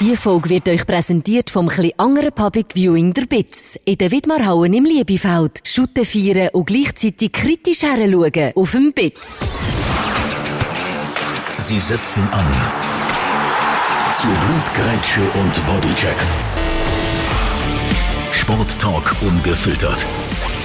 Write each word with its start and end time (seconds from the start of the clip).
Die 0.00 0.14
Folge 0.14 0.50
wird 0.50 0.68
euch 0.68 0.86
präsentiert 0.86 1.50
vom 1.50 1.68
etwas 1.68 1.90
anderen 1.96 2.30
Public 2.30 2.66
Viewing 2.72 3.12
der 3.14 3.26
BITS. 3.26 3.80
In 3.84 3.98
der 3.98 4.12
Widmarhauen 4.12 4.72
im 4.72 4.84
Liebefeld. 4.84 5.58
Schutten 5.64 6.04
feiern 6.04 6.50
und 6.52 6.66
gleichzeitig 6.66 7.32
kritisch 7.32 7.82
heranschauen 7.82 8.52
auf 8.54 8.70
dem 8.70 8.92
BITS. 8.92 9.40
Sie 11.56 11.80
setzen 11.80 12.28
an. 12.30 12.46
Zu 14.12 14.28
Blutgrätsche 14.28 15.20
und 15.40 15.66
Bodycheck. 15.66 16.16
Sporttalk 18.30 19.16
ungefiltert. 19.20 20.06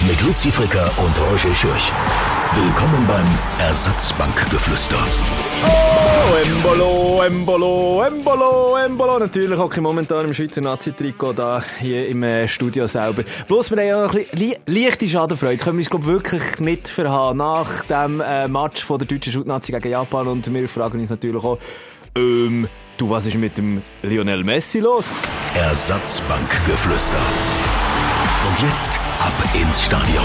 Mit 0.08 0.22
Luzi 0.22 0.52
Fricker 0.52 0.92
und 0.98 1.18
Roger 1.22 1.56
Schürch. 1.56 1.92
Willkommen 2.54 3.08
beim 3.08 3.26
Ersatzbankgeflüster. 3.60 4.98
Oh, 5.66 6.36
Embolo, 6.46 7.22
Embolo, 7.22 8.02
Embolo, 8.02 8.76
Embolo. 8.76 9.20
Natürlich 9.20 9.58
auch 9.58 9.76
momentan 9.78 10.26
im 10.26 10.34
Schweizer 10.34 10.60
Nazi-Trikot 10.60 11.34
da 11.34 11.64
hier 11.80 12.10
im 12.10 12.22
äh, 12.24 12.50
Studio 12.50 12.86
selber. 12.88 13.24
Bloß 13.48 13.72
wir 13.72 13.78
haben 13.78 13.88
ja 13.88 14.04
noch 14.04 14.14
ein 14.14 14.26
bisschen 14.32 14.56
leichte 14.66 15.08
Schadenfreude. 15.08 15.58
Können 15.58 15.78
wir 15.78 15.82
uns 15.82 15.90
glaub, 15.90 16.06
wirklich 16.06 16.60
nicht 16.60 16.90
verhaben. 16.90 17.38
Nach 17.38 17.86
dem 17.86 18.20
äh, 18.20 18.48
Match 18.50 18.84
von 18.84 19.00
der 19.00 19.08
deutschen 19.08 19.32
Schutnazi 19.32 19.72
gegen 19.72 19.90
Japan 19.90 20.28
und 20.28 20.54
wir 20.54 20.68
fragen 20.68 21.00
uns 21.00 21.12
natürlich 21.12 21.44
auch, 21.44 21.60
ähm, 22.16 22.68
du, 22.98 23.10
was 23.10 23.26
ist 23.26 23.38
mit 23.38 23.58
dem 23.58 23.82
Lionel 24.02 24.44
Messi 24.44 24.80
los? 24.80 25.24
Ersatzbankgeflüster. 25.56 27.22
Und 28.46 28.60
jetzt 28.70 29.00
ab 29.20 29.34
ins 29.74 29.86
Stadion. 29.86 30.24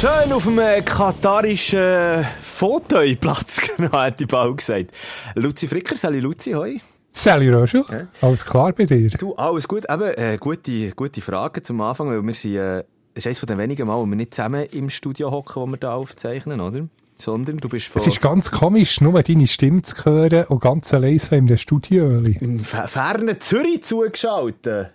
Schön 0.00 0.32
auf 0.32 0.44
dem 0.44 0.58
äh, 0.58 0.80
katarischen 0.80 2.24
Fotoiplatz, 2.40 3.60
genau, 3.76 3.92
hat 3.92 4.18
die 4.18 4.24
Bau 4.24 4.54
gesagt. 4.54 4.90
Luzi 5.34 5.68
Fricker, 5.68 5.96
Sally 5.96 6.20
Luzi, 6.20 6.52
hoi. 6.52 6.80
Sally 7.10 7.50
Roschel, 7.50 7.84
ja. 7.90 8.06
alles 8.22 8.46
klar 8.46 8.72
bei 8.72 8.86
dir? 8.86 9.10
Du, 9.10 9.34
alles 9.34 9.68
gut. 9.68 9.84
Eben, 9.86 10.14
äh, 10.14 10.38
gute, 10.40 10.92
gute 10.92 11.20
Frage 11.20 11.62
zum 11.62 11.78
Anfang, 11.82 12.08
weil 12.08 12.22
wir 12.22 12.32
sind, 12.32 12.56
äh, 12.56 12.84
das 13.12 13.16
ist 13.16 13.26
eines 13.26 13.38
von 13.40 13.48
den 13.48 13.58
wenigen 13.58 13.86
Mal, 13.86 13.98
wo 13.98 14.06
wir 14.06 14.16
nicht 14.16 14.32
zusammen 14.32 14.64
im 14.72 14.88
Studio 14.88 15.30
hocken, 15.30 15.62
wo 15.62 15.66
wir 15.66 15.76
da 15.76 15.94
aufzeichnen, 15.94 16.62
oder? 16.62 16.88
Sondern 17.18 17.58
du 17.58 17.68
bist 17.68 17.88
von... 17.88 18.00
Es 18.00 18.08
ist 18.08 18.22
ganz 18.22 18.50
komisch, 18.50 19.02
nur 19.02 19.22
deine 19.22 19.46
Stimme 19.46 19.82
zu 19.82 20.06
hören 20.06 20.44
und 20.44 20.62
ganz 20.62 20.94
allein 20.94 21.18
so 21.18 21.36
in 21.36 21.46
der 21.46 21.58
Studio. 21.58 22.18
Im 22.40 22.60
fernen 22.60 23.38
Zürich 23.42 23.84
zugeschaltet. 23.84 24.92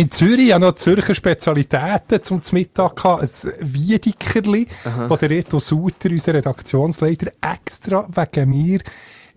In 0.00 0.10
Zürich 0.10 0.50
habe 0.54 0.64
noch 0.64 0.76
Zürcher 0.76 1.14
Spezialitäten 1.14 2.22
zum 2.22 2.40
Mittag 2.52 2.96
gehabt. 2.96 3.22
Ein 3.22 3.52
Wiedikerli, 3.60 4.66
wo 5.08 5.14
der 5.14 5.28
Reto 5.28 5.58
Suter, 5.58 6.08
unser 6.08 6.32
Redaktionsleiter, 6.32 7.32
extra 7.42 8.08
wegen 8.08 8.48
mir 8.48 8.80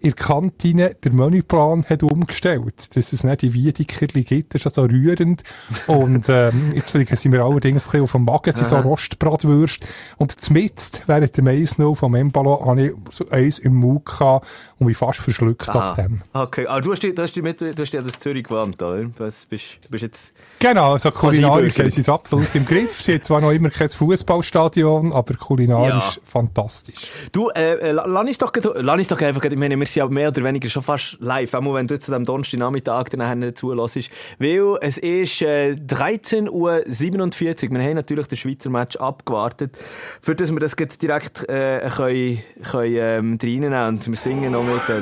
in 0.03 0.09
der 0.09 0.15
Kantine 0.15 0.95
den 0.95 1.15
Menüplan 1.15 1.85
hat 1.85 2.03
umgestellt, 2.03 2.93
dass 2.93 3.13
es 3.13 3.23
nicht 3.23 3.41
die 3.41 3.53
Wiedekerli 3.53 4.23
gibt. 4.23 4.53
Das 4.53 4.65
ist 4.65 4.77
also 4.77 4.83
rührend. 4.83 5.43
Und 5.87 6.27
ähm, 6.27 6.71
jetzt 6.75 6.91
sind 6.91 7.31
wir 7.31 7.41
allerdings 7.41 7.85
ein 7.87 7.91
bisschen 7.91 8.01
auf 8.01 8.11
dem 8.11 8.25
Magen, 8.25 8.51
sind 8.51 8.67
so 8.67 8.75
Rostbratwürste. 8.75 9.87
Und 10.17 10.37
zumindest 10.41 11.03
während 11.07 11.37
dem 11.37 11.45
1-0 11.45 11.95
vom 11.95 12.15
Embalo 12.15 12.65
habe 12.65 12.87
ich 12.87 12.91
so 13.11 13.29
eins 13.29 13.59
im 13.59 13.75
Mund 13.75 14.05
gehabt 14.05 14.45
und 14.77 14.87
mich 14.87 14.97
fast 14.97 15.19
verschluckt 15.19 15.69
Aha. 15.69 15.91
ab 15.91 15.95
dem. 15.95 16.21
Okay, 16.33 16.67
aber 16.67 16.81
du 16.81 16.91
hast, 16.91 17.01
du 17.03 17.15
hast, 17.17 17.37
mit, 17.37 17.61
du 17.61 17.73
hast 17.73 17.93
ja 17.93 18.01
das 18.01 18.19
Zürich 18.19 18.43
gewandt, 18.43 18.83
oder? 18.83 19.03
Du 19.03 19.09
bist, 19.09 19.49
bist 19.49 20.01
jetzt... 20.01 20.33
Genau, 20.59 20.93
also 20.93 21.11
kulinarisch 21.11 21.75
sie 21.75 22.01
es 22.01 22.09
absolut 22.09 22.53
im 22.55 22.65
Griff. 22.65 23.01
Sie 23.01 23.15
hat 23.15 23.23
zwar 23.23 23.39
noch 23.39 23.51
immer 23.51 23.69
kein 23.69 23.87
Fußballstadion, 23.87 25.13
aber 25.13 25.35
kulinarisch 25.35 26.17
Ja. 26.17 26.21
fantastisch. 26.25 27.07
Du, 27.31 27.49
äh, 27.51 27.75
äh, 27.75 27.91
lass 27.91 28.27
uns 28.27 28.37
doch, 28.37 28.51
lass 28.75 28.97
uns 28.97 29.07
doch 29.07 29.21
einfach, 29.21 29.43
ich 29.45 29.55
meine, 29.55 29.77
wir 29.79 29.92
sind 29.93 30.03
ja 30.03 30.07
mehr 30.07 30.29
oder 30.29 30.43
weniger 30.43 30.69
schon 30.69 30.83
fast 30.83 31.17
live, 31.19 31.53
auch 31.53 31.73
wenn 31.73 31.87
du 31.87 31.93
jetzt 31.93 32.09
am 32.09 32.25
Donnerstagnachmittag 32.25 33.09
dann 33.09 33.55
zulässt, 33.55 34.09
weil 34.39 34.77
es 34.81 34.97
ist 34.97 35.41
äh, 35.41 35.75
13.47 35.75 36.49
Uhr, 36.49 37.71
wir 37.71 37.83
haben 37.83 37.95
natürlich 37.95 38.27
das 38.27 38.39
Schweizer 38.39 38.69
Match 38.69 38.97
abgewartet, 38.97 39.77
für 40.21 40.35
das 40.35 40.51
wir 40.51 40.59
das 40.59 40.75
direkt 40.75 41.47
äh, 41.49 41.89
können, 41.95 42.43
können 42.69 42.95
ähm, 42.95 43.37
reinnehmen 43.41 43.87
und 43.87 44.07
wir 44.07 44.17
singen 44.17 44.51
noch 44.51 44.63
mit. 44.63 44.89
Äh. 44.89 45.01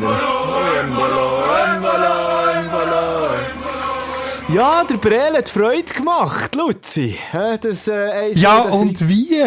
Ja, 4.53 4.83
der 4.83 4.97
Brel 4.97 5.37
hat 5.37 5.47
Freude 5.47 5.93
gemacht, 5.93 6.55
Luzi. 6.55 7.17
Das, 7.61 7.87
äh, 7.87 8.33
Ja, 8.33 8.59
und 8.63 9.07
wie? 9.07 9.41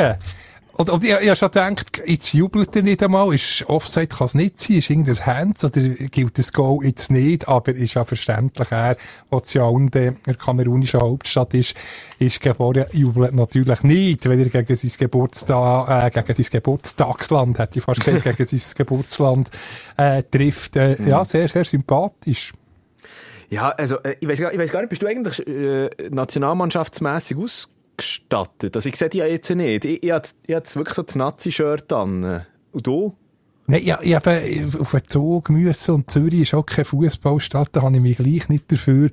Und, 0.76 0.90
und 0.90 1.04
ich, 1.04 1.10
ich 1.10 1.28
habe 1.28 1.36
schon 1.36 1.50
gedacht, 1.52 2.02
jetzt 2.04 2.32
jubelt 2.32 2.74
er 2.74 2.82
nicht 2.82 3.00
einmal, 3.00 3.32
ist 3.32 3.64
Offside 3.68 4.08
kann 4.08 4.24
es 4.26 4.34
nicht 4.34 4.58
sein, 4.58 4.78
ist 4.78 4.90
irgendein 4.90 5.26
Hands? 5.26 5.64
Oder 5.64 5.80
gilt 5.82 6.36
das 6.36 6.52
Goal 6.52 6.84
jetzt 6.84 7.12
nicht, 7.12 7.46
aber 7.46 7.72
ist 7.74 7.94
ja 7.94 8.04
verständlich, 8.04 8.72
er, 8.72 8.96
wo 9.30 9.36
Yaoundé, 9.36 10.08
in 10.08 10.16
der 10.26 10.34
kamerunischen 10.34 11.00
Hauptstadt 11.00 11.54
ist, 11.54 11.74
ist 12.18 12.40
geboren, 12.40 12.86
jubelt 12.92 13.34
natürlich 13.34 13.82
nicht, 13.84 14.28
wenn 14.28 14.40
er 14.40 14.48
gegen 14.48 14.76
sein 14.76 14.92
Geburtstag, 14.98 16.06
äh, 16.06 16.10
gegen 16.10 16.42
sein 16.42 16.50
Geburtstagsland, 16.50 17.58
hätte 17.60 17.78
ich 17.78 17.84
fast 17.84 18.04
gesagt, 18.04 18.24
gegen 18.36 18.44
sein 18.44 18.74
Geburtsland, 18.76 19.50
äh, 19.96 20.24
trifft, 20.24 20.74
äh, 20.74 21.00
ja, 21.08 21.24
sehr, 21.24 21.48
sehr 21.48 21.64
sympathisch. 21.64 22.52
Ja, 23.48 23.68
also 23.70 24.02
äh, 24.02 24.16
ich 24.18 24.28
weiß 24.28 24.40
gar, 24.40 24.52
ich 24.52 24.58
weiss 24.58 24.72
gar 24.72 24.80
nicht, 24.80 24.88
bist 24.88 25.02
du 25.02 25.06
eigentlich 25.06 25.46
äh, 25.46 25.88
nationalmannschaftsmässig 26.10 27.36
ausgestattet? 27.98 28.76
Also 28.76 28.88
ich 28.88 28.96
sehe 28.96 29.08
dich 29.08 29.20
ja 29.20 29.26
jetzt 29.26 29.50
nicht. 29.50 29.84
Ich, 29.84 30.02
ich 30.02 30.10
habe 30.10 30.28
ich 30.46 30.54
hab 30.54 30.76
wirklich 30.76 30.94
so 30.94 31.02
das 31.02 31.14
Nazi-Shirt 31.14 31.92
an. 31.92 32.46
Und 32.72 32.86
du? 32.86 33.16
Nein, 33.66 33.82
ja, 33.82 33.98
ich 34.02 34.14
habe 34.14 34.42
auf 34.78 34.90
den 34.90 35.08
Zug 35.08 35.48
müssen 35.48 35.94
und 35.94 36.10
Zürich 36.10 36.42
ist 36.42 36.52
auch 36.54 36.66
keine 36.66 36.84
Fußballstadt, 36.84 37.70
da 37.72 37.80
habe 37.80 37.96
ich 37.96 38.02
mich 38.02 38.18
gleich 38.18 38.50
nicht 38.50 38.70
dafür 38.70 39.08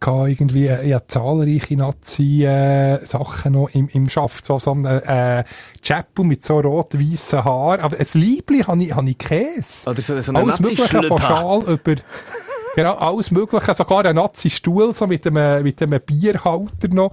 gehabt, 0.00 0.28
irgendwie, 0.28 0.66
äh, 0.66 0.84
ich 0.84 0.92
habe 0.92 1.06
zahlreiche 1.06 1.76
Nazi-Sachen 1.76 3.52
noch 3.52 3.68
im, 3.68 3.86
im 3.92 4.08
Schaft, 4.08 4.44
so, 4.44 4.58
so 4.58 4.72
ein, 4.72 4.84
äh, 4.86 5.44
Chapel 5.82 6.24
mit 6.24 6.42
so 6.42 6.58
rot-weissen 6.58 7.44
Haar, 7.44 7.78
aber 7.78 7.96
ein 7.96 8.06
Liebli 8.14 8.62
habe 8.62 8.82
ich, 8.82 8.92
habe 8.92 9.08
ich 9.08 9.18
Käse. 9.18 9.88
Oder 9.88 10.02
so, 10.02 10.20
so 10.20 10.32
Alles 10.32 10.58
Mögliche 10.58 11.02
von. 11.04 11.18
Schal 11.18 11.62
über, 11.62 11.94
genau, 12.74 12.94
alles 12.94 13.30
Mögliche, 13.30 13.72
sogar 13.72 14.04
ein 14.04 14.16
Nazi-Stuhl, 14.16 14.94
so 14.94 15.06
mit 15.06 15.24
einem, 15.28 15.62
mit 15.62 15.80
einem 15.80 16.00
Bierhalter 16.04 16.88
noch, 16.88 17.12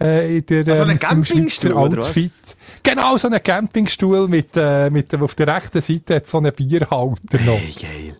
äh, 0.00 0.38
in 0.38 0.46
der, 0.46 0.68
Also 0.68 0.84
ein 0.84 0.90
ähm, 0.90 0.98
Campingstuhl? 0.98 1.72
Outfit. 1.72 2.32
Genau, 2.82 3.16
so 3.16 3.28
ein 3.28 3.42
Campingstuhl 3.42 4.28
mit, 4.28 4.50
äh, 4.56 4.90
mit, 4.90 5.14
auf 5.20 5.34
der 5.34 5.54
rechten 5.56 5.80
Seite 5.80 6.16
hat 6.16 6.26
so 6.26 6.38
einen 6.38 6.52
Bierhalter 6.52 7.40
noch. 7.44 7.58
Hey, 7.58 7.74
geil. 7.80 8.16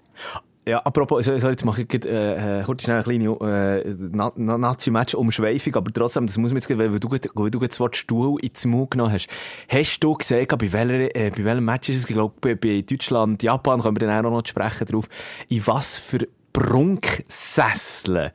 Ja, 0.69 0.81
apropos, 0.81 1.25
so, 1.25 1.39
so, 1.39 1.49
jetzt 1.49 1.65
mache 1.65 1.81
ich 1.83 2.05
äh, 2.05 2.61
äh, 2.61 2.63
kurz 2.63 2.83
schnell 2.83 2.97
eine 2.97 3.05
kleine 3.05 3.83
äh, 3.83 3.95
Na 4.13 4.31
Na 4.37 4.59
Nazi-Match-Umschweifung, 4.59 5.75
aber 5.77 5.91
trotzdem, 5.91 6.27
das 6.27 6.37
muss 6.37 6.51
man 6.51 6.59
jetzt, 6.59 6.69
weil 6.69 7.01
du, 7.01 7.09
weil 7.09 7.51
du 7.51 7.61
jetzt 7.63 7.73
das 7.73 7.81
Wort 7.81 7.97
Stuhl 7.97 8.39
ins 8.45 8.67
Mund 8.67 8.91
genommen 8.91 9.15
hast. 9.15 9.29
Hast 9.71 10.01
du 10.01 10.13
gesehen, 10.13 10.47
bei, 10.47 10.71
welcher, 10.71 11.17
äh, 11.17 11.31
bei 11.31 11.45
welchem 11.45 11.65
Match 11.65 11.89
ist 11.89 11.97
es, 11.97 12.11
ich 12.11 12.15
glaube, 12.15 12.35
bei, 12.43 12.55
bei 12.55 12.83
Deutschland, 12.83 13.43
Japan, 13.43 13.81
können 13.81 13.99
wir 13.99 14.07
dann 14.07 14.27
auch 14.27 14.31
noch 14.31 14.47
sprechen 14.47 14.87
drauf, 14.89 15.09
in 15.49 15.67
was 15.67 15.97
für 15.97 16.29
Prunksesseln 16.53 18.31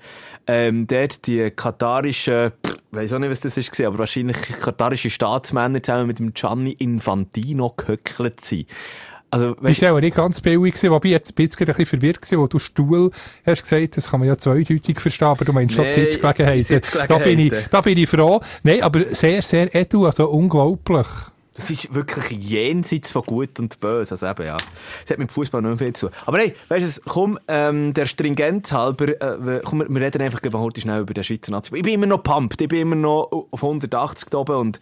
ähm, 0.48 0.88
dort 0.88 1.28
die 1.28 1.52
katarischen, 1.52 2.52
pff, 2.66 2.78
weiss 2.94 3.14
auch 3.14 3.20
nicht, 3.20 3.32
was 3.32 3.40
das 3.40 3.58
ist, 3.58 3.72
gewesen, 3.72 3.88
aber 3.88 4.00
wahrscheinlich 4.00 4.38
katarische 4.60 5.10
Staatsmänner 5.10 5.82
zusammen 5.82 6.08
mit 6.08 6.20
dem 6.20 6.34
Gianni 6.34 6.72
Infantino 6.72 7.74
gehöckelt 7.76 8.44
sind. 8.44 8.68
Also, 9.32 9.56
Das 9.56 9.82
war 9.82 9.94
auch 9.94 10.00
nicht 10.00 10.16
ganz 10.16 10.42
billig 10.42 10.76
gewesen, 10.76 10.92
wobei 10.92 11.10
jetzt 11.10 11.34
bin 11.36 11.46
ich 11.46 11.50
jetzt 11.50 11.58
gerade 11.58 11.72
ein 11.72 11.78
bisschen 11.78 12.00
verwirrt 12.00 12.22
gewesen, 12.22 12.40
wo 12.40 12.46
du 12.46 12.60
Stuhl 12.60 13.10
hast 13.46 13.64
gesagt, 13.64 13.98
das 13.98 14.12
kann 14.12 14.20
man 14.20 14.30
ja 14.30 14.38
zweideutig 14.38 15.00
verstehen, 15.00 15.28
aber 15.28 15.44
du 15.44 15.54
meinst 15.54 15.74
schon 15.74 15.86
Nee, 15.86 15.92
Sitzgelegenheiten. 15.94 16.82
Da 17.08 17.18
bin 17.18 17.40
ich, 17.40 17.50
Sitzgelegenheiten. 17.50 17.70
da 17.72 17.82
bin 17.82 17.98
ich 17.98 18.10
froh. 18.10 18.42
Nein, 18.62 18.84
aber 18.84 19.02
sehr, 19.10 19.42
sehr 19.42 19.74
edu, 19.74 20.06
also 20.06 20.30
unglaublich. 20.30 21.08
Es 21.56 21.70
ist 21.70 21.94
wirklich 21.94 22.40
jenseits 22.40 23.12
von 23.12 23.22
gut 23.24 23.60
und 23.60 23.80
böse. 23.80 24.12
Also 24.16 24.28
eben, 24.28 24.46
ja. 24.46 24.58
Das 24.58 25.12
hat 25.12 25.20
mit 25.20 25.30
dem 25.30 25.34
Fußball 25.34 25.62
noch 25.62 25.78
viel 25.78 25.94
zu. 25.94 26.10
Aber 26.26 26.40
hey, 26.40 26.56
weißt 26.70 26.98
du, 26.98 27.02
komm, 27.10 27.38
ähm, 27.48 27.94
der 27.94 28.08
Stringenz 28.08 28.72
halber, 28.72 29.10
äh, 29.10 29.62
komm, 29.64 29.86
wir- 29.88 30.02
reden 30.02 30.22
einfach 30.24 30.42
heute 30.54 30.82
schnell 30.82 31.02
über 31.02 31.14
den 31.14 31.24
Schweizer 31.24 31.52
Nazi. 31.52 31.76
Ich 31.76 31.84
bin 31.84 31.94
immer 31.94 32.08
noch 32.08 32.24
pumped, 32.24 32.60
ich 32.62 32.68
bin 32.68 32.80
immer 32.82 32.96
noch 32.96 33.30
auf 33.52 33.62
180 33.62 34.30
da 34.32 34.40
oben 34.40 34.56
und, 34.56 34.80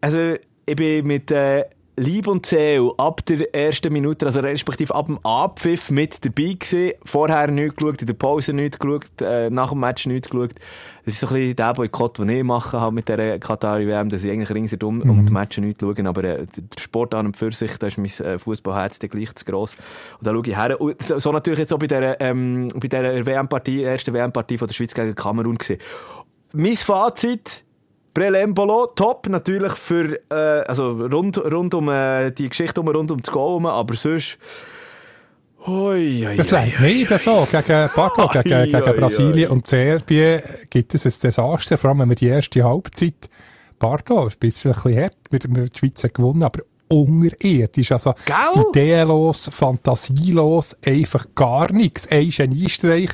also, 0.00 0.34
ich 0.66 0.76
bin 0.76 1.06
mit, 1.06 1.30
äh, 1.30 1.64
Lieb 1.96 2.26
und 2.26 2.46
Seele 2.46 2.90
ab 2.96 3.22
der 3.26 3.54
ersten 3.54 3.92
Minute, 3.92 4.24
also 4.24 4.40
respektive 4.40 4.94
ab 4.94 5.06
dem 5.06 5.18
Abpfiff 5.24 5.90
mit 5.90 6.24
dabei 6.24 6.54
gewesen. 6.54 6.92
Vorher 7.04 7.50
nichts 7.50 7.76
geschaut, 7.76 8.00
in 8.00 8.06
der 8.06 8.14
Pause 8.14 8.54
nichts 8.54 8.78
geschaut, 8.78 9.20
äh, 9.20 9.50
nach 9.50 9.70
dem 9.70 9.80
Match 9.80 10.06
nichts 10.06 10.30
geschaut. 10.30 10.54
Das 11.04 11.14
ist 11.14 11.20
so 11.20 11.26
ein 11.26 11.34
bisschen 11.34 11.56
der 11.56 11.74
Boykott, 11.74 12.18
den 12.18 12.30
ich 12.30 12.42
mache 12.44 12.80
halt 12.80 12.94
mit 12.94 13.08
dieser 13.08 13.38
Katari-WM, 13.38 14.08
dass 14.08 14.24
ich 14.24 14.30
eigentlich 14.30 14.50
ringsherum 14.50 15.02
um 15.02 15.26
die 15.26 15.32
Matches 15.32 15.62
nicht 15.62 15.82
schaue, 15.82 15.94
aber 16.06 16.24
äh, 16.24 16.46
der 16.46 16.80
Sport 16.80 17.14
an 17.14 17.26
und 17.26 17.36
für 17.36 17.52
sich, 17.52 17.76
da 17.76 17.88
ist 17.88 17.98
mein 17.98 18.06
äh, 18.06 18.38
Fußballherz 18.38 18.98
gleich 18.98 19.34
zu 19.34 19.44
gross. 19.44 19.76
Und 20.18 20.26
da 20.26 20.32
schaue 20.32 20.46
ich 20.46 20.56
her. 20.56 20.80
Und 20.80 21.02
so, 21.02 21.18
so 21.18 21.30
natürlich 21.30 21.58
jetzt 21.58 21.74
auch 21.74 21.78
bei 21.78 21.88
dieser, 21.88 22.18
ähm, 22.22 22.68
bei 22.74 22.88
dieser 22.88 23.26
WM-Partie, 23.26 23.82
ersten 23.82 24.14
WM-Partie 24.14 24.56
von 24.56 24.66
der 24.66 24.74
Schweiz 24.74 24.94
gegen 24.94 25.14
Kamerun 25.14 25.58
gesehen. 25.58 25.80
Mein 26.54 26.76
Fazit, 26.76 27.64
Brelembolo, 28.14 28.92
top, 28.94 29.28
natürlich 29.28 29.72
für, 29.72 30.18
äh, 30.30 30.64
also 30.66 30.92
rund, 30.92 31.38
rund 31.38 31.74
um 31.74 31.88
äh, 31.88 32.30
die 32.30 32.48
Geschichte 32.48 32.80
um, 32.80 32.88
rund 32.88 33.10
um 33.10 33.20
das 33.20 33.32
Goal 33.32 33.64
aber 33.66 33.94
sonst, 33.94 34.38
Ui, 35.66 36.26
ui, 36.26 36.36
Das 36.36 36.50
längt 36.50 36.80
nicht 36.80 37.20
so. 37.20 37.46
Gegen, 37.50 37.88
pardon, 37.94 38.28
gegen, 38.42 38.64
gegen 38.64 38.96
Brasilien 38.96 39.50
und 39.50 39.66
Serbien 39.66 40.42
gibt 40.68 40.92
es 40.92 41.06
ein 41.06 41.12
Desaster, 41.22 41.78
vor 41.78 41.90
allem 41.90 42.00
wenn 42.00 42.08
wir 42.08 42.16
die 42.16 42.26
erste 42.26 42.64
Halbzeit, 42.64 43.30
ein 43.78 44.38
bisschen 44.40 44.72
ein 44.72 44.74
bisschen 44.74 45.02
hart, 45.02 45.16
wir, 45.30 45.40
wir, 45.48 45.64
die 45.66 45.78
Schweiz 45.78 46.02
gewonnen, 46.02 46.42
aber 46.42 46.62
unterirdisch, 46.92 47.92
also 47.92 48.14
Gell? 48.24 48.64
ideenlos, 48.70 49.48
fantasielos, 49.52 50.76
einfach 50.84 51.26
gar 51.34 51.72
nichts. 51.72 52.06
Ein 52.10 52.30
Geniestreich 52.30 53.10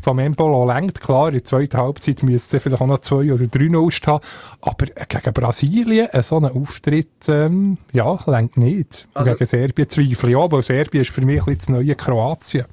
vom 0.00 0.18
Embolo 0.18 0.66
lenkt, 0.66 1.00
klar, 1.00 1.28
in 1.28 1.34
der 1.34 1.44
zweiten 1.44 1.76
Halbzeit 1.76 2.22
müsste 2.22 2.56
es 2.56 2.62
vielleicht 2.62 2.82
auch 2.82 2.86
noch 2.86 2.98
zwei 3.00 3.32
oder 3.32 3.46
drei 3.46 3.68
Null 3.68 3.90
haben, 4.06 4.24
aber 4.60 4.86
gegen 4.86 5.32
Brasilien 5.32 6.08
so 6.22 6.36
einen 6.36 6.50
Auftritt, 6.50 7.28
ähm, 7.28 7.78
ja, 7.92 8.18
lenkt 8.26 8.56
nicht. 8.56 9.08
Also- 9.14 9.32
gegen 9.32 9.46
Serbien 9.46 9.88
zweifle 9.88 10.30
ich 10.30 10.36
auch, 10.36 10.50
weil 10.52 10.62
Serbien 10.62 11.02
ist 11.02 11.10
für 11.10 11.22
mich 11.22 11.40
ein 11.40 11.56
bisschen 11.56 11.58
das 11.58 11.68
neue 11.68 11.94
Kroatien. 11.94 12.66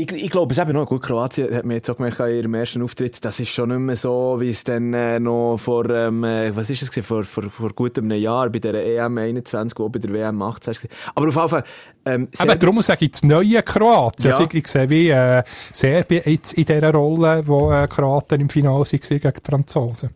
Ich, 0.00 0.12
ich 0.12 0.30
glaube, 0.30 0.52
es 0.52 0.58
eben 0.58 0.74
noch 0.74 0.86
gut. 0.86 1.02
Kroatien 1.02 1.52
hat 1.52 1.64
mir 1.64 1.74
jetzt 1.74 1.90
auch 1.90 1.96
gemerkt, 1.96 2.20
in 2.20 2.36
ihrem 2.36 2.54
ersten 2.54 2.82
Auftritt, 2.82 3.24
das 3.24 3.40
ist 3.40 3.48
schon 3.48 3.70
nicht 3.70 3.80
mehr 3.80 3.96
so, 3.96 4.36
wie 4.38 4.50
es 4.50 4.62
dann 4.62 4.94
äh, 4.94 5.18
noch 5.18 5.56
vor, 5.56 5.90
ähm, 5.90 6.22
äh, 6.22 6.54
was 6.54 6.70
ist 6.70 6.82
es 6.82 6.90
gewesen, 6.92 7.04
vor, 7.04 7.24
vor, 7.24 7.50
vor 7.50 7.70
gut 7.70 7.98
einem 7.98 8.12
Jahr 8.12 8.48
bei 8.48 8.60
der 8.60 8.74
EM 8.74 9.18
21, 9.18 9.76
auch 9.80 9.88
bei 9.88 9.98
der 9.98 10.12
WM 10.12 10.40
18 10.40 10.72
war. 10.72 10.90
Aber 11.16 11.26
auf 11.26 11.34
jeden 11.34 11.48
Fall, 11.48 11.64
ähm, 12.04 12.28
Aber 12.38 12.54
darum 12.54 12.80
sage 12.80 13.06
ich 13.06 13.10
das 13.10 13.24
neue 13.24 13.60
Kroatien. 13.60 14.30
Ja. 14.30 14.36
Also 14.36 14.48
ich, 14.48 14.54
ich 14.54 14.68
sehe 14.68 14.88
wie 14.88 15.08
äh, 15.08 15.42
Serbien 15.72 16.22
jetzt 16.26 16.52
in 16.52 16.64
dieser 16.64 16.92
Rolle, 16.92 17.42
wo 17.44 17.72
äh, 17.72 17.88
Kroaten 17.88 18.40
im 18.40 18.48
Finale 18.48 18.84
waren 18.84 19.00
gegen 19.00 19.32
die 19.32 19.50
Franzosen. 19.50 20.10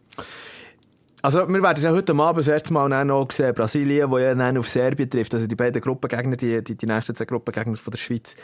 Also, 1.23 1.49
wir 1.49 1.61
werden 1.61 1.79
es 1.79 1.83
ja 1.83 1.91
heute 1.91 2.15
Abend 2.15 2.39
das 2.39 2.47
erste 2.47 2.73
Mal 2.73 3.05
noch 3.05 3.33
sehen. 3.33 3.53
Brasilien, 3.53 4.09
wo 4.13 4.19
ja 4.19 4.33
dann 4.33 4.59
auf 4.59 4.69
Serbien 4.69 5.11
trifft. 5.11 5.35
Also, 5.35 5.49
die 5.49 5.57
beiden 5.57 5.83
Gruppengegner, 5.83 6.37
die, 6.37 6.63
die, 6.63 6.77
die 6.77 6.87
nächsten 6.87 7.17
zwei 7.17 7.25
Gruppengegner 7.25 7.75
von 7.75 7.91
der 7.91 7.99
Schweiz. 7.99 8.37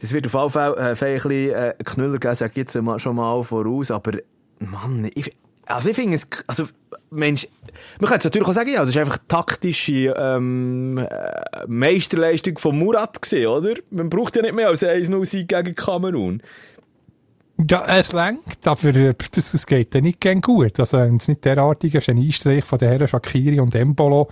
Das 0.00 0.12
wird 0.12 0.26
auf 0.26 0.34
jeden 0.34 0.50
Fall 0.50 0.74
äh, 0.76 0.80
ein 0.80 0.90
bisschen 0.94 1.30
äh, 1.30 1.74
Knüller 1.84 2.18
geben, 2.18 2.34
sage 2.34 2.50
ich 2.52 2.56
jetzt 2.56 2.72
schon 2.72 3.16
mal 3.16 3.42
voraus. 3.44 3.90
Aber, 3.90 4.12
Mann, 4.58 5.10
ich, 5.14 5.32
also 5.66 5.90
ich 5.90 5.96
finde 5.96 6.16
es, 6.16 6.26
also, 6.46 6.66
Mensch, 7.10 7.46
man 8.00 8.08
könnte 8.08 8.20
es 8.20 8.24
natürlich 8.24 8.48
auch 8.48 8.52
sagen, 8.52 8.70
ja, 8.70 8.80
das 8.80 8.90
ist 8.90 8.96
einfach 8.96 9.18
taktische 9.28 10.14
ähm, 10.16 10.98
äh, 10.98 11.66
Meisterleistung 11.66 12.58
von 12.58 12.78
Murat 12.78 13.20
gewesen, 13.20 13.46
oder? 13.46 13.74
Man 13.90 14.08
braucht 14.08 14.36
ja 14.36 14.42
nicht 14.42 14.54
mehr 14.54 14.68
als 14.68 14.82
1-0-Sieg 14.82 15.48
gegen 15.48 15.74
Kamerun. 15.74 16.42
Ja, 17.70 17.84
es 17.86 18.12
lenkt, 18.12 18.66
aber 18.66 18.94
äh, 18.94 19.14
das, 19.32 19.52
das 19.52 19.66
geht 19.66 19.94
dann 19.94 20.02
nicht 20.02 20.20
gern 20.20 20.40
gut. 20.40 20.80
Also 20.80 20.98
wenn 20.98 21.16
es 21.16 21.28
nicht 21.28 21.44
derartige 21.44 22.00
Geniestreich 22.00 22.64
von 22.64 22.78
den 22.78 22.88
Herren 22.88 23.08
Shakiri 23.08 23.60
und 23.60 23.74
Embolo 23.74 24.28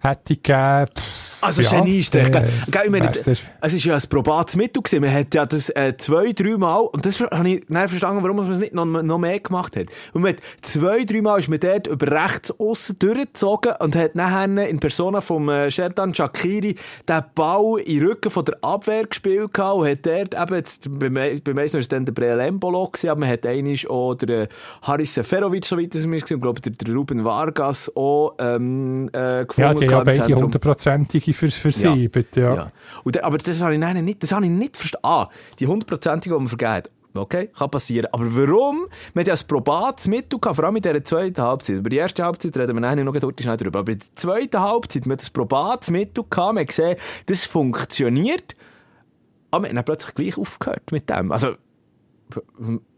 hätte 0.00 0.36
gegeben, 0.36 0.86
pff, 0.96 1.42
Also 1.42 1.62
ja, 1.62 1.70
Geniestreich. 1.70 2.28
äh, 2.28 2.30
gell? 2.30 2.48
Gell, 2.70 2.82
ich 2.84 2.90
meine, 2.90 3.10
es 3.10 3.72
ist 3.74 3.84
ja 3.84 3.94
ein 3.94 4.02
probates 4.08 4.56
Mittel 4.56 4.82
gewesen. 4.82 5.00
Man 5.02 5.12
hat 5.12 5.34
ja 5.34 5.46
das 5.46 5.70
äh, 5.70 5.94
zwei, 5.96 6.32
drei 6.32 6.56
Mal, 6.56 6.80
und 6.80 7.04
das 7.06 7.20
habe 7.20 7.48
ich 7.48 7.64
dann 7.68 7.88
verstanden, 7.88 8.22
warum 8.22 8.36
man 8.36 8.50
es 8.50 8.58
nicht 8.58 8.74
noch, 8.74 8.84
noch 8.84 9.18
mehr 9.18 9.40
gemacht 9.40 9.76
hat. 9.76 9.86
Und 10.12 10.22
man 10.22 10.32
hat 10.32 10.42
zwei, 10.62 11.04
drei 11.04 11.22
Mal 11.22 11.38
ist 11.38 11.48
man 11.48 11.60
dort 11.60 11.86
über 11.86 12.10
rechts 12.10 12.52
aussen 12.58 12.98
durchgezogen 12.98 13.72
und 13.80 13.96
hat 13.96 14.14
nachher 14.14 14.68
in 14.68 14.80
Persona 14.80 15.20
vom 15.20 15.48
äh, 15.48 15.70
Sherdan 15.70 16.14
Shakiri 16.14 16.76
den 17.08 17.22
Ball 17.34 17.80
in 17.84 18.00
den 18.00 18.08
Rücken 18.08 18.30
von 18.30 18.44
der 18.44 18.56
Abwehr 18.62 19.06
gespielt 19.06 19.54
gehabt 19.54 19.76
und 19.76 19.88
hat 19.88 20.06
dort 20.06 20.34
eben, 20.34 20.54
jetzt, 20.54 20.88
beim 20.98 21.16
Eisen 21.16 21.74
war 21.74 21.80
es 21.80 21.88
dann 21.88 22.04
der 22.04 22.12
Breel 22.12 22.40
Embolo 22.40 22.88
gewesen, 22.88 23.10
aber 23.10 23.20
man 23.20 23.28
hat 23.28 23.46
einisch 23.46 23.88
auch 23.88 24.14
der 24.14 24.42
äh, 24.42 24.48
Haris 24.82 25.14
Seferovic, 25.14 25.64
so 25.64 25.78
weit 25.78 25.94
es 25.94 26.06
mir 26.06 26.20
gesehen, 26.20 26.36
und 26.36 26.42
glaube 26.42 26.60
der, 26.60 26.72
der 26.72 26.94
Ruben 26.94 27.24
Vargas 27.24 27.90
auch 27.96 28.34
ähm, 28.38 29.08
äh, 29.12 29.44
gefunden. 29.44 29.70
ja, 29.70 29.74
die 29.74 29.86
ja 29.90 30.04
beide 30.04 30.34
hundertprozentige 30.34 31.32
für, 31.34 31.50
für 31.50 31.68
Ja. 31.70 31.94
sie, 31.94 32.08
bitte, 32.08 32.40
ja. 32.40 32.54
Ja. 32.54 32.72
Und 33.04 33.22
aber 33.22 33.38
das 33.38 33.62
habe 33.62 33.74
ich 33.74 33.80
nein, 33.80 34.04
nicht, 34.04 34.22
das 34.22 34.32
habe 34.32 34.44
ich 34.44 34.50
nicht 34.50 34.76
verstanden. 34.76 35.06
Ah, 35.06 35.28
die 35.58 35.66
hundertprozentige, 35.66 36.34
die 36.34 36.38
man 36.38 36.48
vergeht. 36.48 36.90
Okay, 37.12 37.48
kann 37.48 37.70
passieren. 37.70 38.08
Aber 38.12 38.24
warum? 38.36 38.86
Wir 39.14 39.20
hatten 39.22 39.30
ja 39.30 39.34
ein 39.34 39.46
probates 39.48 40.06
Mittel 40.06 40.38
gehabt, 40.38 40.56
vor 40.56 40.64
allem 40.64 40.76
in 40.76 40.82
dieser 40.82 41.02
zweiten 41.02 41.42
Halbzeit. 41.42 41.76
Über 41.76 41.90
die 41.90 41.96
erste 41.96 42.24
Halbzeit 42.24 42.56
reden 42.56 42.74
wir 42.76 42.80
nachher 42.80 43.02
noch 43.02 43.12
kurz 43.18 43.42
schnell 43.42 43.56
drüber. 43.56 43.80
Aber 43.80 43.90
in 43.92 43.98
der 43.98 44.08
zweiten 44.14 44.60
Halbzeit, 44.60 45.06
wir 45.06 45.12
hatten 45.12 45.26
ein 45.26 45.32
probates 45.32 45.90
Mittel 45.90 46.24
gehabt, 46.30 46.54
wir 46.54 46.60
haben 46.60 46.66
gesehen, 46.66 46.96
das 47.26 47.44
funktioniert. 47.44 48.54
Aber 49.50 49.64
wir 49.68 49.76
haben 49.76 49.84
plötzlich 49.84 50.14
gleich 50.14 50.38
aufgehört 50.38 50.92
mit 50.92 51.10
dem. 51.10 51.32
Also, 51.32 51.54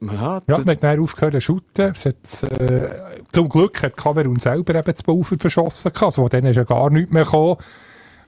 ja, 0.00 0.12
Ja, 0.12 0.40
das, 0.46 0.64
man 0.64 0.74
hat 0.76 0.82
dann 0.82 1.00
aufgehört 1.00 1.34
zu 1.34 1.40
shooten. 1.40 1.92
Hat, 1.94 2.60
äh, 2.60 2.88
zum 3.32 3.48
Glück 3.48 3.82
hat 3.82 3.96
Kamerun 3.96 4.38
selber 4.38 4.74
eben 4.74 4.84
das 4.92 5.02
Baufer 5.02 5.36
verschossen. 5.38 5.92
Also, 6.00 6.28
denen 6.28 6.48
ist 6.48 6.56
ja 6.56 6.64
gar 6.64 6.90
nichts 6.90 7.12
mehr 7.12 7.24
gekommen. 7.24 7.56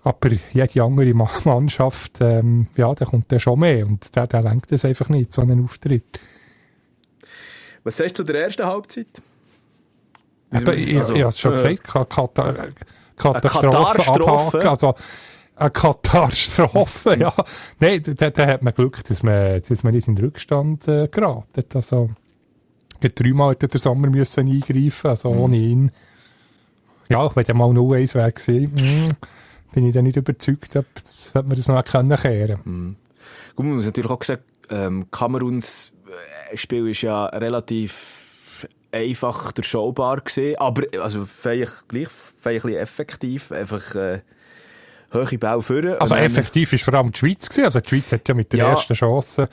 Aber 0.02 0.28
jede 0.52 0.82
andere 0.82 1.14
Ma- 1.14 1.30
Mannschaft, 1.44 2.18
ähm, 2.20 2.66
ja, 2.76 2.92
da 2.94 3.04
kommt 3.06 3.32
dann 3.32 3.40
schon 3.40 3.58
mehr. 3.60 3.86
Und 3.86 4.14
der, 4.14 4.26
der 4.26 4.42
lenkt 4.42 4.70
es 4.72 4.84
einfach 4.84 5.08
nicht, 5.08 5.32
so 5.32 5.42
einen 5.42 5.64
Auftritt. 5.64 6.20
was 7.82 7.96
sagst 7.96 8.18
du 8.18 8.24
zu 8.24 8.32
der 8.32 8.42
ersten 8.44 8.64
Halbzeit? 8.66 9.06
Ich, 10.50 10.56
Also, 10.98 11.14
ich 11.14 11.20
habe 11.20 11.28
es 11.30 11.38
schon 11.40 11.52
äh, 11.54 11.56
gesagt, 11.56 11.84
Ka- 11.84 12.04
Kata- 12.04 12.54
Katastrophe 13.16 14.06
abhaken. 14.06 14.68
Also, 14.68 14.94
eine 15.56 15.70
Katastrophe, 15.70 17.16
ja. 17.18 17.32
Nein, 17.78 18.02
da, 18.16 18.30
da 18.30 18.46
hat 18.46 18.62
man 18.62 18.74
Glück, 18.74 19.04
dass 19.04 19.22
man, 19.22 19.62
dass 19.68 19.82
man 19.82 19.94
nicht 19.94 20.08
in 20.08 20.16
den 20.16 20.24
Rückstand 20.24 20.88
äh, 20.88 21.08
geraten. 21.08 21.64
Also, 21.74 22.10
dreimal 23.00 23.52
hätte 23.52 23.68
der 23.68 23.80
Sommer 23.80 24.08
müssen 24.08 24.48
eingreifen, 24.48 25.10
also 25.10 25.32
Mhm. 25.32 25.40
ohne 25.40 25.56
ihn. 25.56 25.90
Ja, 27.08 27.34
wenn 27.36 27.44
der 27.44 27.54
mal 27.54 27.70
0-1 27.70 28.14
wäre 28.14 28.32
gewesen, 28.32 28.72
mm, 28.74 29.10
bin 29.74 29.86
ich 29.86 29.94
dann 29.94 30.04
nicht 30.04 30.16
überzeugt, 30.16 30.74
ob 30.76 30.86
das, 30.94 31.32
ob 31.34 31.46
man 31.46 31.56
das 31.56 31.68
noch 31.68 31.84
können 31.84 32.16
kehren. 32.18 32.96
Gut, 33.54 33.66
man 33.66 33.76
muss 33.76 33.84
natürlich 33.84 34.10
auch 34.10 34.22
sagen, 34.22 34.42
ähm, 34.70 35.06
Kameruns 35.10 35.92
äh, 36.52 36.56
Spiel 36.56 36.88
ist 36.88 37.02
ja 37.02 37.26
relativ 37.26 38.66
einfach 38.90 39.52
durchschaubar 39.52 40.20
gewesen, 40.22 40.56
aber 40.58 40.84
also 41.02 41.26
vielleicht 41.26 41.88
gleich 41.88 42.08
vielleicht 42.08 42.64
ein 42.64 42.68
bisschen 42.70 42.82
effektiv, 42.82 43.52
einfach 43.52 43.94
äh, 43.96 44.20
hohe 45.14 45.38
Bau 45.38 45.60
führen. 45.60 45.98
Also 45.98 46.14
effektiv 46.14 46.72
ist 46.72 46.84
vor 46.84 46.94
allem 46.94 47.10
die 47.12 47.18
Schweiz 47.18 47.48
gewesen. 47.48 47.64
Also 47.66 47.80
die 47.80 47.88
Schweiz 47.88 48.12
hat 48.12 48.28
ja 48.28 48.34
mit 48.34 48.52
der 48.52 48.58
Ja. 48.60 48.70
ersten 48.70 48.94
Chance 48.94 49.48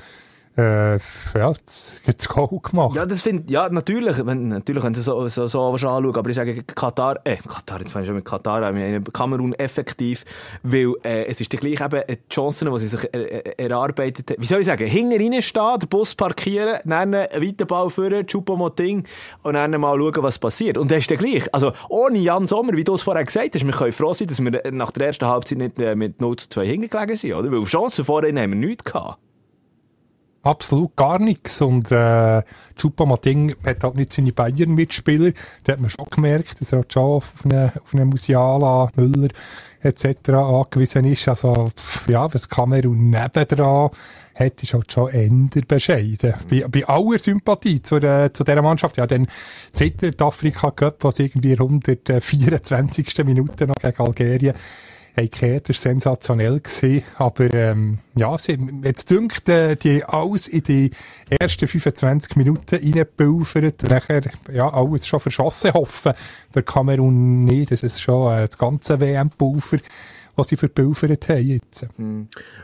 äh, 0.58 0.98
ja, 0.98 1.54
das 1.54 2.28
Goal 2.28 2.60
gemacht. 2.64 2.96
Ja, 2.96 3.06
das 3.06 3.22
find, 3.22 3.50
ja, 3.50 3.70
natürlich, 3.70 4.26
wenn, 4.26 4.50
natürlich, 4.50 4.84
wenn 4.84 4.92
du 4.92 5.00
so, 5.00 5.28
so, 5.28 5.46
so 5.46 5.74
was 5.74 5.84
anschauen, 5.84 6.16
aber 6.16 6.30
ich 6.30 6.36
sage 6.36 6.64
Katar, 6.64 7.20
äh, 7.24 7.38
Katar, 7.38 7.80
jetzt 7.80 7.92
fange 7.92 8.04
ich 8.04 8.08
schon 8.08 8.16
mit 8.16 8.26
Katar 8.26 8.62
an, 8.62 8.74
meine 8.74 9.02
Kamerun 9.02 9.54
effektiv, 9.54 10.26
weil, 10.64 10.94
äh, 11.04 11.26
es 11.26 11.40
ist 11.40 11.50
gleich 11.50 11.80
eben 11.80 12.02
die 12.10 12.18
Chancen, 12.30 12.72
die 12.72 12.80
sie 12.80 12.88
sich 12.88 13.08
er, 13.14 13.32
er, 13.32 13.60
erarbeitet 13.60 14.32
haben. 14.32 14.42
Wie 14.42 14.46
soll 14.46 14.60
ich 14.60 14.66
sagen, 14.66 14.86
hinten 14.88 15.22
reinstehen, 15.22 15.80
den 15.80 15.90
Bus 15.90 16.16
parkieren, 16.16 16.80
dann 16.84 17.14
einen 17.14 17.28
Weiterball 17.42 17.90
führen, 17.90 18.26
Choupo-Moting 18.26 19.06
und 19.44 19.54
dann 19.54 19.72
mal 19.80 19.98
schauen, 19.98 20.24
was 20.24 20.38
passiert. 20.38 20.78
Und 20.78 20.92
das 20.92 21.00
ist 21.00 21.12
dann 21.12 21.18
gleich, 21.18 21.54
also, 21.54 21.72
ohne 21.88 22.20
Jan 22.20 22.46
Sommer, 22.46 22.74
wie 22.74 22.84
du 22.84 22.96
es 22.96 23.04
vorher 23.04 23.24
gesagt 23.24 23.56
hast, 23.56 23.66
wir 23.66 23.74
können 23.74 23.94
froh 23.94 24.14
sein, 24.14 24.28
dass 24.28 24.44
wir 24.44 24.62
nach 24.72 24.92
der 24.92 25.08
ersten 25.08 25.28
Halbzeit 25.28 25.60
nicht 25.60 25.80
äh, 25.80 25.96
mit 25.96 26.20
0 26.20 26.36
zu 26.36 26.50
2 26.50 26.68
hingelegen 26.68 27.16
sind, 27.16 27.36
oder? 27.36 27.50
Weil 27.50 27.64
Chancen 27.64 28.04
vorhin 28.04 28.38
haben 28.38 28.52
wir 28.52 28.58
nichts 28.58 28.84
gehabt. 28.84 29.18
Absolut 30.44 30.96
gar 30.96 31.20
nichts. 31.20 31.62
Und 31.62 31.92
äh, 31.92 32.42
Choupo-Moting 32.76 33.56
hat 33.64 33.84
halt 33.84 33.96
nicht 33.96 34.12
seine 34.12 34.32
Bayern-Mitspieler. 34.32 35.34
Da 35.64 35.74
hat 35.74 35.80
man 35.80 35.90
schon 35.90 36.08
gemerkt, 36.10 36.60
dass 36.60 36.72
er 36.72 36.80
halt 36.80 36.92
schon 36.92 37.04
auf 37.04 37.34
einen, 37.44 37.70
auf 37.70 37.94
einen 37.94 38.10
Musiala, 38.10 38.90
Müller 38.96 39.30
etc. 39.82 40.30
angewiesen 40.30 41.06
ist. 41.06 41.28
Also 41.28 41.70
pff, 41.70 42.10
ja, 42.10 42.34
was 42.34 42.50
Kamerun 42.50 43.12
nebendran 43.12 43.92
hat, 44.34 44.64
ist 44.64 44.74
halt 44.74 44.92
schon 44.92 45.10
eher 45.10 45.62
bescheiden. 45.68 46.34
Bei, 46.50 46.66
bei 46.68 46.88
aller 46.88 47.20
Sympathie 47.20 47.84
zu, 47.84 48.00
der, 48.00 48.34
zu 48.34 48.44
dieser 48.44 48.64
Mannschaft. 48.64 48.98
Ja, 48.98 49.06
dann 49.06 49.28
zittert 49.74 50.20
Afrika 50.22 50.72
Cup, 50.72 51.04
was 51.04 51.20
irgendwie 51.20 51.54
124. 51.54 53.26
Minute 53.26 53.68
noch 53.68 53.76
gegen 53.76 54.02
Algerien 54.02 54.56
das 55.30 55.68
war 55.68 55.76
sensationell. 55.76 56.62
Aber, 57.18 57.54
ähm, 57.54 58.00
ja, 58.16 58.38
sie, 58.38 58.58
jetzt 58.84 59.10
dünkt, 59.10 59.48
äh, 59.50 59.76
die 59.76 60.04
alles 60.04 60.48
in 60.48 60.64
die 60.64 60.92
ersten 61.30 61.68
25 61.68 62.36
Minuten 62.36 62.76
reingepulvert. 62.76 63.84
Nachher, 63.84 64.22
ja, 64.52 64.70
alles 64.70 65.08
schon 65.08 65.20
verschossen 65.20 65.74
hoffen. 65.74 66.14
Für 66.52 66.64
Kamerun 66.64 67.46
nicht. 67.46 67.72
Das 67.72 67.84
ist 67.84 68.02
schon 68.02 68.34
äh, 68.34 68.48
das 68.48 68.58
ganze 68.58 69.00
WM-Pulver, 69.00 69.80
was 70.36 70.48
sie 70.50 70.58
verpulvert 70.58 71.30
haben 71.30 71.46
jetzt. 71.46 71.88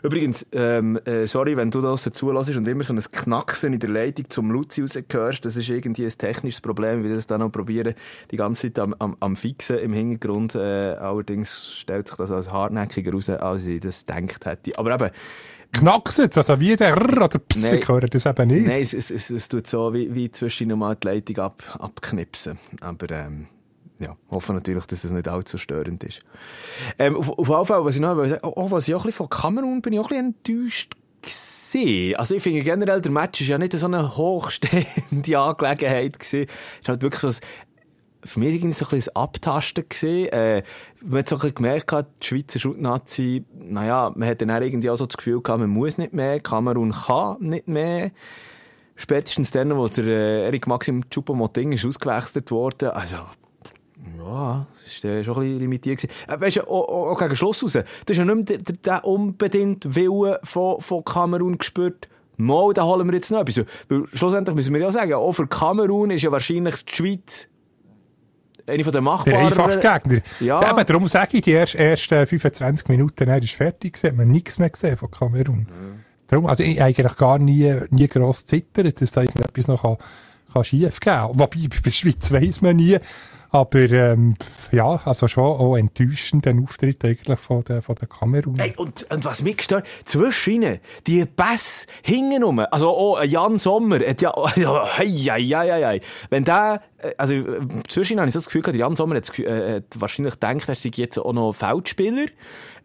Übrigens, 0.04 0.46
ähm, 0.52 0.98
äh, 1.06 1.26
sorry, 1.28 1.58
wenn 1.58 1.72
du 1.72 1.82
das 1.82 2.10
zulässt 2.14 2.56
und 2.56 2.68
immer 2.68 2.84
so 2.84 2.94
ein 2.94 3.00
Knacksen 3.00 3.74
in 3.74 3.80
der 3.80 3.90
Leitung 3.90 4.30
zum 4.30 4.52
Luzi 4.52 4.82
rausgehörst, 4.82 5.46
das 5.46 5.56
ist 5.56 5.70
irgendwie 5.70 6.06
ein 6.06 6.18
technisches 6.18 6.62
Problem, 6.62 7.04
wie 7.04 7.10
das 7.10 7.28
dann 7.28 7.42
noch 7.42 7.52
probieren, 7.52 7.94
die 8.32 8.36
ganze 8.36 8.74
Zeit 8.74 8.80
am, 8.80 8.96
am, 9.00 9.18
am 9.20 9.36
Fixen 9.36 9.80
im 9.80 9.94
Hintergrund. 9.94 10.56
Äh, 10.56 10.60
allerdings 10.60 11.74
stellt 11.76 12.08
sich 12.08 12.18
das 12.18 12.32
als 12.32 12.52
hartnäckiger 12.52 13.12
raus, 13.12 13.30
als 13.30 13.66
ich 13.66 13.80
das 13.80 14.06
gedacht 14.06 14.46
hätte. 14.46 14.78
Aber 14.78 14.94
eben, 14.94 15.10
Knackst 15.74 16.20
jetzt, 16.20 16.38
also 16.38 16.60
wie 16.60 16.76
der 16.76 16.90
R 16.90 17.26
oder 17.26 17.40
Pss, 17.40 17.74
ich 17.74 17.88
höre 17.88 18.08
das 18.08 18.26
eben 18.26 18.48
nicht. 18.48 18.68
nein, 18.68 18.82
es, 18.82 18.94
es, 18.94 19.12
es, 19.12 19.30
es 19.30 19.48
tut 19.50 19.68
so 19.68 19.94
wie, 19.94 20.14
wie 20.16 20.32
zwischen 20.32 20.70
mal 20.78 20.96
die 20.96 21.08
Leitung 21.08 21.38
ab, 21.40 21.62
abknipsen. 21.78 22.58
Aber, 22.82 23.12
ähm, 23.12 23.48
ja, 24.00 24.16
hoffe 24.30 24.54
natürlich, 24.54 24.86
dass 24.86 25.02
das 25.02 25.12
nicht 25.12 25.28
allzu 25.28 25.58
störend 25.58 26.04
ist. 26.04 26.22
Ähm, 27.00 27.16
auf, 27.16 27.28
jeden 27.28 27.66
Fall, 27.66 27.86
was 27.86 27.96
ich 27.96 28.02
noch 28.02 28.16
sagen 28.16 28.40
oh, 28.44 28.54
oh, 28.56 28.72
was 28.72 28.88
ich 28.88 28.96
auch 28.96 29.02
ein 29.02 29.08
bisschen 29.08 29.18
von 29.18 29.30
Kamerun 29.30 29.82
bin 29.82 29.94
ich 29.94 30.00
auch 30.00 30.12
ein 30.12 30.34
bisschen 30.44 30.60
enttäuscht 30.62 30.96
gewesen. 31.22 32.16
Also 32.16 32.36
ich 32.36 32.44
finde 32.44 32.62
generell, 32.62 33.02
der 33.02 33.12
Match 33.12 33.42
ist 33.42 33.48
ja 33.48 33.58
nicht 33.58 33.74
so 33.74 33.86
eine 33.86 34.18
hochstehende 34.18 35.40
Angelegenheit 35.40 36.20
gewesen. 36.20 36.48
Es 36.48 36.82
ist 36.82 36.90
halt 36.90 37.02
wirklich 37.02 37.22
so 37.22 37.28
ein, 37.28 37.36
für 38.24 38.40
mich 38.40 38.56
irgendwie 38.56 38.74
so 38.74 38.86
ein 38.86 38.90
bisschen 38.90 39.16
Abtasten 39.16 39.88
gesehen. 39.88 40.32
Äh, 40.32 40.64
man 41.04 41.20
hat 41.20 41.30
so 41.30 41.36
ein 41.36 41.42
bisschen 41.42 41.56
gemerkt, 41.56 41.92
die 42.22 42.26
Schweizer 42.26 42.60
Schutnazi, 42.60 43.44
naja, 43.54 44.12
man 44.16 44.28
hat 44.28 44.42
dann 44.42 44.52
auch 44.52 44.62
irgendwie 44.62 44.90
auch 44.90 44.98
so 44.98 45.06
das 45.06 45.18
Gefühl 45.18 45.42
gehabt, 45.42 45.60
man 45.60 45.70
muss 45.70 45.98
nicht 45.98 46.14
mehr, 46.14 46.40
Kamerun 46.40 46.92
kann 46.92 47.38
nicht 47.40 47.68
mehr. 47.68 48.12
Spätestens 48.96 49.52
dann, 49.52 49.76
wo 49.78 49.88
der 49.88 50.06
äh, 50.06 50.46
Erik 50.46 50.66
Maxim 50.66 51.04
Choupo-Moting 51.10 51.74
ist 51.74 51.86
ausgewechselt 51.86 52.50
worden, 52.50 52.90
also 52.90 53.18
ja, 54.18 54.68
das 54.84 55.04
war 55.04 55.24
schon 55.24 55.36
ein 55.36 55.42
bisschen 55.42 55.60
limitiert. 55.60 56.04
Äh, 56.04 56.40
weißt 56.40 56.58
du, 56.58 56.70
auch, 56.70 57.12
auch, 57.12 57.20
gegen 57.20 57.36
Schluss 57.36 57.64
raus, 57.64 57.74
du 57.74 57.80
hast 57.82 58.18
ja 58.18 58.26
nicht 58.26 58.50
mehr 58.50 58.58
den, 58.58 58.82
den 58.82 59.00
unbedingt 59.04 59.96
Willen 59.96 60.38
von, 60.44 60.82
von 60.82 61.04
Kamerun 61.04 61.58
gespürt, 61.58 62.08
mal, 62.38 62.74
da 62.74 62.84
holen 62.84 63.08
wir 63.08 63.16
jetzt 63.16 63.32
noch 63.32 63.42
etwas. 63.42 63.66
Weil 63.90 64.04
schlussendlich 64.14 64.56
müssen 64.56 64.74
wir 64.74 64.82
ja 64.82 64.92
sagen, 64.92 65.14
auch 65.14 65.34
für 65.34 65.48
Kamerun 65.48 66.12
ist 66.12 66.22
ja 66.22 66.32
wahrscheinlich 66.32 66.86
die 66.86 66.96
Schweiz 66.96 67.48
eine 68.68 68.84
von 68.84 68.94
den 68.94 69.04
machbaren... 69.04 69.40
Der 69.40 69.48
einfachste 69.48 69.80
Gegner. 69.80 70.22
Ja. 70.42 70.62
ja. 70.62 70.84
darum 70.84 71.08
sage 71.08 71.38
ich, 71.38 71.44
die 71.44 71.54
ersten, 71.54 71.78
ersten 71.78 72.28
25 72.28 72.90
Minuten, 72.90 73.28
er 73.28 73.42
ist 73.42 73.54
fertig 73.54 73.94
gewesen, 73.94 74.10
hat 74.10 74.18
man 74.18 74.28
nichts 74.28 74.60
mehr 74.60 74.70
gesehen 74.70 74.98
von 74.98 75.10
Kamerun. 75.10 75.60
Mhm. 75.60 76.04
Darum, 76.28 76.46
also 76.48 76.64
ich 76.64 76.82
eigentlich 76.82 77.16
gar 77.16 77.40
nie, 77.40 77.74
nie 77.90 78.08
gross 78.08 78.46
zittert, 78.46 79.02
dass 79.02 79.14
da 79.14 79.22
irgendetwas 79.22 79.70
noch 79.70 79.82
kann, 79.82 79.98
kann 80.52 80.64
schief 80.66 81.00
gehen. 81.00 81.30
Wobei, 81.30 81.68
bei 81.70 81.80
der 81.84 81.92
Schweiz 81.92 82.30
weiss 82.32 82.62
man 82.62 82.76
nie, 82.76 82.98
aber 83.50 83.90
ähm, 83.92 84.36
ja, 84.72 85.02
also 85.06 85.28
schon 85.28 85.44
auch 85.44 85.76
enttäuschend, 85.76 86.46
den 86.46 86.64
Auftritt 86.64 87.04
eigentlich 87.06 87.40
von 87.40 87.64
der, 87.64 87.82
von 87.82 87.96
der 87.96 88.08
Kamerun. 88.08 88.60
Hey, 88.60 88.74
und, 88.78 89.10
und 89.12 89.26
was 89.26 89.42
mich 89.42 89.58
gestört, 89.58 89.88
zwischen 90.06 90.54
ihnen, 90.54 90.80
die 91.06 91.26
Pässe 91.26 91.88
hingen 92.04 92.44
rum, 92.44 92.60
also 92.60 92.90
auch 92.90 93.24
Jan 93.24 93.58
Sommer, 93.58 94.00
hat 94.00 94.22
ja, 94.22 94.34
ja, 94.56 94.98
hei, 94.98 95.08
hei, 95.08 95.86
hei. 95.86 96.02
wenn 96.30 96.44
der 96.44 96.82
äh, 96.98 97.14
also 97.18 97.34
zwischen 97.88 98.20
habe 98.20 98.28
ich 98.28 98.34
so 98.34 98.40
das 98.40 98.46
Gefühl 98.46 98.62
gehabt, 98.62 98.78
Jan 98.78 98.96
Sommer 98.96 99.16
hat, 99.16 99.40
äh, 99.40 99.76
hat 99.76 99.84
wahrscheinlich 99.96 100.36
gedacht, 100.36 100.70
er 100.70 100.76
sei 100.76 100.92
jetzt 100.94 101.18
auch 101.18 101.34
noch 101.34 101.54
Feldspieler. 101.54 102.26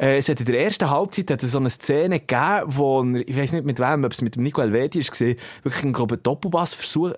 Äh, 0.02 0.16
es 0.16 0.28
hat 0.28 0.40
in 0.40 0.46
der 0.46 0.60
ersten 0.60 0.90
Halbzeit 0.90 1.30
hat 1.30 1.40
so 1.42 1.58
eine 1.58 1.70
Szene 1.70 2.18
gegeben, 2.18 2.64
wo 2.66 3.02
er, 3.02 3.28
ich 3.28 3.36
weiß 3.36 3.52
nicht 3.52 3.64
mit 3.64 3.78
wem, 3.78 4.02
ob 4.02 4.12
es 4.12 4.20
mit 4.20 4.34
dem 4.34 4.42
Nico 4.42 4.60
Elvedi 4.60 4.98
gesehen, 4.98 5.38
wirklich 5.62 5.84
einen, 5.84 5.92
glaube 5.92 6.16
ich, 6.16 6.22
Doppelpassversuch, 6.22 7.12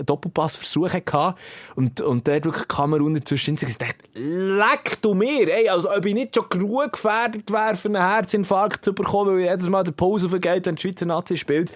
hatte. 0.93 1.35
Und, 1.77 2.03
und 2.03 2.27
der 2.27 2.37
hat 2.37 2.45
wirklich 2.45 2.65
die 2.65 2.75
Kamera 2.77 3.03
unter 3.03 3.25
zwischen 3.25 3.57
leck 3.57 5.01
du 5.01 5.15
mir, 5.15 5.49
ey, 5.49 5.71
also 5.71 5.91
ob 5.91 6.05
ich 6.05 6.13
nicht 6.13 6.35
schon 6.35 6.45
genug 6.51 6.93
gefährdet 6.93 7.51
wäre, 7.51 7.75
für 7.75 7.89
einen 7.89 8.07
Herzinfarkt 8.07 8.85
zu 8.85 8.93
bekommen, 8.93 9.39
weil 9.39 9.45
jedes 9.45 9.67
Mal 9.71 9.83
der 9.83 9.93
Pause 9.93 10.29
vergeht, 10.29 10.67
wenn 10.67 10.75
die 10.75 10.83
Schweizer 10.83 11.07
Nazi 11.07 11.39
spielt. 11.39 11.73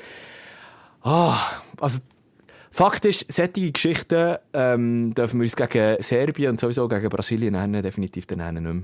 Ah, 1.03 1.39
also, 1.81 2.01
Fakt 2.71 3.07
ist, 3.07 3.33
solche 3.33 3.73
Geschichten 3.73 4.37
ähm, 4.53 5.15
dürfen 5.15 5.41
wir 5.41 5.45
uns 5.45 5.57
gegen 5.57 6.03
Serbien 6.03 6.51
und 6.51 6.61
sowieso 6.61 6.87
gegen 6.87 7.09
Brasilien 7.09 7.55
nennen, 7.55 7.83
definitiv 7.83 8.27
dann 8.27 8.55
nicht 8.55 8.63
mehr. 8.63 8.83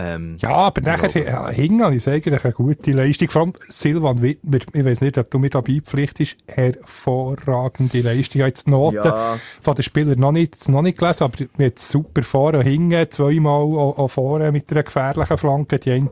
Ähm, 0.00 0.36
ja, 0.38 0.50
aber 0.50 0.80
nachher 0.80 1.26
ja, 1.26 1.48
hing 1.48 1.82
ich 1.92 2.08
eigentlich 2.08 2.44
eine 2.44 2.52
gute 2.52 2.92
Leistung. 2.92 3.28
Vor 3.30 3.42
allem 3.42 3.52
Silvan 3.66 4.22
Wittmer, 4.22 4.58
ich 4.72 4.84
weiß 4.84 5.00
nicht, 5.00 5.18
ob 5.18 5.28
du 5.28 5.40
mir 5.40 5.50
da 5.50 5.60
beipflichtest, 5.60 6.36
hervorragende 6.46 8.00
Leistung. 8.02 8.36
Ich 8.36 8.42
habe 8.42 8.48
jetzt 8.48 8.68
die 8.68 8.70
Noten 8.70 8.96
ja. 9.04 9.36
von 9.60 9.74
den 9.74 9.82
Spielern 9.82 10.20
noch 10.20 10.30
nicht, 10.30 10.68
noch 10.68 10.82
nicht 10.82 10.98
gelesen, 10.98 11.24
aber 11.24 11.36
mit 11.56 11.80
super 11.80 12.22
vorne 12.22 12.62
hinten, 12.62 13.10
zweimal 13.10 13.60
auch, 13.60 13.98
auch 13.98 14.08
vorne 14.08 14.52
mit 14.52 14.70
einer 14.70 14.84
gefährlichen 14.84 15.36
Flanke. 15.36 15.80
Die 15.80 15.90
eine 15.90 16.08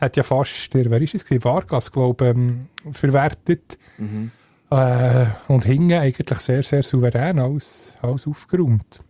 hat 0.00 0.16
ja 0.16 0.22
fast, 0.22 0.72
der, 0.72 0.90
wer 0.90 1.02
ist 1.02 1.14
es 1.14 1.26
gewesen? 1.26 1.44
Vargas, 1.44 1.92
glaube 1.92 2.24
ich, 2.24 2.30
ähm, 2.30 2.68
verwertet. 2.92 3.78
Mhm. 3.98 4.30
Äh, 4.70 5.26
und 5.48 5.66
hingen 5.66 6.00
eigentlich 6.00 6.38
sehr, 6.40 6.62
sehr 6.62 6.82
souverän 6.82 7.38
als, 7.38 7.98
als 8.00 8.26
aufgeräumt. 8.26 9.00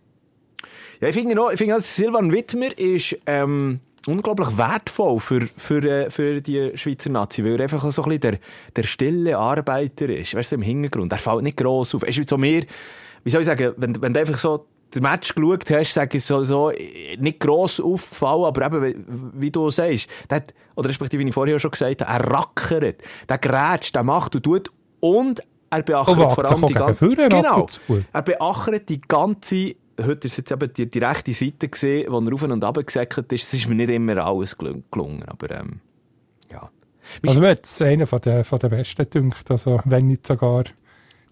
Ja, 0.99 1.07
ich 1.07 1.15
finde 1.15 1.33
noch, 1.33 1.51
ich 1.51 1.57
finde, 1.57 1.79
Silvan 1.79 2.33
Wittmer 2.33 2.77
ist, 2.77 3.17
ähm, 3.25 3.79
unglaublich 4.07 4.57
wertvoll 4.57 5.19
für, 5.19 5.47
für, 5.55 5.83
äh, 5.83 6.09
für 6.09 6.41
die 6.41 6.71
Schweizer 6.75 7.09
Nazi, 7.09 7.43
weil 7.43 7.55
er 7.55 7.61
einfach 7.61 7.79
so 7.91 8.03
ein 8.03 8.09
bisschen 8.09 8.21
der, 8.21 8.39
der 8.75 8.83
stille 8.83 9.37
Arbeiter 9.37 10.09
ist, 10.09 10.33
weißt 10.33 10.53
du, 10.53 10.55
im 10.55 10.61
Hintergrund. 10.61 11.11
Er 11.11 11.17
fällt 11.17 11.43
nicht 11.43 11.57
gross 11.57 11.93
auf. 11.93 12.03
Es 12.03 12.17
ist 12.17 12.29
so 12.29 12.37
mehr, 12.37 12.63
wie 13.23 13.29
soll 13.29 13.41
ich 13.41 13.47
sagen, 13.47 13.73
wenn, 13.77 14.01
wenn 14.01 14.13
du 14.13 14.19
einfach 14.19 14.37
so 14.37 14.65
den 14.93 15.03
Match 15.03 15.35
geschaut 15.35 15.69
hast, 15.69 15.93
sage 15.93 16.17
ich 16.17 16.23
so, 16.23 16.43
so 16.43 16.71
nicht 17.17 17.39
gross 17.39 17.79
aufgefallen, 17.79 18.45
aber 18.45 18.65
eben, 18.65 18.83
wie, 18.83 19.41
wie 19.41 19.51
du 19.51 19.69
sagst, 19.69 20.09
der 20.29 20.37
hat, 20.37 20.53
oder 20.75 20.89
respektive, 20.89 21.23
wie 21.23 21.27
ich 21.27 21.33
vorher 21.33 21.59
schon 21.59 21.71
gesagt 21.71 22.05
habe, 22.05 22.11
er 22.11 22.31
rackert, 22.31 23.01
der 23.27 23.37
grätscht, 23.37 23.95
der 23.95 24.03
macht 24.03 24.35
und 24.35 24.43
tut 24.43 24.71
und 25.01 25.41
er 25.69 25.83
beachtet 25.83 26.17
oh, 26.17 26.29
vor 26.29 26.45
allem 26.45 26.65
die 26.65 26.73
ganze, 26.73 27.09
genau, 27.09 27.67
er 28.13 28.21
beachtet 28.21 28.87
die 28.87 29.01
ganze 29.01 29.75
heute 30.01 30.27
ist 30.27 30.37
jetzt 30.37 30.51
eben 30.51 30.71
die, 30.73 30.89
die 30.89 30.99
rechte 30.99 31.33
Seite 31.33 31.69
gesehen, 31.69 32.11
wo 32.11 32.19
er 32.19 32.33
auf 32.33 32.43
und 32.43 32.63
ab 32.63 32.77
gesäckelt 32.85 33.31
ist. 33.31 33.43
Es 33.43 33.53
ist 33.53 33.67
mir 33.67 33.75
nicht 33.75 33.89
immer 33.89 34.17
alles 34.17 34.57
gelungen, 34.57 35.23
aber 35.25 35.51
ähm, 35.51 35.79
ja. 36.51 36.69
Also 37.25 37.39
mir 37.39 37.49
hat 37.49 37.81
einer 37.81 38.07
von 38.07 38.21
den, 38.21 38.43
von 38.43 38.59
den 38.59 38.69
Besten 38.69 39.09
gedacht, 39.09 39.49
also 39.49 39.79
wenn 39.85 40.07
nicht 40.07 40.27
sogar 40.27 40.65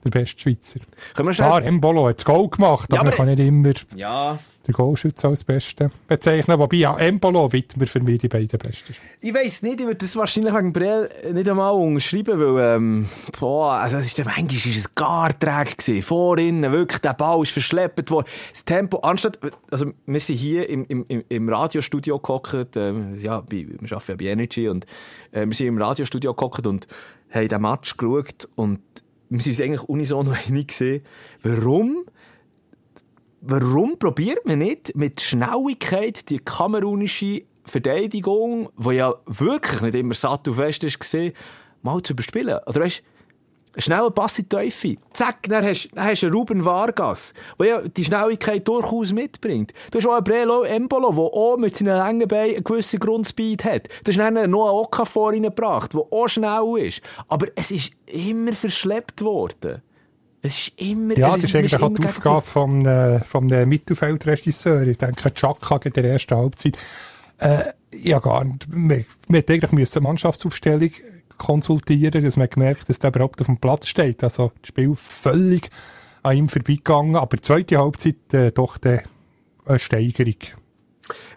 der 0.06 0.12
beste 0.12 0.40
Schweizer. 0.40 0.80
Können 1.16 1.30
wir 1.30 1.34
schnell... 1.34 1.48
Klar, 1.50 1.64
Embolo 1.64 2.08
hat 2.08 2.18
das 2.18 2.26
Goal 2.26 2.50
gemacht, 2.50 2.92
ja, 2.92 3.00
aber, 3.00 3.10
man 3.10 3.18
kann 3.18 3.28
nicht 3.28 3.40
immer... 3.40 3.74
Ja 3.96 4.40
der 4.68 4.74
Goalschütze 4.74 5.28
als 5.28 5.44
Beste 5.44 5.92
bezeichnen. 6.08 6.58
Wobei 6.60 6.78
ja 6.78 6.98
Embolo 6.98 7.52
Wittmer 7.52 7.86
für 7.88 8.00
mich 8.00 8.20
die 8.20 8.28
beiden 8.28 8.58
besten 8.60 8.94
Spieler. 8.94 9.10
Ich 9.22 9.34
weiss 9.34 9.62
nicht, 9.62 9.80
ich 9.80 9.86
würde 9.86 9.98
das 9.98 10.16
wahrscheinlich 10.16 10.54
wegen 10.54 10.74
Brell 10.74 11.10
nicht 11.34 11.50
einmal 11.50 11.74
unterschreiben, 11.74 12.40
weil, 12.40 12.76
ähm, 12.76 13.10
boah, 13.40 13.74
also 13.74 13.98
es 13.98 14.08
ist, 14.08 14.26
manchmal 14.26 14.56
ist 14.56 14.66
es 14.66 14.96
gar 14.96 15.38
träge 15.38 15.76
gewesen. 15.76 16.02
Vorinnen, 16.02 16.72
wirklich, 16.72 17.00
der 17.02 17.14
Ball 17.14 17.44
ist 17.44 17.52
verschleppt 17.52 18.10
worden. 18.12 18.28
Das 18.52 18.66
Tempo, 18.66 18.98
anstatt, 19.00 19.40
also 19.72 19.92
wir 20.06 20.20
sind 20.20 20.36
hier 20.36 20.70
im, 20.70 20.86
im, 20.88 21.06
im 21.28 21.50
Radiostudio 21.50 22.20
gehockt, 22.20 22.76
ähm, 22.76 23.16
ja, 23.20 23.42
bei, 23.42 23.68
wir 23.68 23.92
arbeiten 23.92 24.12
ja 24.12 24.16
bei 24.16 24.26
Energy 24.26 24.68
und 24.68 24.86
äh, 25.32 25.46
wir 25.46 25.54
sind 25.54 25.68
im 25.68 25.78
Radiostudio 25.78 26.34
gehockt 26.34 26.66
und 26.66 26.88
haben 27.32 27.48
den 27.48 27.62
Match 27.62 27.98
geschaut 27.98 28.48
und 28.56 28.80
wir 29.38 29.44
sind 29.44 29.54
uns 29.54 29.62
eigentlich 29.62 29.84
unisono 29.84 30.32
einig 30.48 30.70
gesehen, 30.70 31.04
warum 31.44 32.06
warum 33.48 34.00
probiert 34.00 34.46
man 34.46 34.60
nicht 34.60 34.96
mit 34.96 35.22
Schnelligkeit 35.22 36.30
die 36.30 36.40
kamerunische 36.40 37.44
Verteidigung, 37.64 38.70
die 38.78 38.96
ja 38.96 39.14
wirklich 39.26 39.82
nicht 39.82 39.96
immer 39.96 40.16
satt 40.16 40.48
und 40.48 40.56
fest 40.56 40.84
ist, 40.84 41.00
mal 41.84 42.02
zu 42.02 42.14
überspielen? 42.14 42.60
Oder 42.66 42.82
weißt, 42.82 43.04
Schnell 43.78 44.10
Pass 44.12 44.40
in 44.40 44.46
die 44.46 44.50
Teufel. 44.50 44.98
Zack, 45.14 45.44
dann 45.44 45.66
hast, 45.66 45.90
dann 45.94 46.06
hast 46.06 46.24
du 46.24 46.28
Ruben 46.28 46.64
Vargas, 46.64 47.34
der 47.60 47.68
ja 47.68 47.82
die 47.82 48.06
Schnelligkeit 48.06 48.68
durchaus 48.68 49.12
mitbringt. 49.12 49.74
Du 49.92 50.00
hast 50.00 50.08
auch 50.08 50.14
einen 50.14 50.24
Brelo 50.24 50.64
Embolo, 50.64 51.12
der 51.12 51.24
auch 51.24 51.58
mit 51.58 51.76
seinen 51.76 51.98
langen 51.98 52.28
Beinen 52.28 52.56
einen 52.56 52.64
gewissen 52.64 53.00
Grundspeed 53.00 53.64
hat. 53.64 53.88
Du 54.04 54.12
hast 54.12 54.18
dann 54.18 54.34
noch 54.34 54.42
einen 54.44 54.54
Okafor 54.54 55.32
reingebracht, 55.32 55.94
der 55.94 56.02
auch 56.02 56.28
schnell 56.28 56.78
ist. 56.80 57.02
Aber 57.28 57.48
es 57.56 57.72
ist 57.72 57.92
immer 58.08 58.54
verschleppt 58.54 59.22
worden. 59.22 59.82
Es 60.42 60.60
ist 60.60 60.74
immer... 60.80 61.18
Ja, 61.18 61.36
das 61.36 61.46
ist 61.46 61.56
eigentlich 61.56 61.82
auch 61.82 61.90
die 61.90 62.06
Aufgabe 62.06 62.46
vom, 62.46 62.86
äh, 62.86 63.20
vom 63.20 63.52
äh, 63.52 63.66
Mittelfeldregisseur. 63.66 64.84
Ich 64.84 64.98
denke, 64.98 65.34
Chaka 65.34 65.80
in 65.84 65.94
der 65.94 66.04
ersten 66.06 66.38
Halbzeit. 66.38 66.78
Äh, 67.40 67.64
ja, 67.94 68.20
gar 68.20 68.44
nicht. 68.44 68.68
Wir, 68.70 69.06
wir 69.28 69.44
eigentlich 69.50 69.96
eine 69.96 70.04
Mannschaftsaufstellung 70.04 70.92
konsultieren, 71.38 72.24
dass 72.24 72.38
man 72.38 72.50
gemerkt 72.50 72.90
dass 72.90 73.00
der 73.00 73.10
überhaupt 73.10 73.42
auf 73.42 73.48
dem 73.48 73.58
Platz 73.58 73.88
steht. 73.88 74.24
Also, 74.24 74.52
das 74.62 74.70
Spiel 74.70 74.96
völlig 74.96 75.70
an 76.24 76.36
ihm 76.36 76.50
vorbeigegangen. 76.50 77.16
Aber 77.16 77.38
die 77.38 77.42
zweite 77.42 77.78
Halbzeit 77.78 78.34
äh, 78.34 78.52
doch 78.52 78.78
eine 78.84 79.80
Steigerung. 79.80 80.36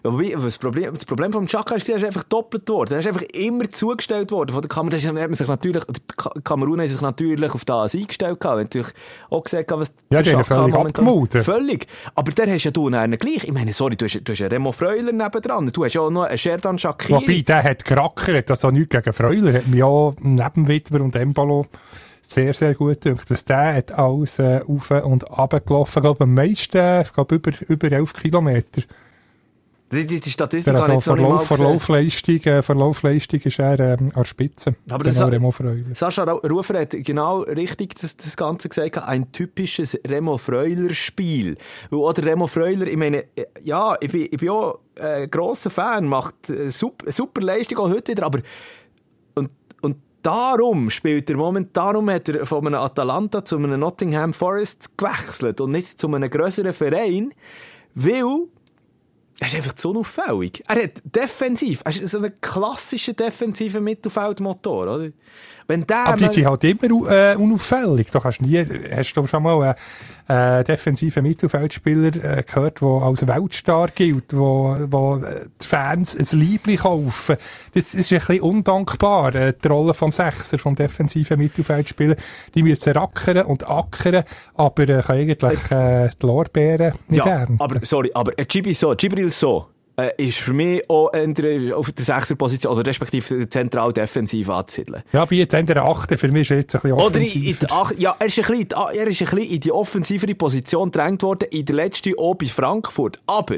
Das 0.01 0.57
Problem, 0.57 0.93
das 0.93 1.05
Problem 1.05 1.31
vom 1.31 1.45
Chaka 1.45 1.75
ist, 1.75 1.87
er 1.89 1.97
ist 1.97 2.05
einfach 2.05 2.23
doppelt 2.23 2.67
worden. 2.69 2.93
Er 2.93 2.99
ist 2.99 3.07
einfach 3.07 3.21
immer 3.33 3.69
zugestellt 3.69 4.31
worden 4.31 4.51
von 4.51 4.61
der 4.61 4.69
Kamera. 4.69 4.97
Da 4.97 5.07
hat 5.07 5.15
man 5.15 5.33
sich 5.33 5.47
natürlich, 5.47 5.83
die 5.85 6.41
Kamerun 6.43 6.81
hat 6.81 6.87
sich 6.87 7.01
natürlich 7.01 7.53
auf 7.53 7.65
das 7.65 7.93
eingestellt 7.93 8.39
gehabt. 8.39 8.57
natürlich 8.57 8.87
auch 9.29 9.43
gesehen, 9.43 9.65
was 9.69 9.91
ja, 10.09 10.21
der 10.21 10.33
Chaka 10.33 10.43
völlig 10.43 10.75
abgemauert. 10.75 11.33
Völlig. 11.33 11.87
Aber 12.15 12.31
der 12.31 12.51
hast 12.53 12.63
ja 12.63 12.71
du 12.71 12.87
einen 12.87 13.17
gleich. 13.17 13.43
Ich 13.43 13.51
meine, 13.51 13.73
sorry, 13.73 13.95
du 13.95 14.05
hast, 14.05 14.21
du 14.23 14.31
hast 14.31 14.41
einen 14.41 14.51
Remo 14.51 14.71
Freuler 14.71 15.11
nebendran. 15.11 15.67
Du 15.67 15.85
hast 15.85 15.93
ja 15.93 16.01
auch 16.01 16.09
noch 16.09 16.23
einen 16.23 16.37
Sherdan 16.37 16.79
Shakiri. 16.79 17.21
Wobei, 17.21 17.41
der 17.41 17.63
hat 17.63 17.85
gerackert. 17.85 18.49
Also 18.49 18.71
nichts 18.71 18.89
gegen 18.89 19.13
Freuler. 19.13 19.53
Hat 19.53 19.67
mich 19.67 19.83
auch 19.83 20.15
neben 20.21 20.67
Wittmer 20.67 21.01
und 21.01 21.15
Embalo 21.15 21.67
sehr, 22.21 22.53
sehr 22.53 22.75
gut 22.75 23.01
gedacht. 23.01 23.29
Was 23.29 23.45
der 23.45 23.75
hat 23.75 23.91
alles 23.91 24.39
äh, 24.39 24.61
auf 24.67 24.91
und 24.91 25.29
runter 25.37 25.59
gelaufen. 25.59 25.99
Ich 25.99 26.01
glaube, 26.01 26.23
am 26.23 26.33
meisten, 26.33 27.01
ich 27.01 27.13
glaube, 27.13 27.35
über, 27.35 27.51
über 27.67 27.91
11 27.91 28.13
Kilometer. 28.13 28.81
Die, 29.91 30.05
die, 30.05 30.19
die 30.19 30.29
Statistik 30.29 30.71
Der 30.73 30.83
habe 30.83 30.91
ich 30.93 30.95
also 30.97 31.15
Verlauf. 31.15 31.47
Verlaufleistung, 31.47 32.35
äh, 32.43 32.61
Verlaufleistung 32.61 33.39
ist 33.41 33.57
er 33.59 33.79
ähm, 33.79 33.99
an 33.99 34.11
der 34.15 34.25
Spitze. 34.25 34.75
Aber 34.89 35.03
das- 35.03 35.15
genau, 35.15 35.27
Remo 35.29 35.49
Freuler. 35.51 35.95
Sascha 35.95 36.23
Ru- 36.23 36.47
Rufer 36.47 36.79
hat 36.81 36.91
genau 36.91 37.39
richtig 37.41 37.95
das, 37.95 38.15
das 38.15 38.37
Ganze 38.37 38.69
gesagt, 38.69 38.99
ein 38.99 39.31
typisches 39.31 39.97
Remo 40.07 40.37
Freuler-Spiel. 40.37 41.57
Weil 41.89 41.99
auch 41.99 42.13
der 42.13 42.25
Remo 42.25 42.45
Freuler, 42.45 42.85
ich 42.85 42.97
meine, 42.97 43.23
äh, 43.35 43.45
ja, 43.63 43.97
ich 43.99 44.11
bin, 44.11 44.21
ich 44.29 44.37
bin 44.37 44.49
auch 44.49 44.79
äh, 44.95 45.27
grosser 45.27 45.71
Fan, 45.71 46.05
macht 46.05 46.49
äh, 46.49 46.69
super, 46.69 47.11
super 47.11 47.41
Leistung 47.41 47.79
auch 47.79 47.89
heute 47.89 48.11
wieder, 48.11 48.25
aber 48.27 48.41
und, 49.35 49.49
darum 50.21 50.89
spielt 50.89 51.29
er 51.29 51.37
Moment, 51.37 51.75
darum 51.75 52.09
hat 52.11 52.27
er 52.29 52.45
von 52.45 52.67
einem 52.67 52.79
Atalanta 52.79 53.43
zu 53.45 53.55
einem 53.57 53.79
Nottingham 53.79 54.33
Forest 54.33 54.97
gewechselt 54.97 55.61
und 55.61 55.71
nicht 55.71 55.99
zu 55.99 56.13
einem 56.13 56.29
grösseren 56.29 56.73
Verein, 56.73 57.33
weil 57.95 58.41
er 59.39 59.47
ist 59.47 59.55
einfach 59.55 59.73
zu 59.73 59.91
unauffällig. 59.91 60.63
Er 60.67 60.83
hat 60.83 61.01
defensiv, 61.03 61.81
er 61.85 61.91
ist 61.91 62.09
so 62.09 62.19
ein 62.19 62.33
klassischer 62.41 63.13
defensiver 63.13 63.79
Mittelfeldmotor, 63.79 64.95
oder? 64.95 65.11
Wenn 65.69 65.85
der 65.85 66.07
Aber 66.07 66.17
die 66.17 66.27
sind 66.29 66.47
halt 66.47 66.63
immer 66.63 67.11
äh, 67.11 67.35
unauffällig. 67.35 68.09
Du 68.09 68.19
kannst 68.19 68.41
nie, 68.41 68.57
hast 68.57 69.13
du 69.13 69.27
schon 69.27 69.43
mal 69.43 69.75
einen 70.27 70.61
äh, 70.61 70.63
defensiven 70.63 71.21
Mittelfeldspieler 71.21 72.15
äh, 72.15 72.41
gehört, 72.43 72.81
der 72.81 72.87
als 72.87 73.27
Weltstar 73.27 73.89
gilt, 73.93 74.35
wo, 74.35 74.75
wo 74.89 75.17
äh, 75.17 75.45
die 75.61 75.67
Fans 75.67 76.17
ein 76.17 76.39
Liebling 76.39 76.77
kaufen. 76.77 77.37
Das 77.75 77.93
ist 77.93 78.11
ein 78.11 78.17
bisschen 78.17 78.41
undankbar, 78.41 79.35
äh, 79.35 79.53
die 79.63 79.67
Rolle 79.67 79.93
vom 79.93 80.11
Sechser, 80.11 80.57
vom 80.57 80.73
defensiven 80.73 81.37
Mittelfeldspieler. 81.37 82.15
Die 82.55 82.63
müssen 82.63 82.93
rackern 82.93 83.45
und 83.45 83.69
ackern, 83.69 84.23
aber 84.55 84.89
äh, 84.89 85.03
können 85.03 85.29
eigentlich 85.29 85.71
äh, 85.71 86.09
die 86.19 86.25
Lorbeeren 86.25 86.93
nicht 87.09 87.23
ja, 87.23 87.41
ernten. 87.41 87.57
aber, 87.59 87.85
sorry, 87.85 88.09
aber 88.15 88.31
äh, 88.39 88.45
Gibril 88.45 88.73
so, 88.73 88.95
Gibril 88.95 89.31
so, 89.31 89.67
äh, 89.99 90.11
ist 90.27 90.37
für 90.39 90.53
mich 90.53 90.89
auch 90.89 91.11
entweder 91.13 91.77
auf 91.77 91.91
der 91.91 92.05
Sechserposition 92.05 92.73
oder 92.73 92.85
respektive 92.87 93.49
zentral 93.49 93.91
defensiv 93.93 94.49
anzusiedeln. 94.49 95.03
ja, 95.11 95.25
bei 95.25 95.35
jetzt 95.35 95.53
der 95.53 95.83
Achte, 95.83 96.17
für 96.17 96.27
mich 96.29 96.41
ist 96.43 96.51
er 96.51 96.57
jetzt 96.57 96.75
ein 96.75 96.81
bisschen 96.81 96.97
Oder 96.99 97.19
in, 97.19 97.23
in 97.43 97.55
offensiver. 97.69 97.99
ja, 97.99 98.15
er 98.19 98.25
ist, 98.27 98.37
ein 98.39 98.41
bisschen, 98.45 98.61
in 98.61 98.67
die- 98.67 98.75
er 98.75 99.07
ist 99.07 99.21
ein 99.21 99.25
bisschen 99.27 99.37
in 99.55 99.59
die 99.59 99.71
offensivere 99.71 100.35
Position 100.35 100.91
gedrängt 100.91 101.23
worden, 101.23 101.47
in 101.51 101.65
der 101.65 101.75
letzten 101.75 102.13
auch 102.17 102.35
bei 102.35 102.45
Frankfurt. 102.47 103.19
Aber 103.27 103.57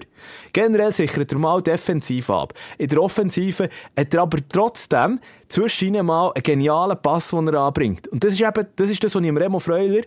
generell 0.53 0.93
sichert 0.93 1.31
er 1.31 1.37
mal 1.37 1.61
defensiv 1.61 2.29
ab. 2.29 2.53
In 2.77 2.87
der 2.87 3.01
Offensive 3.01 3.69
hat 3.97 4.13
er 4.13 4.21
aber 4.21 4.39
trotzdem 4.49 5.19
zwischen 5.49 5.93
mal 6.05 6.31
einen 6.33 6.43
genialen 6.43 6.97
Pass, 7.01 7.29
den 7.29 7.47
er 7.49 7.59
anbringt. 7.59 8.07
Und 8.07 8.23
das 8.23 8.33
ist 8.33 8.41
eben, 8.41 8.65
das 8.75 8.89
ist 8.89 9.03
das, 9.03 9.13
was 9.13 9.21
ich 9.21 9.27
dem 9.27 9.37
Remo 9.37 9.59
Freuler 9.59 10.01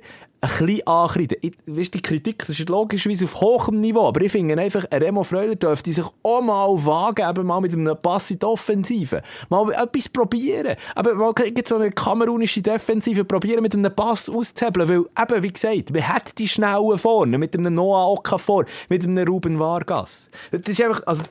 ein 0.51 0.67
bisschen 0.67 0.87
ankreide. 0.87 1.37
Ich- 1.41 1.55
Weißt, 1.67 1.95
die 1.95 2.03
Kritik, 2.03 2.39
das 2.47 2.59
ist 2.59 2.69
logischerweise 2.69 3.25
auf 3.25 3.41
hohem 3.41 3.81
Niveau, 3.81 4.09
aber 4.09 4.21
ich 4.23 4.33
finde 4.33 4.61
einfach, 4.61 4.85
ein 4.91 5.03
Remo 5.03 5.23
Freuler 5.25 5.55
dürfte 5.55 5.93
sich 5.93 6.05
auch 6.23 6.41
mal 6.41 6.69
wagen, 6.85 7.29
eben 7.29 7.47
mal 7.47 7.61
mit 7.61 7.73
einem 7.73 7.97
Pass 8.01 8.31
in 8.31 8.39
die 8.39 8.47
Offensive. 8.47 9.23
Mal 9.49 9.71
etwas 9.73 10.09
probieren. 10.09 10.77
Aber 10.95 11.15
mal 11.15 11.33
so 11.65 11.77
eine 11.77 11.91
kamerunische 11.91 12.63
Defensive 12.63 13.25
probieren, 13.25 13.63
mit 13.63 13.75
einem 13.75 13.95
Pass 13.95 14.29
auszuhebeln, 14.29 14.89
weil 14.89 15.05
eben, 15.23 15.43
wie 15.43 15.53
gesagt, 15.53 15.93
man 15.93 16.09
hat 16.09 16.39
die 16.39 16.49
Schnellen 16.49 16.99
vorne, 16.99 17.39
mit 17.39 17.57
einem 17.57 17.75
Noah 17.75 18.13
Okafor, 18.13 18.65
mit 18.89 19.05
einem 19.05 19.27
Ruben 19.27 19.59
Vargas. 19.59 20.31
Das 20.51 20.63
ist 20.67 20.81
einfach, 20.83 21.03
also, 21.07 21.23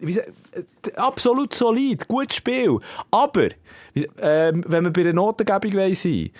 wie 0.00 0.18
absolut 0.96 1.54
solid, 1.54 2.06
gutes 2.08 2.36
Spiel. 2.36 2.78
Aber, 3.10 3.48
ähm, 4.20 4.64
wenn 4.66 4.84
wir 4.84 4.90
bei 4.92 5.00
einer 5.02 5.12
Notengebung 5.12 5.94
sein 5.94 6.30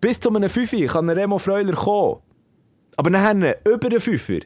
bis 0.00 0.20
zu 0.20 0.34
einem 0.34 0.48
Fünfer 0.48 0.86
kann 0.86 1.08
ein 1.08 1.16
Remo 1.16 1.38
Freuler 1.38 1.74
kommen. 1.74 2.20
Aber 2.96 3.10
nachher, 3.10 3.58
über 3.66 3.86
einen 3.88 4.00
Fünfer, 4.00 4.40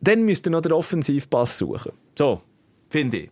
dann 0.00 0.24
müsst 0.24 0.46
ihr 0.46 0.50
noch 0.50 0.60
den 0.60 0.72
Offensivpass 0.72 1.58
suchen. 1.58 1.92
So, 2.16 2.40
finde 2.88 3.18
ich. 3.18 3.30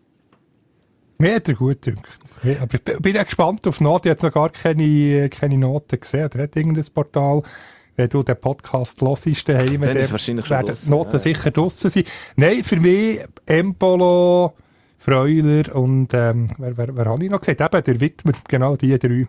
Mir 1.19 1.37
hat 1.37 1.49
er 1.49 1.55
gut 1.55 1.83
gedacht. 1.83 2.19
Aber 2.61 2.75
ich 2.75 2.99
bin 3.01 3.19
auch 3.19 3.25
gespannt 3.25 3.67
auf 3.67 3.81
Noten. 3.81 4.09
Ich 4.09 4.11
habe 4.11 4.15
jetzt 4.15 4.23
noch 4.23 4.33
gar 4.33 4.51
keine, 4.51 5.29
keine 5.29 5.59
Noten 5.59 6.01
gesehen. 6.01 6.27
Oder 6.27 6.43
hat 6.43 6.57
irgendein 6.57 6.85
Portal, 6.93 7.43
wenn 7.97 8.09
du 8.09 8.23
den 8.23 8.37
Podcast 8.37 9.01
hörst, 9.01 9.49
daheim, 9.49 9.83
Dann 9.83 9.97
ist 9.97 10.11
wahrscheinlich 10.11 10.51
werden 10.51 10.67
draussen, 10.67 10.85
die 10.85 10.91
Noten 10.91 11.13
ja. 11.13 11.19
sicher 11.19 11.51
draussen 11.53 11.91
sein. 11.91 12.05
Nein, 12.37 12.65
für 12.65 12.81
mich 12.81 13.21
Empolo, 13.47 14.55
Freuler 14.99 15.75
und 15.77 16.09
ähm, 16.15 16.49
wer, 16.59 16.77
wer, 16.77 16.97
wer 16.97 17.05
habe 17.05 17.25
ich 17.25 17.31
noch 17.31 17.41
gesagt? 17.41 17.61
Eben 17.61 17.85
der 17.85 18.01
Widmer, 18.01 18.33
genau 18.49 18.75
die 18.75 18.99
drei. 18.99 19.29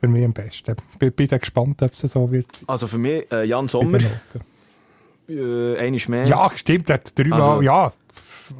Für 0.00 0.08
mich 0.08 0.24
am 0.24 0.32
besten. 0.32 0.76
Bin, 0.98 1.12
bin 1.12 1.28
gespannt, 1.28 1.82
ob 1.82 1.92
es 1.92 2.00
so 2.00 2.30
wird 2.32 2.56
sein. 2.56 2.64
Also 2.68 2.86
für 2.86 2.98
mich, 2.98 3.30
äh, 3.30 3.44
Jan 3.44 3.68
Sommer, 3.68 3.98
äh, 5.28 5.76
einmal 5.78 6.00
mehr. 6.08 6.26
Ja, 6.26 6.50
stimmt, 6.54 6.88
hat 6.90 7.16
dreimal, 7.18 7.42
Also- 7.42 7.62
ja, 7.62 7.92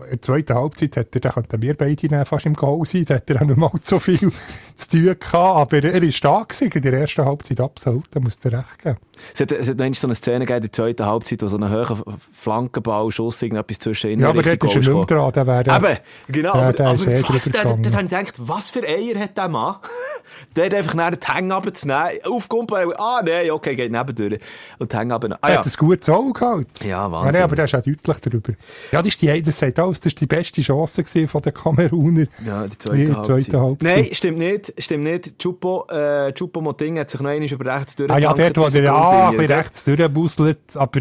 in 0.05 0.11
der 0.11 0.23
zweiten 0.23 0.55
Halbzeit 0.55 0.97
hat 0.97 1.15
er, 1.15 1.21
da 1.21 1.31
könnten 1.31 1.63
wir 1.63 1.75
beide 1.75 2.09
dann 2.09 2.27
fast 2.27 2.47
im 2.47 2.55
Goal 2.55 2.85
sein, 2.87 3.05
da 3.05 3.17
hat 3.17 3.31
er 3.31 3.43
auch 3.43 3.47
nicht 3.47 3.57
mal 3.57 3.71
so 3.83 3.99
viel 3.99 4.33
zu 4.75 4.89
tun 4.89 5.17
gehabt, 5.19 5.35
aber 5.35 5.85
er 5.85 6.03
ist 6.03 6.25
da 6.25 6.43
gewesen, 6.43 6.73
in 6.73 6.83
der 6.83 6.93
ersten 6.95 7.25
Halbzeit 7.25 7.61
absolut, 7.61 8.05
da 8.11 8.21
muss 8.21 8.39
er 8.45 8.53
recht 8.53 8.79
geben. 8.83 8.99
Es 9.35 9.41
hat, 9.41 9.53
es 9.53 9.69
hat 9.69 9.79
noch 9.79 9.95
so 9.95 10.07
eine 10.07 10.15
Szene 10.15 10.41
gegeben 10.41 10.57
in 10.57 10.63
der 10.63 10.73
zweiten 10.73 11.07
Halbzeit, 11.07 11.43
wo 11.43 11.49
so 11.49 11.59
ein 11.59 11.71
hoher 11.71 12.03
Flankenball, 12.33 13.11
Schuss, 13.11 13.43
irgendetwas 13.43 13.79
zwischen 13.79 14.11
ihnen 14.11 14.23
Ja, 14.23 14.31
aber 14.31 14.43
dort 14.43 14.65
ist 14.65 14.75
er 14.75 14.79
nicht 14.79 14.95
mehr 14.95 15.05
dran, 15.05 15.33
der 15.33 15.47
wäre, 15.47 15.77
Eben, 15.77 15.99
genau. 16.29 16.55
Ja, 16.55 16.63
aber 16.69 16.73
der 16.73 16.95
ist 16.95 17.09
eh 17.09 17.19
aber 17.19 17.35
was, 17.35 17.45
da, 17.45 17.51
da, 17.51 17.73
da 17.75 17.93
habe 17.93 18.03
ich 18.05 18.11
gedacht, 18.11 18.35
was 18.39 18.71
für 18.71 18.83
Eier 18.83 19.19
hat 19.19 19.37
der 19.37 19.49
Mann? 19.49 19.77
der 20.57 20.67
hat 20.67 20.75
einfach 20.75 20.95
nach 20.95 21.11
den 21.11 21.29
Hang 21.29 21.53
runterzunehmen, 21.53 22.25
aufkumpeln, 22.25 22.93
ah, 22.97 23.21
nein, 23.25 23.51
okay, 23.51 23.77
geht 23.77 23.93
nebendurch. 23.93 24.41
Und 24.79 24.93
die 24.93 24.97
Hang 24.97 25.13
runter. 25.13 25.39
Ah, 25.41 25.49
er 25.49 25.55
ja. 25.55 25.59
hat 25.59 25.67
ein 25.67 25.73
gutes 25.77 26.09
Auge 26.09 26.33
gehabt. 26.33 26.85
Ja, 26.85 27.11
Wahnsinn. 27.11 27.35
Ja, 27.35 27.45
aber 27.45 27.57
der 27.57 27.65
ist 27.67 27.75
auch 27.75 27.83
deutlich 27.83 28.19
darüber. 28.19 28.53
Ja, 28.93 29.03
das 29.03 29.09
ist 29.09 29.23
die, 29.23 29.43
das 29.43 29.59
sagt 29.59 29.79
alles, 29.81 30.01
das 30.01 30.13
ist 30.13 30.21
die 30.21 30.27
beste 30.27 30.61
Chance 30.63 31.05
von 31.29 31.43
den 31.43 31.55
Kameruner. 31.55 32.27
Ja, 32.47 32.65
die 32.65 32.71
Die 32.71 32.79
zweite, 32.79 33.17
Halbzeit. 33.17 33.43
zweite 33.43 33.61
Halbzeit. 33.61 33.97
Nein, 33.97 34.09
stimmt 34.13 34.39
nicht. 34.39 34.75
Stimmt 34.79 35.05
nicht. 35.05 35.39
Chupo, 35.39 35.87
äh, 35.89 36.33
Chupo 36.33 36.61
Moting 36.61 36.99
hat 36.99 37.11
sich 37.11 37.21
noch 37.21 37.31
einmal 37.31 37.49
über 37.51 37.75
rechts 37.77 37.97
Ah 38.09 38.19
ja, 38.19 38.33
dort, 38.33 38.57
wo 38.57 38.65
er 38.65 38.75
er 38.75 38.83
ja, 38.83 39.29
ein 39.29 39.37
bisschen 39.37 39.53
rechts 39.57 39.85
durchbusselt, 39.85 40.59
aber 40.75 41.01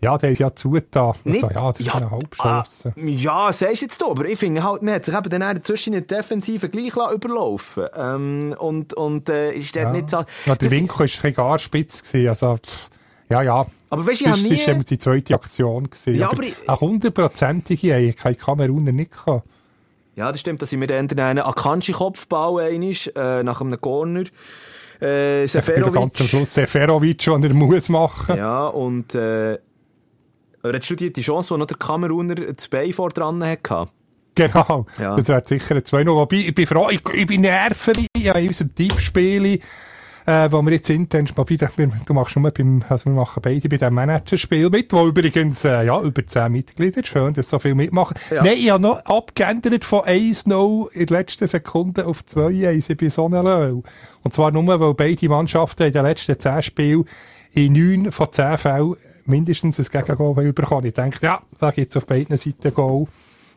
ja, 0.00 0.18
der 0.18 0.30
ist 0.32 0.38
ja 0.38 0.54
zugetan. 0.54 1.14
Also, 1.24 1.48
ja, 1.48 1.70
das 1.72 1.80
ist 1.80 1.94
eine 1.94 2.10
Halbchance. 2.10 2.92
Ah, 2.94 3.00
ja, 3.00 3.52
sagst 3.52 3.80
du 3.80 3.86
jetzt 3.86 4.00
du, 4.02 4.10
aber 4.10 4.26
ich 4.26 4.38
finde 4.38 4.62
halt, 4.62 4.82
man 4.82 4.94
hat 4.94 5.04
sich 5.06 5.14
eben 5.16 5.30
dann 5.30 5.64
zwischen 5.64 5.94
den 5.94 6.06
Defensiven 6.06 6.70
gleich 6.70 6.94
überlaufen 7.14 7.86
ähm, 7.96 8.54
und, 8.58 8.92
und 8.94 9.30
äh, 9.30 9.52
ist 9.52 9.74
dort 9.74 9.86
Ja. 9.86 9.92
nicht 9.92 10.10
so... 10.10 10.24
Ja, 10.44 10.56
der 10.56 10.70
Winkel 10.70 10.94
war 10.98 11.00
ein 11.00 11.06
bisschen 11.06 11.34
gar 11.34 11.58
spitz. 11.58 12.02
Gewesen, 12.02 12.28
also, 12.28 12.56
pff, 12.56 12.90
ja, 13.30 13.42
ja. 13.42 13.66
Aber 13.90 14.06
weißt 14.06 14.20
ich 14.22 14.26
Das 14.26 14.38
habe 14.40 14.50
war 14.50 14.56
nie... 14.56 14.62
eben 14.62 14.84
die 14.84 14.98
zweite 14.98 15.34
Aktion. 15.34 15.84
Gewesen. 15.84 16.14
Ja, 16.14 16.26
aber 16.26 16.36
aber 16.38 16.42
ich- 16.44 16.68
eine 16.68 16.80
hundertprozentige 16.80 17.94
haben 17.94 18.16
keine 18.16 18.34
Kameruner 18.36 18.92
nicht 18.92 19.12
gehabt. 19.12 19.46
Ja, 20.16 20.30
das 20.30 20.40
stimmt, 20.40 20.62
dass 20.62 20.70
ich 20.72 20.78
mir 20.78 20.86
dann 20.86 21.08
einen 21.10 21.40
Akanji-Kopfball 21.44 22.60
einmal, 22.66 22.94
äh, 23.16 23.42
nach 23.42 23.60
einem 23.60 23.80
Corner 23.80 24.24
äh, 25.02 25.42
Eben 25.42 25.52
ganz 25.52 25.56
am 25.56 25.62
Seferovic... 25.62 26.28
Schluss 26.28 26.54
Seferovic, 26.54 27.18
den 27.18 27.42
er 27.44 27.54
muss 27.54 27.88
machen. 27.88 28.36
Ja, 28.36 28.66
und 28.68 29.14
äh, 29.16 29.58
aber 30.62 30.72
hättest 30.72 30.90
du 30.92 30.94
die, 30.96 31.12
die 31.12 31.20
Chance, 31.20 31.50
wo 31.54 31.58
noch 31.58 31.66
der 31.66 31.76
Kameruner 31.76 32.36
das 32.36 32.68
Bein 32.68 32.92
vor 32.92 33.10
dran 33.10 33.44
hatte? 33.44 33.88
Genau. 34.36 34.86
Ja. 34.98 35.14
Das 35.16 35.28
wäre 35.28 35.42
sicher 35.44 35.74
ein 35.76 35.82
2-0. 35.82 36.06
Wobei, 36.06 36.36
ich 36.36 36.54
bin 36.54 36.66
froh, 36.66 36.88
ich, 36.90 37.00
ich 37.12 37.26
bin 37.26 37.42
nervig. 37.42 38.06
Ja, 38.16 38.34
in 38.34 38.48
unserem 38.48 38.74
Tippspiel, 38.74 39.60
äh, 40.26 40.50
wo 40.50 40.62
wir 40.62 40.72
jetzt 40.72 40.88
intern, 40.90 41.28
wobei, 41.34 41.56
du 41.56 42.14
machst 42.14 42.36
nur 42.36 42.50
beim, 42.50 42.82
also 42.88 43.06
wir 43.06 43.12
machen 43.12 43.40
beide 43.42 43.68
bei 43.68 43.76
dem 43.76 43.94
Managerspiel 43.94 44.70
mit, 44.70 44.92
wo 44.92 45.06
übrigens, 45.06 45.64
äh, 45.64 45.84
ja, 45.84 46.00
über 46.00 46.26
10 46.26 46.50
Mitglieder, 46.50 47.02
schön, 47.04 47.34
dass 47.34 47.50
so 47.50 47.58
viel 47.58 47.74
mitmachen. 47.74 48.16
Ja. 48.30 48.42
Nein, 48.42 48.56
ich 48.58 48.70
habe 48.70 48.82
noch 48.82 49.04
abgeändert 49.04 49.84
von 49.84 50.00
1-0 50.00 50.92
in 50.92 51.06
den 51.06 51.16
letzten 51.16 51.46
Sekunden 51.46 52.02
auf 52.02 52.22
2-1 52.22 52.94
bei 52.96 53.08
Sonnenlöw. 53.08 53.82
Und 54.22 54.34
zwar 54.34 54.50
nur, 54.50 54.80
weil 54.80 54.94
beide 54.94 55.28
Mannschaften 55.28 55.84
in 55.84 55.92
den 55.92 56.04
letzten 56.04 56.38
10 56.38 56.62
Spielen 56.62 57.04
in 57.52 57.72
9 57.72 58.12
von 58.12 58.32
10 58.32 58.58
Fällen 58.58 58.96
mindestens 59.26 59.78
ein 59.78 59.86
Gegengol 59.90 60.36
haben 60.36 60.54
bekommen. 60.54 60.86
Ich 60.86 60.94
denke, 60.94 61.18
ja, 61.22 61.40
da 61.58 61.70
gibt's 61.70 61.96
auf 61.96 62.06
beiden 62.06 62.36
Seiten 62.36 62.74
Goal. 62.74 63.06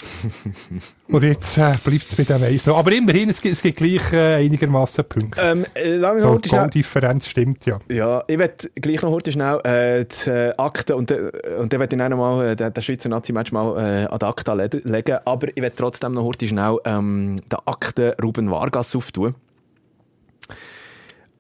Und 1.08 1.24
jetzt 1.24 1.58
äh, 1.58 1.76
bleibt 1.84 2.06
es 2.06 2.16
bei 2.16 2.24
dem 2.24 2.44
1 2.44 2.68
noch. 2.68 2.78
Aber 2.78 2.92
immerhin, 2.92 3.30
es 3.30 3.42
gibt, 3.42 3.54
es 3.54 3.62
gibt 3.62 3.78
gleich 3.78 4.14
äh, 4.14 4.36
einigermaßen 4.36 5.06
Punkte. 5.06 5.42
Ähm, 5.42 5.66
äh, 5.74 5.96
lange 5.96 6.22
so, 6.22 6.38
die 6.38 6.50
schnell. 6.50 6.62
Goaldifferenz 6.62 7.28
stimmt 7.28 7.66
ja. 7.66 7.80
Ja, 7.90 8.24
ich 8.28 8.38
werde 8.38 8.70
gleich 8.76 9.02
noch 9.02 9.12
heute 9.12 9.32
schnell 9.32 9.60
äh, 9.64 10.06
die 10.06 10.30
äh, 10.30 10.54
Akte 10.58 10.96
und, 10.96 11.12
äh, 11.12 11.32
und 11.60 11.74
dann 11.74 11.80
werde 11.80 11.96
ich 11.96 12.00
dann 12.00 12.12
noch 12.12 12.18
mal 12.18 12.48
äh, 12.50 12.56
den 12.56 12.82
Schweizer 12.82 13.10
Nazi-Match 13.10 13.52
mal 13.52 13.78
äh, 13.78 14.06
an 14.06 14.20
die 14.20 14.26
Akte 14.26 14.54
le 14.54 14.70
legen. 14.84 15.18
Aber 15.26 15.48
ich 15.48 15.62
werde 15.62 15.76
trotzdem 15.76 16.14
noch 16.14 16.24
heute 16.24 16.48
schnell 16.48 16.78
ähm, 16.86 17.38
den 17.52 17.60
Akte 17.66 18.16
Ruben 18.22 18.52
Vargas 18.52 18.96
auftun. 18.96 19.36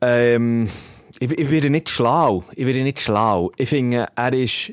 Ähm, 0.02 0.70
ich, 1.20 1.32
ich 1.32 1.52
werde 1.52 1.70
nicht 1.70 1.90
schlau. 1.90 2.44
Ich 2.56 2.66
werde 2.66 2.82
nicht 2.84 3.00
schlau. 3.00 3.52
Ich 3.58 3.70
finde, 3.70 4.08
er 4.16 4.34
ist 4.34 4.72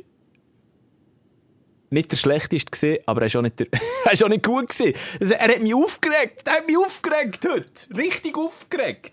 nicht 1.95 2.13
der 2.13 2.17
schlechteste 2.19 2.71
gewesen, 2.71 2.99
aber 3.07 3.23
er 3.23 3.27
ist 3.27 3.37
auch 3.37 3.43
nicht, 3.43 3.59
der, 3.59 3.67
er 4.05 4.13
ist 4.13 4.23
auch 4.23 4.29
nicht 4.29 4.45
gut 4.45 4.69
gewesen. 4.69 4.95
Also, 5.21 5.33
Er 5.33 5.49
hat 5.49 5.63
mich 5.63 5.75
aufgeregt. 5.75 6.43
Er 6.45 6.53
hat 6.55 6.67
mich 6.67 6.77
aufgeregt 6.77 7.47
heute. 7.51 7.97
Richtig 7.97 8.37
aufgeregt. 8.37 9.13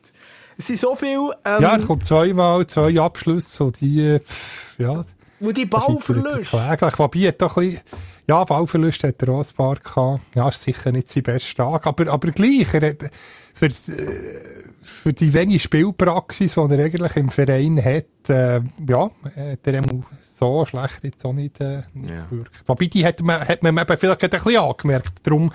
Es 0.57 0.67
sind 0.67 0.79
so 0.79 0.95
viel, 0.95 1.31
ähm, 1.45 1.61
Ja, 1.61 1.71
er 1.73 1.79
kommt 1.79 2.05
zweimal, 2.05 2.67
zwei 2.67 2.99
Abschlüsse, 2.99 3.55
so 3.55 3.71
die, 3.71 4.19
pff, 4.19 4.75
ja, 4.77 5.03
Und 5.39 5.57
die 5.57 5.67
er 5.71 5.79
Kläglich. 6.43 6.99
Wobei, 6.99 7.19
er 7.19 7.31
doch 7.31 7.57
ein 7.57 7.69
bisschen, 7.69 7.81
ja, 8.29 8.43
Ballverlust 8.43 9.03
hat 9.03 9.21
er 9.23 9.29
auch 9.29 9.43
ein 9.43 9.55
paar 9.55 9.75
gehabt. 9.77 10.21
Ja, 10.35 10.49
ist 10.49 10.61
sicher 10.61 10.91
nicht 10.91 11.09
sein 11.09 11.23
bester 11.23 11.63
Tag, 11.63 11.87
aber, 11.87 12.11
aber 12.11 12.31
gleich, 12.31 12.73
er 12.73 12.89
hat, 12.89 13.11
für, 13.53 13.65
äh, 13.65 13.71
für 14.81 15.13
die 15.13 15.33
wenige 15.33 15.59
Spielpraxis, 15.59 16.55
die 16.55 16.59
er 16.59 16.85
eigentlich 16.85 17.15
im 17.15 17.29
Verein 17.29 17.83
hat, 17.83 18.29
äh, 18.29 18.61
ja, 18.87 19.11
hat 19.35 19.67
er 19.67 19.83
so 20.23 20.65
schlecht 20.65 21.03
jetzt 21.03 21.25
auch 21.25 21.33
nicht, 21.33 21.59
äh, 21.61 21.81
nicht 21.93 22.11
Ja. 22.11 22.25
gewirkt. 22.25 22.63
Wobei, 22.65 22.87
die 22.87 23.05
hat 23.05 23.21
man, 23.21 23.47
hat 23.47 23.61
man 23.63 23.77
eben 23.77 23.97
vielleicht 23.97 24.23
ein 24.23 24.29
bisschen 24.29 24.57
angemerkt, 24.57 25.19
darum 25.23 25.51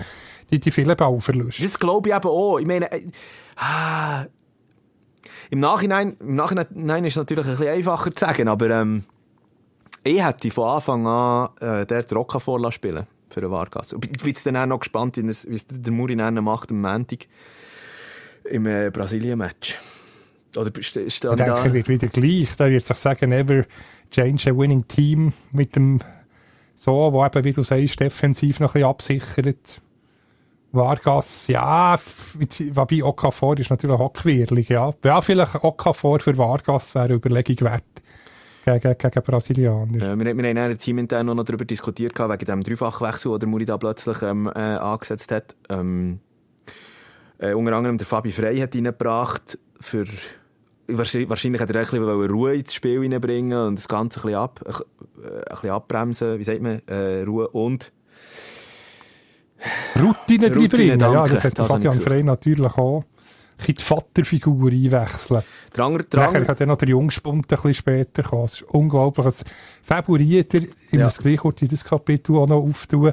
die, 0.50 0.60
die 0.60 0.70
vielen 0.70 0.96
Ballverluste. 0.96 1.62
Das 1.62 1.78
glaube 1.78 2.08
ich 2.08 2.14
eben 2.14 2.28
auch. 2.28 2.58
Ich 2.58 2.66
meine, 2.66 2.90
äh, 2.92 3.08
ah, 3.56 4.26
im 5.50 5.60
Nachhinein, 5.60 6.16
im 6.20 6.36
Nachhinein 6.36 6.66
nein, 6.70 7.04
ist 7.04 7.14
es 7.14 7.16
natürlich 7.18 7.46
ein 7.46 7.56
bisschen 7.56 7.72
einfacher 7.72 8.14
zu 8.14 8.24
sagen, 8.24 8.48
aber 8.48 8.70
ähm, 8.70 9.04
ich 10.04 10.24
hätte 10.24 10.50
von 10.50 10.68
Anfang 10.68 11.06
an 11.06 11.48
äh, 11.60 11.86
der 11.86 12.04
Rocca 12.12 12.38
spielen 12.70 13.06
für 13.28 13.40
den 13.40 13.50
Vargas. 13.50 13.92
Ich 13.92 13.98
bin 13.98 14.12
jetzt 14.24 14.46
dann 14.46 14.56
auch 14.56 14.66
noch 14.66 14.78
gespannt, 14.80 15.16
wie 15.16 15.28
es 15.28 15.46
der 15.68 15.92
Muri 15.92 16.14
macht 16.14 16.70
am 16.70 16.80
Montag 16.80 17.26
im 18.50 18.66
äh, 18.66 18.90
Brasilien-Match. 18.90 19.78
Oder 20.56 20.70
steht 20.80 21.06
Ich 21.06 21.20
denke, 21.20 21.44
da? 21.44 21.72
wird 21.72 21.88
wieder 21.88 22.08
gleich. 22.08 22.48
Da 22.56 22.70
wird 22.70 22.84
sich 22.84 22.96
sagen, 22.96 23.30
never 23.30 23.64
change 24.10 24.50
a 24.50 24.56
winning 24.56 24.86
team 24.88 25.32
mit 25.52 25.76
dem 25.76 26.00
so, 26.74 27.10
wo 27.12 27.24
eben, 27.24 27.44
wie 27.44 27.52
du 27.52 27.62
sagst, 27.62 27.98
defensiv 28.00 28.60
noch 28.60 28.74
ein 28.74 28.94
bisschen 28.94 29.20
absichert. 29.24 29.80
Vargas, 30.72 31.46
ja, 31.46 31.98
wobei 32.74 33.02
Okafor 33.02 33.58
ist 33.58 33.70
natürlich 33.70 33.98
auch 33.98 34.12
quirlig, 34.12 34.68
ja. 34.68 34.92
Ja, 35.02 35.22
vielleicht 35.22 35.64
Okafor 35.64 36.20
für 36.20 36.36
Vargas 36.36 36.94
wäre 36.94 37.06
eine 37.06 37.14
Überlegung 37.14 37.66
wert 37.66 37.82
gegen, 38.66 38.98
gegen 38.98 39.22
Brasilianer. 39.22 40.12
Äh, 40.12 40.18
wir, 40.18 40.36
wir 40.36 40.48
haben 40.50 40.58
ein 40.58 40.78
Team 40.78 40.98
intern 40.98 41.26
noch 41.26 41.44
darüber 41.44 41.64
diskutiert, 41.64 42.18
wegen 42.18 42.44
dem 42.44 42.62
Dreifachwechsel, 42.62 43.32
den 43.32 43.40
der 43.40 43.48
Muri 43.48 43.64
da 43.64 43.78
plötzlich 43.78 44.20
ähm, 44.20 44.50
äh, 44.54 44.58
angesetzt 44.58 45.32
hat. 45.32 45.56
Ähm, 45.70 46.20
äh, 47.38 47.52
unter 47.54 47.72
anderem 47.74 47.98
der 47.98 48.06
Fabi 48.06 48.32
Frey 48.32 48.58
hat 48.58 48.74
reingebracht, 48.74 49.58
für, 49.80 50.06
wahrscheinlich, 50.88 51.28
wahrscheinlich 51.28 51.60
hat 51.60 51.70
er 51.70 51.76
ein 51.80 51.86
bisschen 51.86 52.30
Ruhe 52.30 52.54
ins 52.54 52.74
Spiel 52.74 53.00
reinbringen 53.00 53.58
und 53.66 53.78
das 53.78 53.88
Ganze 53.88 54.20
ein 54.20 54.22
bisschen, 54.22 54.34
ab, 54.38 54.60
äh, 54.66 54.70
ein 54.70 55.42
bisschen 55.50 55.70
abbremsen, 55.70 56.38
wie 56.38 56.44
sagt 56.44 56.62
man, 56.62 56.80
äh, 56.86 57.22
Ruhe 57.22 57.48
und 57.48 57.92
Routine 59.98 60.48
Routine, 60.48 60.68
drin 60.68 60.88
ja, 60.88 60.96
danke. 60.96 61.30
das 61.34 61.44
hat 61.44 61.58
Das 61.58 61.66
Fabian. 61.68 61.94
Frey 62.00 62.22
natürlich 62.22 62.72
auch. 62.76 63.04
Ein 63.58 63.74
die 63.74 63.82
Vaterfigur 63.82 64.70
einwechseln. 64.70 65.42
der 65.74 65.84
andere, 65.84 66.04
der 66.04 66.20
Nachher 66.20 66.44
kann 66.44 66.56
dann 66.58 66.68
noch 66.68 66.76
der 66.76 66.88
Jungspund 66.90 67.46
ein 67.46 67.48
bisschen 67.48 67.72
später 67.72 68.22
kommen. 68.22 68.44
Es 68.44 68.54
ist 68.60 68.62
unglaublich. 68.64 69.24
Ein 69.26 69.32
Favoriter, 69.82 70.58
ich 70.58 70.68
Ja. 70.92 71.04
muss 71.04 71.18
gleich 71.18 71.38
kurz 71.38 71.62
in 71.62 71.68
das 71.68 71.82
Kapitel 71.82 72.36
auch 72.36 72.46
noch 72.46 72.62
auftun. 72.62 73.12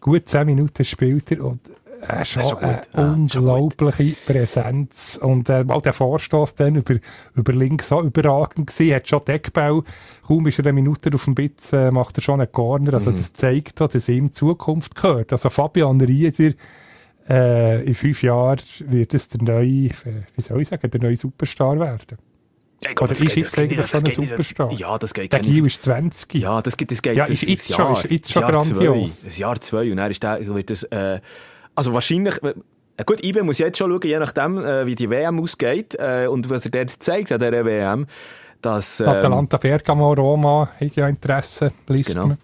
Gut 0.00 0.28
zehn 0.28 0.46
Minuten 0.46 0.84
spielt 0.84 1.30
er 1.30 1.44
und 1.44 1.60
er 2.00 2.22
ist 2.22 2.28
ist 2.28 2.32
schon 2.32 2.42
schon 2.44 2.58
eine. 2.58 2.72
Ja, 2.72 2.78
ist 2.78 3.32
schon 3.32 3.44
unglaubliche 3.48 4.16
Präsenz. 4.26 5.18
Und 5.22 5.48
äh, 5.48 5.64
mal 5.64 5.80
der 5.80 5.92
Vorstoß 5.92 6.54
dann 6.56 6.76
über, 6.76 6.96
über 7.34 7.52
links 7.52 7.90
auch 7.92 8.02
überragend 8.02 8.68
gewesen. 8.68 8.94
Hat 8.94 9.08
schon 9.08 9.24
Deckbau. 9.24 9.82
Kaum 10.26 10.46
ist 10.46 10.58
er 10.58 10.64
eine 10.66 10.72
Minute 10.74 11.10
auf 11.14 11.24
dem 11.24 11.34
Bitz, 11.34 11.72
äh, 11.72 11.90
macht 11.90 12.18
er 12.18 12.22
schon 12.22 12.40
einen 12.40 12.50
Corner. 12.52 12.94
Also 12.94 13.10
Mhm. 13.10 13.16
das 13.16 13.32
zeigt, 13.32 13.80
dass 13.80 14.08
ihm 14.08 14.26
die 14.26 14.32
Zukunft 14.32 14.94
gehört. 14.96 15.32
Also 15.32 15.50
Fabian 15.50 16.00
Rieder, 16.00 16.52
äh, 17.28 17.82
in 17.84 17.94
fünf 17.94 18.22
Jahren 18.22 18.60
wird 18.86 19.14
es 19.14 19.28
der 19.28 19.42
neue, 19.42 19.86
äh, 19.86 19.92
wie 20.36 20.40
soll 20.42 20.60
ich 20.62 20.68
sagen, 20.68 20.90
der 20.90 21.00
neue 21.00 21.16
Superstar 21.16 21.78
werden. 21.78 22.18
Ja, 22.82 22.90
ich 22.90 22.96
glaube, 22.96 23.14
Oder 23.14 23.22
ist 23.24 23.34
jetzt 23.36 23.58
eigentlich 23.58 23.86
schon 23.88 24.04
ein 24.04 24.10
Superstar? 24.12 24.72
Ja, 24.72 24.98
das 24.98 25.14
geht 25.14 25.32
Der. 25.32 25.40
Gil 25.40 25.64
ist 25.66 25.82
20. 25.82 26.34
Ja, 26.34 26.60
das 26.60 26.76
geht, 26.76 26.90
das 26.90 27.00
geht 27.00 27.16
Ja, 27.16 27.24
das 27.24 27.30
ist 27.42 27.48
jetzt 27.48 27.72
schon- 27.74 27.92
ist 27.96 28.04
jetzt 28.10 28.32
schon 28.32 28.42
Jahr 28.42 28.52
grandios. 28.52 29.20
Zwei, 29.22 29.28
ein 29.30 29.38
Jahr 29.38 29.60
zwei 29.62 29.90
und 29.90 29.96
dann 29.96 30.10
ist 30.10 30.22
der, 30.22 30.46
wird 30.54 30.68
das, 30.70 30.82
äh, 30.84 31.20
also 31.76 31.92
wahrscheinlich, 31.92 32.42
äh, 32.42 33.04
gut, 33.04 33.22
IBE 33.22 33.42
muss 33.44 33.58
jetzt 33.58 33.78
schon 33.78 33.90
schauen, 33.92 34.00
je 34.02 34.18
nachdem, 34.18 34.58
äh, 34.58 34.86
wie 34.86 34.94
die 34.94 35.08
WM 35.08 35.38
ausgeht, 35.40 35.94
äh, 35.98 36.26
und 36.26 36.50
was 36.50 36.64
er 36.64 36.72
dort 36.72 36.90
zeigt 37.02 37.30
an 37.30 37.38
dieser 37.38 37.64
WM, 37.64 38.06
dass, 38.62 39.00
ähm, 39.00 39.08
Atalanta 39.08 39.58
Bergamo, 39.58 40.12
Roma, 40.14 40.68
haben 40.80 40.90
ja 40.94 41.08
Interesse, 41.08 41.72
liest 41.88 42.14
Genau. 42.14 42.26
man. 42.28 42.38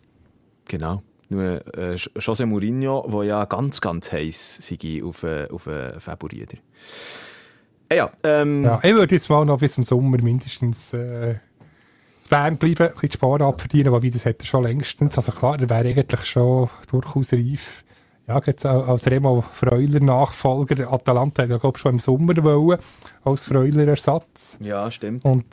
Genau. 0.68 1.02
Nur 1.30 1.62
äh, 1.76 1.94
José 1.94 2.44
Mourinho, 2.44 3.08
der 3.10 3.24
ja 3.24 3.44
ganz, 3.46 3.80
ganz 3.80 4.12
heiß 4.12 4.58
sei 4.60 5.02
auf, 5.02 5.24
auf 5.24 5.66
äh, 5.66 5.98
Faburieder. 5.98 6.58
Äh, 7.88 7.96
ja, 7.96 8.10
ähm, 8.22 8.64
Ja, 8.64 8.80
ich 8.82 8.94
würde 8.94 9.14
jetzt 9.14 9.30
mal 9.30 9.44
noch 9.44 9.58
bis 9.58 9.72
zum 9.72 9.84
Sommer 9.84 10.18
mindestens 10.22 10.92
äh, 10.92 11.36
Bern 12.28 12.56
bleiben, 12.58 12.84
ein 12.86 12.92
bisschen 12.92 13.12
Sparen 13.12 13.42
abverdienen, 13.42 13.92
wobei 13.92 14.10
das 14.10 14.24
hätte 14.24 14.44
er 14.44 14.46
schon 14.46 14.64
längstens. 14.64 15.16
Also 15.16 15.32
klar, 15.32 15.58
er 15.58 15.68
wäre 15.68 15.88
eigentlich 15.88 16.24
schon 16.24 16.68
durchaus 16.90 17.32
reif. 17.32 17.81
Ja, 18.28 18.40
jetzt 18.46 18.64
als 18.64 19.10
Remo 19.10 19.42
Freuler-Nachfolger. 19.42 20.74
Der 20.76 20.92
Atalanta 20.92 21.42
hat 21.42 21.50
ja, 21.50 21.58
glaube 21.58 21.78
schon 21.78 21.92
im 21.92 21.98
Sommer 21.98 22.34
wollen, 22.42 22.78
als 23.24 23.44
Freuler-Ersatz. 23.46 24.58
ja, 24.60 24.90
stimmt. 24.90 25.24
Und 25.24 25.44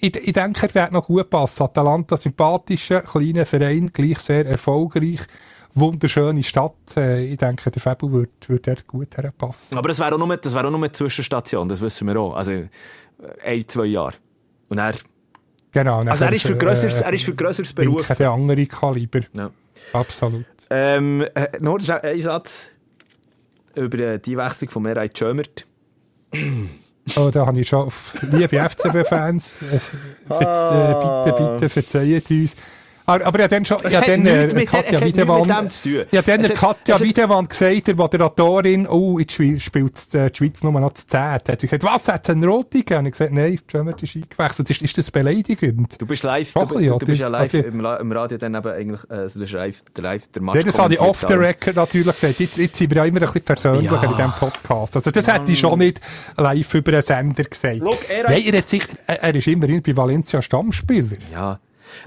ich, 0.00 0.14
ich 0.16 0.32
denke, 0.34 0.66
er 0.66 0.74
wird 0.74 0.92
noch 0.92 1.06
gut 1.06 1.30
passen. 1.30 1.62
Atalanta, 1.62 2.16
sympathischer, 2.16 3.00
kleiner 3.02 3.46
Verein, 3.46 3.90
gleich 3.92 4.18
sehr 4.18 4.44
erfolgreich. 4.46 5.20
Wunderschöne 5.76 6.42
Stadt. 6.44 6.74
Äh, 6.96 7.24
ich 7.32 7.38
denke, 7.38 7.70
der 7.70 7.82
Fabio 7.82 8.12
würde 8.12 8.30
würd 8.46 8.66
dort 8.66 8.86
gut 8.86 9.16
herpassen. 9.16 9.76
Aber 9.78 9.88
das 9.88 9.98
wäre 9.98 10.14
auch 10.14 10.18
nur, 10.18 10.36
das 10.36 10.54
wäre 10.54 10.66
auch 10.66 10.70
nur 10.70 10.78
eine 10.80 10.92
Zwischenstation, 10.92 11.68
das 11.68 11.80
wissen 11.80 12.06
wir 12.06 12.16
auch. 12.20 12.34
Also, 12.36 12.52
äh, 12.52 12.68
ein, 13.44 13.66
zwei 13.66 13.86
Jahre. 13.86 14.14
Und 14.68 14.78
er, 14.78 14.94
Genau. 15.72 16.00
also 16.02 16.24
er 16.26 16.32
ist 16.32 16.46
für 16.46 16.56
grösseres, 16.56 17.00
äh, 17.00 17.04
er 17.04 17.12
ist 17.14 17.24
für 17.24 17.34
grösseres 17.34 17.72
Beruf. 17.72 18.06
der 18.06 18.30
andere 18.30 18.66
Kaliber. 18.66 19.22
Ja. 19.32 19.50
Absolut. 19.92 20.44
Ähm, 20.70 21.26
äh, 21.34 21.48
nur 21.60 21.78
ein 21.78 22.20
Satz 22.20 22.66
über 23.74 23.98
äh, 23.98 24.18
die 24.18 24.36
Wechslung 24.36 24.70
von 24.70 24.82
Meray 24.82 25.08
Tschömert. 25.10 25.66
Oh, 27.16 27.28
da 27.30 27.44
habe 27.46 27.60
ich 27.60 27.68
schon, 27.68 27.92
liebe 28.32 28.56
FCB-Fans, 28.58 29.60
äh, 29.60 29.78
verz- 30.26 30.70
äh, 30.70 31.24
bitte, 31.30 31.52
bitte 31.52 31.68
verzeihen 31.68 32.22
uns. 32.30 32.56
Aber, 33.06 33.26
aber 33.26 33.40
ja, 33.40 33.48
dann 33.48 33.64
schon, 33.66 33.78
ja, 33.90 34.00
hat 34.00 34.08
dann, 34.08 34.24
äh, 34.26 34.64
Katja 34.64 35.00
Wiedewand, 35.04 35.46
ja, 36.10 36.22
dann 36.22 36.40
Es 36.40 36.48
der 36.48 36.56
hat- 36.62 36.84
Katja 36.84 37.00
Wiedewand 37.00 37.50
gesagt, 37.50 37.86
der 37.86 37.96
Moderatorin, 37.96 38.86
oh, 38.86 39.18
jetzt 39.18 39.34
spiel- 39.34 39.60
spielt 39.60 40.14
äh, 40.14 40.30
die 40.30 40.36
Schweiz 40.38 40.62
nur 40.62 40.72
noch 40.80 40.92
zu 40.94 41.06
10. 41.06 41.20
Hat 41.20 41.60
sie 41.60 41.66
gesagt, 41.66 41.82
was, 41.84 42.08
hat 42.08 42.26
es 42.26 42.34
eine 42.34 42.46
Rote 42.46 42.78
gegeben? 42.78 43.00
Und 43.00 43.06
ich 43.06 43.12
gesagt, 43.12 43.32
nein, 43.32 43.60
Jömer 43.70 43.94
ist 44.02 44.16
eingewechselt. 44.16 44.70
Ist, 44.70 44.80
ist 44.82 44.96
das 44.96 45.10
beleidigend? 45.10 46.00
Du 46.00 46.06
bist 46.06 46.22
live, 46.22 46.48
Schon 46.50 46.62
du, 46.66 46.74
bisschen, 46.76 46.88
du, 46.92 46.98
du 46.98 47.06
bist 47.06 47.20
ja 47.20 47.28
live 47.28 47.42
Also- 47.42 47.58
im, 47.58 47.84
im 47.84 48.12
Radio 48.12 48.38
dann 48.38 48.54
eben 48.54 48.68
eigentlich, 48.72 49.10
also 49.10 49.34
du 49.34 49.40
bist 49.40 49.52
live, 49.52 49.82
der 49.96 50.02
live, 50.04 50.26
der 50.28 50.42
Match 50.42 50.56
Ja, 50.56 50.62
das 50.62 50.78
habe 50.78 50.94
ich 50.94 51.00
off 51.00 51.24
the 51.28 51.34
record 51.34 51.76
natürlich 51.76 52.06
gesagt. 52.20 52.40
Jetzt, 52.40 52.56
jetzt 52.56 52.76
sind 52.78 52.90
wir 52.90 52.96
ja 52.96 53.04
immer 53.04 53.18
ein 53.20 53.26
bisschen 53.26 53.42
persönlicher 53.42 53.94
Ja. 54.02 54.02
in 54.10 54.16
diesem 54.16 54.32
Podcast. 54.32 54.96
Also 54.96 55.10
das 55.10 55.26
hätte 55.28 55.52
ich 55.52 55.58
schon 55.58 55.78
nicht 55.78 56.00
live 56.38 56.74
über 56.74 56.92
einen 56.92 57.02
Sender 57.02 57.44
gesagt. 57.44 57.76
Look, 57.80 57.98
er- 58.08 58.30
Nein, 58.30 58.42
er, 58.46 58.58
hat 58.58 58.68
sich, 58.70 58.86
er, 59.06 59.22
er 59.24 59.34
ist 59.34 59.46
immerhin 59.46 59.82
bei 59.82 59.94
Valencia 59.94 60.40
Stammspieler. 60.40 61.18
Ja. 61.30 61.60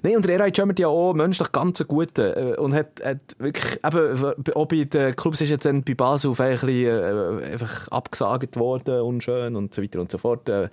Nein, 0.04 0.15
und 0.15 0.26
der 0.26 0.36
Eray 0.36 0.52
Jömert 0.54 0.80
ja 0.80 0.88
auch 0.88 1.13
menschlich 1.13 1.52
ganz 1.52 1.84
guter. 1.88 2.56
Äh, 2.56 2.58
und 2.58 2.73
hat, 2.73 3.02
hat 3.04 3.19
wirklich, 3.38 3.80
eben, 3.84 4.34
auch 4.56 4.65
bei 4.65 4.84
den 4.84 5.15
Clubs 5.15 5.41
ist 5.41 5.50
jetzt 5.50 5.65
dann 5.65 5.84
bei 5.84 5.93
Basel 5.93 6.32
ein 6.32 6.36
bisschen, 6.36 6.86
äh, 6.86 7.52
einfach 7.54 7.88
abgesagt 7.89 8.58
worden, 8.58 9.02
unschön 9.02 9.56
und 9.56 9.73
so 9.73 9.82
weiter 9.82 10.00
und 10.00 10.12
so 10.12 10.17
fort. 10.17 10.47
Äh, 10.50 10.69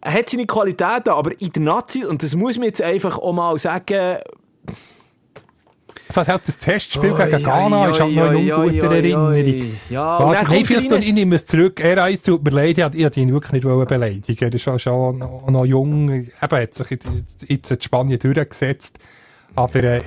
er 0.00 0.12
hat 0.14 0.28
seine 0.28 0.46
Qualitäten, 0.46 1.10
aber 1.10 1.32
in 1.40 1.50
der 1.50 1.62
Nazi, 1.62 2.04
und 2.04 2.22
das 2.22 2.36
muss 2.36 2.56
man 2.56 2.66
jetzt 2.66 2.82
einfach 2.82 3.18
auch 3.18 3.32
mal 3.32 3.58
sagen, 3.58 4.18
Es 6.08 6.16
hat 6.16 6.28
halt 6.28 6.42
das 6.46 6.58
Testspiel 6.58 7.12
Oi, 7.12 7.30
gegen 7.30 7.42
Ghana, 7.42 7.84
oi, 7.84 7.90
ist 7.90 8.00
halt 8.00 8.14
noch 8.14 8.28
oi, 8.28 8.40
in 8.40 8.52
oi, 8.52 8.68
unguter 8.68 8.90
oi, 8.90 8.96
Erinnerung. 8.96 9.78
Ja, 9.88 10.18
Warte, 10.18 10.50
nein, 10.50 10.64
vielleicht, 10.64 10.92
ich 10.92 11.12
nehme 11.12 11.36
es 11.36 11.46
zurück. 11.46 11.80
Er 11.80 12.02
eins 12.04 12.22
tut 12.22 12.44
mir 12.44 12.50
leid, 12.50 12.78
ich 12.78 12.84
wollte 12.84 13.20
ihn 13.20 13.32
wirklich 13.32 13.52
nicht 13.52 13.88
beleidigen. 13.88 14.44
Er 14.44 14.52
ist 14.52 14.62
schon, 14.62 14.78
schon 14.78 15.18
noch, 15.18 15.48
noch 15.48 15.64
jung, 15.64 16.10
eben 16.10 16.30
hat 16.40 16.74
sich 16.74 16.90
jetzt, 16.90 17.06
jetzt 17.46 17.70
in 17.70 17.80
Spanien 17.80 18.18
durchgesetzt. 18.18 18.98
Aber 19.54 19.82
äh, 19.82 20.00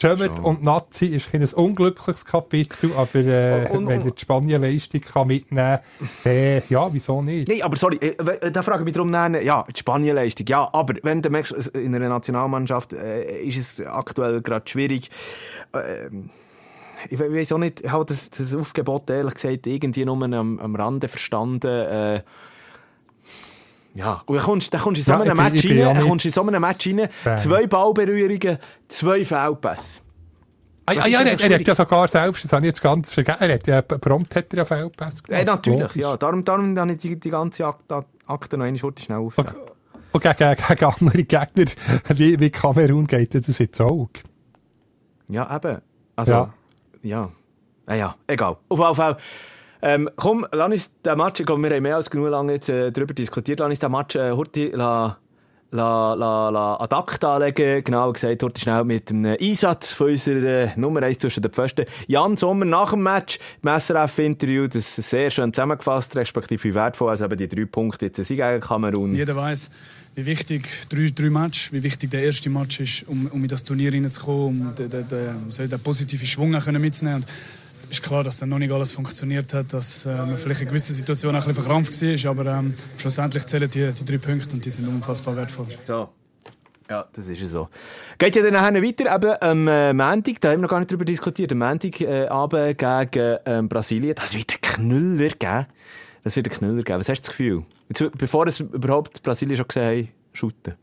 Jömert 0.00 0.38
und 0.40 0.62
Nazi 0.62 1.06
ist 1.06 1.32
ein 1.34 1.44
unglückliches 1.44 2.24
Kapitel, 2.24 2.90
aber 2.96 3.14
äh, 3.16 3.66
Und- 3.70 3.78
und- 3.78 3.88
wenn 3.88 4.02
er 4.02 4.10
die 4.10 4.20
Spanien-Leistung 4.20 5.00
kann 5.00 5.26
mitnehmen 5.28 5.78
kann, 6.24 6.32
äh, 6.32 6.62
ja, 6.68 6.92
wieso 6.92 7.20
nicht? 7.22 7.48
Nein, 7.48 7.62
aber 7.62 7.76
sorry, 7.76 7.96
äh, 7.96 8.50
da 8.50 8.62
frage 8.62 8.80
ich 8.80 8.84
mich 8.84 8.94
darum, 8.94 9.10
nein, 9.10 9.36
ja, 9.42 9.64
die 9.68 9.78
Spanienleistung, 9.78 10.46
ja, 10.46 10.68
aber 10.72 10.94
wenn 11.02 11.22
du 11.22 11.30
merkst, 11.30 11.52
in 11.76 11.94
einer 11.94 12.08
Nationalmannschaft 12.08 12.92
äh, 12.92 13.40
ist 13.42 13.56
es 13.80 13.86
aktuell 13.86 14.40
gerade 14.42 14.68
schwierig. 14.68 15.10
Ähm, 15.74 16.30
ich 17.10 17.18
we- 17.18 17.32
weiss 17.32 17.52
auch 17.52 17.58
nicht, 17.58 17.80
ich 17.80 17.90
habe 17.90 18.04
das, 18.04 18.30
das 18.30 18.54
Aufgebot 18.54 19.08
ehrlich 19.10 19.34
gesagt 19.34 19.66
irgendwie 19.66 20.04
nur 20.04 20.20
am, 20.22 20.58
am 20.58 20.74
Rande 20.76 21.08
verstanden. 21.08 22.22
Ja, 23.98 24.22
und 24.26 24.36
dann 24.36 24.44
kommst, 24.44 24.72
dann 24.72 24.80
kommst 24.80 24.98
du 24.98 25.00
in 25.00 25.04
so 25.18 25.24
Ja, 25.24 25.32
einem 25.32 25.36
Match 25.36 25.66
rein, 25.66 25.82
auch 25.82 25.86
dann 25.86 25.96
nicht 25.96 26.08
kommst 26.08 26.24
du 26.24 26.28
in 26.28 26.32
so 26.32 26.46
einem 26.46 26.60
Match 26.60 26.86
rein, 26.86 27.08
zwei 27.36 27.66
Ballberührungen, 27.66 28.58
zwei 28.86 29.24
Fehlpässe. 29.24 30.00
Ah, 30.86 30.92
ah, 31.00 31.08
ja, 31.08 31.20
er, 31.20 31.32
einfach 31.32 31.50
er 31.50 31.54
hat 31.56 31.66
ja 31.66 31.74
sogar 31.74 32.06
selbst, 32.06 32.44
das 32.44 32.52
habe 32.52 32.64
ich 32.64 32.68
jetzt 32.68 32.80
ganz 32.80 33.12
vergessen, 33.12 33.42
er 33.42 33.54
hat 33.54 33.66
ja 33.66 33.82
prompt 33.82 34.36
hat 34.36 34.52
er 34.52 34.58
ja 34.58 34.64
Feldpass 34.64 35.24
gemacht. 35.24 35.44
natürlich, 35.44 35.80
Logisch. 35.80 35.96
ja, 35.96 36.16
darum, 36.16 36.44
darum 36.44 36.78
habe 36.78 36.92
ich 36.92 36.98
die, 36.98 37.18
die 37.18 37.28
ganze 37.28 37.66
Akte, 37.66 38.04
Akte 38.26 38.56
noch 38.56 38.64
einmal 38.64 38.92
schnell 38.96 39.18
aufgetragen. 39.18 39.58
Und 40.12 40.22
gegen, 40.22 40.56
gegen 40.56 40.84
andere 40.84 41.24
Gegner 41.24 41.64
wie, 42.14 42.38
wie 42.38 42.50
Kamerun 42.50 43.06
geht 43.06 43.34
das 43.34 43.60
ins 43.60 43.80
Auge. 43.80 44.20
Ja, 45.28 45.56
eben. 45.56 45.82
Also, 46.14 46.32
ja. 46.32 46.54
Ja, 47.02 47.30
ah, 47.86 47.94
ja 47.94 48.14
egal. 48.28 48.56
Auf 48.68 48.78
jeden 48.78 48.94
Fall. 48.94 49.16
Ähm, 49.80 50.10
komm, 50.16 50.46
lass 50.52 50.72
uns 50.72 51.02
den 51.02 51.16
Match, 51.16 51.42
glaube, 51.44 51.62
wir 51.62 51.76
haben 51.76 51.82
mehr 51.82 51.96
als 51.96 52.10
genug 52.10 52.30
lange 52.30 52.54
jetzt 52.54 52.68
äh, 52.68 52.90
darüber 52.90 53.14
diskutiert, 53.14 53.60
lass 53.60 53.70
uns 53.70 53.78
den 53.78 53.92
Match 53.92 54.16
äh, 54.16 54.32
Hurti 54.32 54.72
la, 54.74 55.18
la, 55.70 56.14
la, 56.14 56.48
la 56.48 56.80
ad 56.80 56.94
anlegen. 57.24 57.84
Genau 57.84 58.12
gesagt, 58.12 58.42
Hurti 58.42 58.62
schnell 58.62 58.82
mit 58.84 59.10
einem 59.10 59.36
Einsatz 59.40 59.92
von 59.92 60.08
unserer 60.08 60.44
äh, 60.44 60.70
Nummer 60.74 61.02
1 61.02 61.18
zwischen 61.18 61.42
den 61.42 61.52
Pfosten. 61.52 61.84
Jan 62.08 62.36
Sommer 62.36 62.64
nach 62.64 62.90
dem 62.90 63.04
Match 63.04 63.38
im 63.62 63.68
SRF-Interview, 63.68 64.66
das 64.66 64.96
sehr 64.96 65.30
schön 65.30 65.52
zusammengefasst, 65.52 66.16
respektive 66.16 66.64
wie 66.64 66.74
wertvoll, 66.74 67.10
also 67.10 67.26
eben 67.26 67.38
die 67.38 67.48
drei 67.48 67.64
Punkte 67.66 68.06
jetzt 68.06 68.16
sind 68.16 68.36
gegen 68.36 68.60
Kamerun. 68.60 69.12
Jeder 69.12 69.36
weiß, 69.36 69.70
wie 70.16 70.26
wichtig 70.26 70.68
drei, 70.88 71.12
drei 71.14 71.30
Match, 71.30 71.72
wie 71.72 71.84
wichtig 71.84 72.10
der 72.10 72.24
erste 72.24 72.50
Match 72.50 72.80
ist, 72.80 73.06
um, 73.06 73.26
um 73.26 73.40
in 73.42 73.48
das 73.48 73.62
Turnier 73.62 73.92
reinzukommen, 73.92 74.68
um 74.68 74.74
den, 74.74 74.90
den, 74.90 75.06
den, 75.06 75.70
den 75.70 75.80
positiven 75.80 76.26
Schwung 76.26 76.50
mitzunehmen. 76.50 77.22
Und 77.22 77.26
ist 77.90 78.02
klar, 78.02 78.24
dass 78.24 78.38
dann 78.38 78.48
noch 78.48 78.58
nicht 78.58 78.72
alles 78.72 78.92
funktioniert 78.92 79.52
hat, 79.54 79.72
dass 79.72 80.06
äh, 80.06 80.10
man 80.10 80.36
vielleicht 80.36 80.62
in 80.62 80.68
gewissen 80.68 80.94
Situationen 80.94 81.36
ein 81.36 81.46
bisschen 81.46 81.62
verkrampft 81.62 82.02
war, 82.02 82.30
aber 82.30 82.58
ähm, 82.58 82.74
schlussendlich 82.96 83.46
zählen 83.46 83.70
die, 83.70 83.90
die 83.92 84.04
drei 84.04 84.18
Punkte 84.18 84.54
und 84.54 84.64
die 84.64 84.70
sind 84.70 84.88
unfassbar 84.88 85.36
wertvoll. 85.36 85.66
So. 85.86 86.08
Ja, 86.90 87.06
das 87.12 87.28
ist 87.28 87.50
so. 87.50 87.68
Geht 88.16 88.36
ja 88.36 88.42
dann 88.42 88.54
nachher 88.54 88.82
weiter, 88.82 89.14
eben 89.14 89.42
am 89.42 89.68
äh, 89.68 89.92
Montag, 89.92 90.40
da 90.40 90.48
haben 90.50 90.58
wir 90.58 90.62
noch 90.62 90.70
gar 90.70 90.78
nicht 90.78 90.90
darüber 90.90 91.04
diskutiert, 91.04 91.52
am 91.52 91.58
Montag 91.58 92.00
äh, 92.00 92.74
gegen 92.74 93.38
ähm, 93.44 93.68
Brasilien, 93.68 94.14
das 94.14 94.34
wird 94.34 94.54
ein 94.54 94.60
Knüller 94.60 95.28
geben. 95.28 95.66
Das 96.24 96.36
wird 96.36 96.48
ein 96.48 96.52
Knüller 96.52 96.82
geben. 96.82 96.98
Was 96.98 97.08
hast 97.08 97.20
du 97.20 97.28
das 97.28 97.36
Gefühl? 97.36 97.64
Jetzt, 97.88 98.18
bevor 98.18 98.46
es 98.46 98.60
überhaupt 98.60 99.22
Brasilien 99.22 99.56
schon 99.56 99.68
gesehen 99.68 99.84
haben, 99.84 100.08
shooten? 100.32 100.74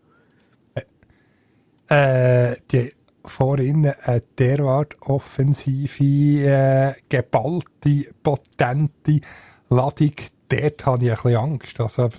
Äh, 1.88 2.56
die 2.72 2.94
vorhin 3.30 3.92
eine 4.04 4.22
derart 4.38 4.96
offensive, 5.02 6.04
äh, 6.04 6.94
geballte, 7.10 8.14
potente 8.24 9.22
Ladung. 9.70 10.14
Dort 10.48 10.86
habe 10.86 11.06
ich 11.06 11.12
ein 11.12 11.16
bisschen 11.16 11.38
Angst. 11.38 11.82
Also, 11.82 12.10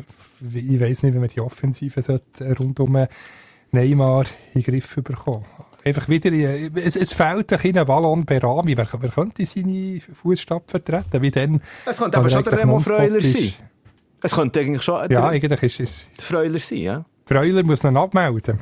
ich 0.52 0.80
weiss 0.80 1.02
nicht, 1.02 1.14
wie 1.14 1.18
man 1.18 1.28
die 1.28 1.40
Offensive 1.40 2.02
sollte 2.02 2.56
rund 2.58 2.80
um 2.80 3.06
Neymar 3.72 4.24
in 4.54 4.62
den 4.62 4.72
Griff 4.72 4.96
bekommen. 4.96 5.44
Einfach 5.84 6.08
wieder, 6.08 6.32
es, 6.74 6.96
es 6.96 7.12
fehlt 7.12 7.52
ein 7.52 7.58
kleiner 7.58 7.86
Wallon 7.86 8.24
Berami. 8.24 8.76
Wer, 8.76 8.88
wer 8.98 9.10
könnte 9.10 9.46
seine 9.46 10.00
Fußstapfen 10.00 10.68
vertreten? 10.68 11.22
Wie 11.22 11.30
denn, 11.30 11.60
es 11.84 11.98
könnte 11.98 12.18
aber 12.18 12.28
schon 12.28 12.42
der 12.42 12.58
Remo 12.58 12.80
Freuler 12.80 13.22
sein. 13.22 13.52
Es 14.20 14.34
könnte 14.34 14.60
eigentlich 14.60 14.82
schon 14.82 15.00
ja, 15.02 15.08
der, 15.08 15.24
eigentlich 15.26 15.62
ist 15.62 15.80
es. 15.80 16.08
Der 16.18 16.24
Freuler 16.24 16.58
sein, 16.58 16.78
ja. 16.78 17.04
Freuler 17.24 17.62
muss 17.62 17.84
ihn 17.84 17.96
abmelden. 17.96 18.60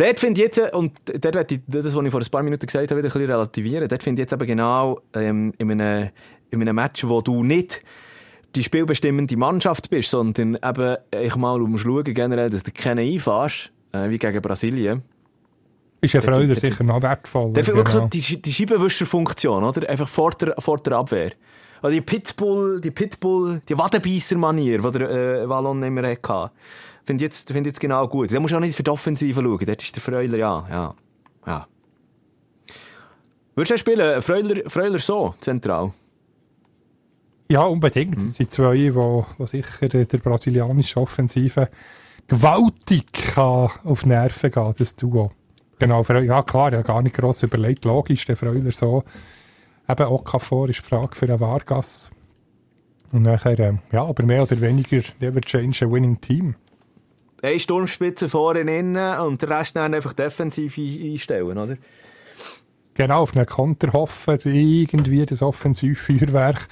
Dort 0.00 0.18
finde 0.18 0.40
ich 0.40 0.46
jetzt, 0.46 0.74
und 0.74 0.92
dort 1.04 1.34
werde 1.34 1.56
ich 1.56 1.60
das, 1.66 1.94
was 1.94 2.04
ich 2.04 2.10
vor 2.10 2.22
ein 2.22 2.30
paar 2.30 2.42
Minuten 2.42 2.64
gesagt 2.64 2.90
habe, 2.90 3.02
wieder 3.02 3.08
ein 3.08 3.12
bisschen 3.12 3.30
relativieren. 3.30 3.86
Dort 3.86 4.02
finde 4.02 4.22
ich 4.22 4.24
jetzt 4.24 4.32
eben 4.32 4.46
genau 4.46 4.98
ähm, 5.12 5.52
in, 5.58 5.70
einem, 5.72 6.08
in 6.50 6.62
einem 6.62 6.74
Match, 6.74 7.06
wo 7.06 7.20
du 7.20 7.44
nicht 7.44 7.82
die 8.56 8.62
spielbestimmende 8.62 9.36
Mannschaft 9.36 9.90
bist, 9.90 10.08
sondern 10.08 10.56
eben, 10.64 10.96
ich 11.20 11.36
mal 11.36 11.60
um 11.60 11.76
schauen 11.76 12.04
generell, 12.04 12.48
dass 12.48 12.62
du 12.62 12.70
keine 12.72 13.02
einfahrst, 13.02 13.72
äh, 13.92 14.08
wie 14.08 14.18
gegen 14.18 14.40
Brasilien. 14.40 15.02
Ist 16.00 16.14
ja 16.14 16.22
Freude 16.22 16.58
sicher 16.58 16.82
noch 16.82 17.02
wertvoll. 17.02 17.52
Der 17.52 17.62
genau. 17.62 17.84
so 17.84 18.06
die, 18.06 18.40
die 18.40 18.52
Scheibenwischerfunktion, 18.54 19.62
oder? 19.62 19.86
Einfach 19.86 20.08
vor 20.08 20.30
der, 20.30 20.54
vor 20.58 20.78
der 20.78 20.94
Abwehr. 20.94 21.32
Also 21.82 21.92
die 21.92 22.00
Pitbull, 22.00 22.80
die 22.80 22.90
Pitbull, 22.90 23.60
die 23.68 23.76
Wadenbeisser-Manier, 23.76 24.80
die 24.80 24.98
der 24.98 25.10
äh, 25.10 25.48
Wallon 25.48 25.82
immer 25.82 26.08
hatte. 26.08 26.50
Finde 27.10 27.24
ich 27.24 27.30
jetzt, 27.32 27.50
find 27.50 27.66
jetzt 27.66 27.80
genau 27.80 28.06
gut. 28.06 28.30
Da 28.30 28.38
musst 28.38 28.52
du 28.52 28.56
auch 28.56 28.60
nicht 28.60 28.76
für 28.76 28.84
die 28.84 28.90
Offensive 28.90 29.42
schauen. 29.42 29.66
Dort 29.66 29.82
ist 29.82 29.96
der 29.96 30.00
Freuler, 30.00 30.38
ja, 30.38 30.64
ja, 30.70 30.94
ja. 31.44 31.66
Würdest 33.56 33.72
du 33.72 33.78
spielen, 33.78 34.22
Freuler, 34.22 34.70
Freuler 34.70 35.00
so, 35.00 35.34
zentral? 35.40 35.92
Ja, 37.50 37.64
unbedingt. 37.64 38.16
Mhm. 38.16 38.22
Das 38.22 38.34
sind 38.34 38.52
zwei, 38.52 38.76
die, 38.76 38.92
die 38.92 39.46
sicher 39.48 39.88
der 39.88 40.18
brasilianischen 40.18 41.02
Offensive 41.02 41.68
gewaltig 42.28 43.12
kann 43.12 43.70
auf 43.82 44.06
Nerven 44.06 44.52
gehen, 44.52 44.74
das 44.78 44.94
Duo. 44.94 45.32
Genau, 45.80 46.04
ja 46.04 46.44
klar, 46.44 46.72
ja 46.72 46.82
gar 46.82 47.02
nicht 47.02 47.16
gross 47.16 47.42
überlegt. 47.42 47.86
Logisch, 47.86 48.24
der 48.24 48.36
Freuler 48.36 48.70
so. 48.70 49.02
Eben 49.88 50.06
Okafor 50.06 50.68
ist 50.68 50.84
die 50.84 50.88
Frage 50.88 51.16
für 51.16 51.26
einen 51.26 51.40
Vargas. 51.40 52.08
Und 53.10 53.22
nachher, 53.22 53.58
ähm, 53.58 53.80
ja, 53.90 54.04
aber 54.04 54.22
mehr 54.22 54.44
oder 54.44 54.60
weniger, 54.60 55.02
never 55.18 55.40
change 55.40 55.84
a 55.84 55.90
winning 55.90 56.20
team 56.20 56.54
eine 57.42 57.58
Sturmspitze 57.58 58.28
vorne 58.28 58.60
innen 58.60 59.18
und 59.20 59.42
den 59.42 59.52
Rest 59.52 59.76
dann 59.76 59.94
einfach 59.94 60.12
defensiv 60.12 60.76
einstellen, 60.78 61.58
oder? 61.58 61.76
Genau, 62.94 63.22
auf 63.22 63.34
einen 63.34 63.46
Konter 63.46 63.92
hoffen, 63.92 64.38
irgendwie 64.44 65.24
das 65.24 65.42
Offensivfeuerwerk 65.42 66.68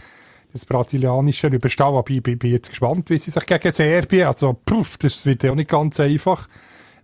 des 0.52 0.64
Brasilianischen 0.66 1.52
überstehen. 1.52 1.86
Aber 1.86 2.10
ich 2.10 2.22
bin, 2.22 2.38
jetzt 2.42 2.70
gespannt, 2.70 3.08
wie 3.10 3.18
sie 3.18 3.30
sich 3.30 3.46
gegen 3.46 3.70
Serbien, 3.70 4.26
also 4.26 4.54
puff, 4.64 4.96
das 4.98 5.24
wird 5.24 5.42
ja 5.42 5.52
auch 5.52 5.56
nicht 5.56 5.70
ganz 5.70 6.00
einfach. 6.00 6.48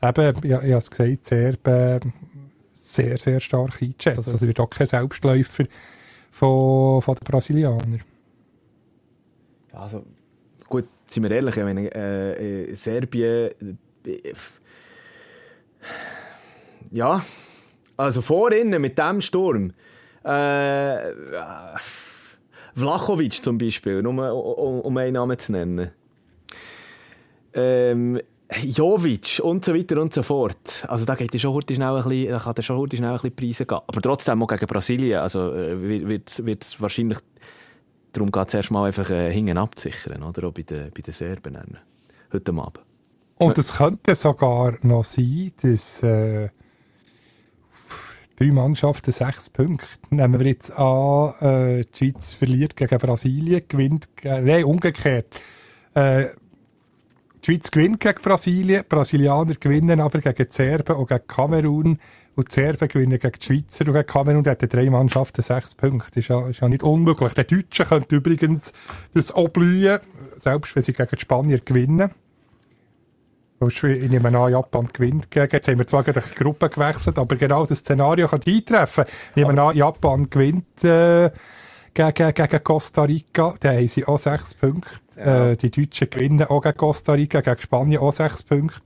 Eben, 0.03 0.47
ja, 0.47 0.59
ich 0.63 0.73
habe 0.73 0.79
es 0.79 0.91
gesagt, 0.91 1.25
Serben 1.25 2.13
sehr, 2.73 3.19
sehr 3.19 3.41
stark 3.41 3.81
eingeschätzt. 3.81 4.19
Also, 4.19 4.35
es 4.35 4.43
wird 4.43 4.61
auch 4.61 4.69
kein 4.69 4.87
Selbstläufer 4.87 5.65
von, 6.31 7.01
von 7.01 7.15
den 7.15 7.25
Brasilianern. 7.25 8.03
Also, 9.73 10.05
sind 11.15 11.23
wir 11.23 11.31
ehrlich, 11.31 11.57
ich 11.57 11.63
meine, 11.63 11.95
äh, 11.95 12.71
äh 12.71 12.75
Serbien. 12.75 13.79
Äh, 14.07 14.33
ja, 16.91 17.25
also 17.97 18.21
vorhin 18.21 18.71
mit 18.81 18.99
dem 18.99 19.21
Sturm. 19.21 19.73
Äh, 20.25 21.13
Vlachovic 22.75 23.43
zum 23.43 23.59
Beispiel, 23.59 24.03
nur 24.03 24.33
um, 24.33 24.81
um 24.81 24.97
einen 24.97 25.15
Namen 25.15 25.39
zu 25.39 25.53
nennen. 25.53 25.91
Ähm, 27.53 28.21
Jovic 28.63 29.41
und 29.43 29.65
so 29.65 29.75
weiter 29.75 30.01
und 30.01 30.13
so 30.13 30.23
fort. 30.23 30.85
Also 30.89 31.05
da 31.05 31.15
geht 31.15 31.33
er 31.33 31.41
schon 31.41 31.61
schnell 31.63 31.83
ein 31.83 32.03
bisschen, 32.03 32.29
da 32.29 32.39
kann 32.39 32.55
er 32.57 32.63
schon 32.63 32.91
schnell 32.91 33.11
ein 33.11 33.15
bisschen 33.15 33.37
Preise 33.37 33.67
gehen. 33.67 33.81
Aber 33.87 34.01
trotzdem 34.01 34.43
auch 34.43 34.49
gegen 34.49 34.67
Brasilien, 34.67 35.21
also 35.21 35.53
äh, 35.53 36.07
wird 36.09 36.63
es 36.63 36.81
wahrscheinlich 36.81 37.19
darum 38.15 38.33
geht 38.33 38.49
es 38.49 38.55
erstmal 38.55 38.87
einfach 38.87 39.11
äh, 39.11 39.33
hinten 39.33 39.59
abzusichern, 39.59 40.23
oder? 40.23 40.49
Auch 40.49 40.53
bei 40.53 40.63
den, 40.63 40.91
bei 40.91 41.03
den 41.03 41.13
Serben 41.13 41.59
heute 42.33 42.53
Abend. 42.53 42.81
Und 43.37 43.59
es 43.59 43.77
könnte 43.77 44.15
sogar 44.15 44.79
noch 44.83 45.05
sein, 45.05 45.53
dass 45.61 46.03
äh, 46.03 46.49
drei 48.37 48.53
Mannschaften 48.53 49.13
sechs 49.13 49.51
Punkte. 49.51 49.87
Nehmen 50.11 50.39
wir 50.39 50.47
jetzt 50.47 50.71
an, 50.73 51.35
äh, 51.41 51.85
die 51.85 52.11
Schweiz 52.11 52.33
verliert 52.35 52.77
gegen 52.77 52.99
Brasilien, 52.99 53.63
gewinnt, 53.69 54.09
äh, 54.23 54.41
nein, 54.41 54.65
umgekehrt. 54.65 55.41
Äh, 55.95 56.27
die 57.45 57.53
Schweiz 57.53 57.71
gewinnt 57.71 58.01
gegen 58.01 58.23
Brasilien, 58.23 58.85
Brasilianer 58.89 59.55
gewinnen 59.57 60.01
aber 60.01 60.21
gegen 60.21 60.47
die 60.49 60.53
Serben 60.55 60.97
und 60.97 61.09
gegen 61.09 61.27
Kamerun. 61.27 61.99
Und 62.37 62.49
die 62.49 62.55
Serben 62.55 62.89
gewinnen 62.89 63.19
gegen 63.19 63.39
die 63.39 63.45
Schweizer 63.45 63.87
und 63.87 63.95
gegen 63.95 64.07
Kamerun 64.07 64.47
hatten 64.47 64.69
drei 64.69 64.91
Mannschaften 64.91 65.43
sechs 65.43 65.75
Punkte. 65.75 66.21
Ist 66.21 66.29
ja, 66.29 66.49
ist 66.49 66.61
ja 66.61 66.69
nicht 66.69 66.83
unmöglich. 66.83 67.35
Die 67.35 67.45
Deutschen 67.45 67.87
können 67.87 68.07
übrigens 68.11 68.73
das 69.13 69.33
auch 69.33 69.49
blühen, 69.49 70.01
selbst 70.37 70.75
wenn 70.75 70.83
sie 70.83 70.93
gegen 70.93 71.11
die 71.15 71.21
Spanier 71.21 71.61
gewinnen. 71.61 72.11
Ich 73.67 73.83
nehme 73.83 74.37
an, 74.37 74.51
Japan 74.53 74.89
gewinnt 74.93 75.31
gegen. 75.31 75.49
Jetzt 75.51 75.69
haben 75.69 75.79
wir 75.79 75.87
zwar 75.87 76.03
gegen 76.03 76.21
die 76.21 76.35
Gruppe 76.35 76.69
gewechselt, 76.69 77.19
aber 77.19 77.37
genau 77.37 77.65
das 77.65 77.79
Szenario 77.79 78.29
kann 78.29 78.41
eintreffen. 78.47 79.05
Ich 79.31 79.37
nehme 79.37 79.63
an, 79.63 79.77
Japan 79.77 80.29
gewinnt 80.29 80.85
äh, 80.85 81.31
gegen, 81.95 82.35
gegen 82.35 82.65
Costa 82.65 83.05
Rica. 83.05 83.55
Da 83.61 83.73
haben 83.73 83.89
sie 83.89 84.05
auch 84.05 84.19
sechs 84.19 84.55
Punkte. 84.55 84.95
Ja. 85.17 85.51
Äh, 85.51 85.57
die 85.57 85.71
Deutschen 85.71 86.11
gewinnen 86.11 86.45
auch 86.45 86.61
gegen 86.61 86.77
Costa 86.77 87.13
Rica, 87.13 87.41
gegen 87.41 87.61
Spanien 87.61 88.01
auch 88.01 88.13
sechs 88.13 88.43
Punkte. 88.43 88.81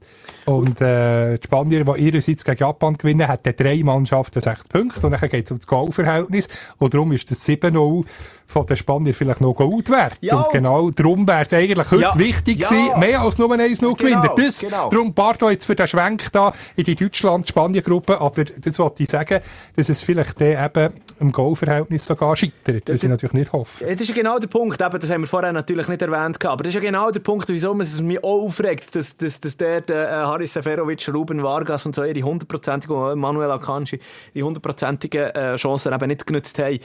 Und 0.45 0.79
äh, 0.81 1.37
die 1.37 1.45
Spanier, 1.45 1.83
die 1.83 2.01
ihrerseits 2.01 2.43
gegen 2.43 2.57
Japan 2.57 2.93
gewinnen, 2.95 3.27
hatten 3.27 3.53
drei 3.55 3.81
Mannschaften 3.83 4.41
sechs 4.41 4.67
Punkte. 4.67 5.07
Und 5.07 5.11
dann 5.11 5.29
geht 5.29 5.45
es 5.45 5.51
um 5.51 5.57
das 5.57 5.67
Goalverhältnis. 5.67 6.47
Und 6.77 6.93
darum 6.93 7.11
ist 7.11 7.29
das 7.29 7.47
7-0 7.47 8.05
von 8.45 8.65
den 8.65 8.77
Spaniern 8.77 9.13
vielleicht 9.13 9.41
noch 9.41 9.53
gut 9.53 9.89
wert. 9.89 10.17
Ja, 10.21 10.37
und 10.37 10.51
genau 10.51 10.89
darum 10.91 11.27
wäre 11.27 11.43
es 11.43 11.53
eigentlich 11.53 11.91
heute 11.91 12.01
ja, 12.01 12.17
wichtig 12.17 12.59
gewesen, 12.59 12.99
mehr 12.99 13.21
als 13.21 13.37
nur 13.37 13.51
1-0 13.51 13.79
genau, 13.79 13.93
gewinnen. 13.93 14.29
Das, 14.37 14.59
genau. 14.59 14.89
Darum 14.89 15.13
pardon 15.13 15.51
jetzt 15.51 15.65
für 15.65 15.75
den 15.75 15.87
Schwenk 15.87 16.31
da 16.31 16.53
in 16.75 16.83
die 16.83 16.95
Deutschland-Spanien-Gruppe. 16.95 18.19
Aber 18.19 18.43
das 18.43 18.79
wollte 18.79 19.03
ich 19.03 19.09
sagen, 19.09 19.39
dass 19.75 19.89
es 19.89 20.01
vielleicht 20.01 20.41
eben 20.41 20.93
im 21.19 21.31
Goalverhältnis 21.31 22.05
sogar 22.05 22.35
scheitert. 22.35 22.87
Das 22.87 23.03
ich 23.03 23.09
natürlich 23.09 23.33
nicht 23.33 23.51
hoffe. 23.51 23.85
Das 23.85 24.01
ist 24.01 24.13
genau 24.13 24.39
der 24.39 24.47
Punkt. 24.47 24.81
Eben, 24.81 24.99
das 24.99 25.09
haben 25.09 25.21
wir 25.21 25.27
vorher 25.27 25.51
natürlich 25.51 25.87
nicht 25.87 26.01
erwähnt. 26.01 26.43
Aber 26.45 26.63
das 26.63 26.69
ist 26.69 26.75
ja 26.75 26.81
genau 26.81 27.11
der 27.11 27.19
Punkt, 27.19 27.47
wieso 27.49 27.73
man 27.73 27.81
es 27.81 28.01
mich 28.01 28.23
aufregt, 28.23 28.95
dass, 28.95 29.15
dass, 29.17 29.39
dass 29.39 29.57
der, 29.57 29.81
der 29.81 30.09
äh, 30.09 30.11
Haris 30.11 30.53
Seferovic, 30.53 31.09
Ruben 31.13 31.43
Vargas 31.43 31.85
und 31.85 31.95
so 31.95 32.03
ihre 32.03 32.21
hundertprozentigen, 32.21 33.19
Manuel 33.19 33.51
Akanji, 33.51 33.99
die 34.33 34.43
hundertprozentigen 34.43 35.35
äh, 35.35 35.55
Chancen 35.55 35.93
eben 35.93 36.07
nicht 36.07 36.25
genutzt 36.25 36.57
haben. 36.59 36.79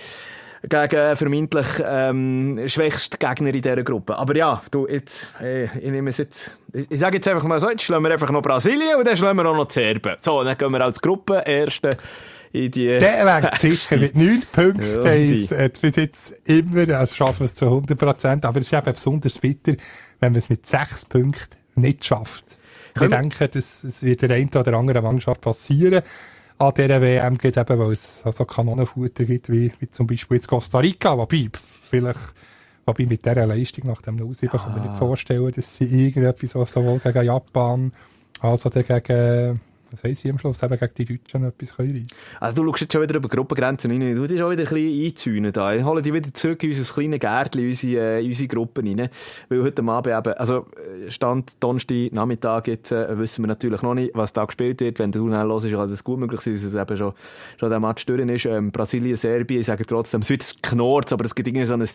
gegen 0.68 1.16
vermeintlich 1.16 1.66
ähm, 1.84 2.60
schwächste 2.66 3.18
Gegner 3.18 3.48
in 3.48 3.60
dieser 3.60 3.82
Gruppe. 3.82 4.16
Aber 4.16 4.34
ja, 4.34 4.62
du, 4.70 4.86
jetzt, 4.88 5.28
äh, 5.40 5.64
ich 5.64 5.90
nehme 5.90 6.10
es 6.10 6.16
jetzt, 6.16 6.58
ich, 6.72 6.90
ich 6.90 6.98
sage 6.98 7.16
jetzt 7.16 7.28
einfach 7.28 7.44
mal 7.44 7.60
so, 7.60 7.68
jetzt 7.68 7.82
schlagen 7.82 8.04
wir 8.04 8.12
einfach 8.12 8.30
noch 8.30 8.42
Brasilien 8.42 8.96
und 8.96 9.06
dann 9.06 9.16
schlagen 9.16 9.38
wir 9.38 9.46
auch 9.46 9.56
noch 9.56 9.66
die 9.66 9.74
Serben. 9.74 10.16
So, 10.20 10.42
dann 10.42 10.56
gehen 10.56 10.72
wir 10.72 10.80
als 10.80 11.00
Gruppe 11.00 11.42
Erste 11.44 11.90
in 12.54 12.70
die... 12.70 12.86
Der 12.86 13.26
wäre 13.26 13.50
sicher 13.58 13.96
mit 13.98 14.14
9 14.14 14.42
Punkten. 14.52 14.82
Ja, 15.04 15.10
ist, 15.10 15.50
äh, 15.52 15.68
bis 15.80 15.96
jetzt 15.96 16.34
immer, 16.48 16.88
also 16.96 17.14
schaffen 17.16 17.40
wir 17.40 17.46
es 17.46 17.54
zu 17.56 17.64
100 17.66 17.98
Prozent. 17.98 18.44
Aber 18.44 18.60
es 18.60 18.66
ist 18.68 18.72
eben 18.78 18.92
besonders 18.92 19.38
bitter, 19.40 19.72
wenn 20.20 20.32
man 20.32 20.38
es 20.38 20.48
mit 20.48 20.64
6 20.64 21.06
Punkten 21.06 21.56
nicht 21.74 22.04
schafft. 22.04 22.56
Ich 22.88 22.94
Können 22.94 23.10
wir- 23.10 23.18
denke, 23.18 23.48
das, 23.48 23.82
das 23.82 24.02
wird 24.04 24.22
der 24.22 24.30
einen 24.30 24.48
oder 24.54 24.72
anderen 24.74 25.02
Mannschaft 25.02 25.40
passieren. 25.40 26.02
An 26.58 26.72
dieser 26.76 27.00
WM 27.02 27.36
geht 27.38 27.56
eben, 27.56 27.78
weil 27.80 27.90
es 27.92 28.22
so 28.22 28.44
Kanonenfutter 28.44 29.24
gibt, 29.24 29.50
wie, 29.50 29.72
wie 29.80 29.90
zum 29.90 30.06
Beispiel 30.06 30.36
jetzt 30.36 30.46
Costa 30.46 30.78
Rica. 30.78 31.18
Wobei, 31.18 31.48
vielleicht, 31.90 32.20
wobei 32.86 33.06
mit 33.06 33.24
dieser 33.26 33.46
Leistung 33.46 33.88
nach 33.88 34.00
dem 34.02 34.16
0-7 34.16 34.48
kann 34.50 34.72
man 34.72 34.82
nicht 34.86 34.96
vorstellen, 34.96 35.50
dass 35.50 35.74
sie 35.74 35.86
irgendetwas 36.06 36.50
so- 36.52 36.64
sowohl 36.64 37.00
gegen 37.00 37.24
Japan, 37.24 37.92
als 38.40 38.64
auch 38.64 38.70
gegen, 38.70 39.60
was 39.94 40.04
heisst 40.04 40.22
sie 40.22 40.30
am 40.30 40.38
Schluss, 40.38 40.62
eben 40.62 40.78
gegen 40.78 40.94
die 40.96 41.04
Deutschen 41.04 41.44
etwas 41.44 41.78
reissen. 41.78 42.06
Also 42.40 42.62
du 42.62 42.68
schaust 42.68 42.82
jetzt 42.82 42.92
schon 42.92 43.02
wieder 43.02 43.16
über 43.16 43.28
Gruppengrenzen 43.28 43.90
rein, 43.90 44.14
du 44.14 44.26
dich 44.26 44.38
schon 44.38 44.50
wieder 44.50 44.62
ein 44.62 44.68
bisschen 44.68 45.06
einzäunen 45.06 45.52
da. 45.52 45.72
Ich 45.72 45.84
hole 45.84 46.02
dich 46.02 46.12
wieder 46.12 46.32
zurück 46.34 46.62
in 46.62 46.70
unser 46.70 46.92
kleines 46.92 47.20
Gärtchen, 47.20 47.60
in 47.62 47.68
unsere, 47.70 48.02
äh, 48.02 48.20
in 48.22 48.28
unsere 48.28 48.48
Gruppen 48.48 48.86
rein. 48.86 49.08
Weil 49.48 49.62
heute 49.62 49.82
Abend 49.82 50.14
eben, 50.14 50.34
also 50.34 50.66
Stand 51.08 51.52
Donnerstag 51.60 52.12
Nachmittag 52.12 52.66
jetzt, 52.68 52.92
äh, 52.92 53.18
wissen 53.18 53.42
wir 53.42 53.48
natürlich 53.48 53.82
noch 53.82 53.94
nicht, 53.94 54.10
was 54.14 54.32
da 54.32 54.44
gespielt 54.44 54.80
wird. 54.80 54.98
Wenn 54.98 55.12
du 55.12 55.28
los 55.28 55.64
ist, 55.64 55.72
kann 55.72 55.88
das 55.88 56.04
gut 56.04 56.18
möglich 56.18 56.40
sein, 56.40 56.54
dass 56.54 56.64
es 56.64 56.74
eben 56.74 56.96
schon, 56.96 57.12
schon 57.58 57.70
der 57.70 57.80
Match 57.80 58.04
durch 58.06 58.20
ist. 58.20 58.46
Ähm, 58.46 58.72
Brasilien, 58.72 59.16
Serbien, 59.16 59.60
ich 59.60 59.66
sage 59.66 59.86
trotzdem, 59.86 60.22
es 60.22 60.30
wird 60.30 60.62
knurrt, 60.62 61.12
aber 61.12 61.24
es 61.24 61.34
gibt 61.34 61.48
irgendwie 61.48 61.66
so 61.66 61.74
ein 61.74 61.86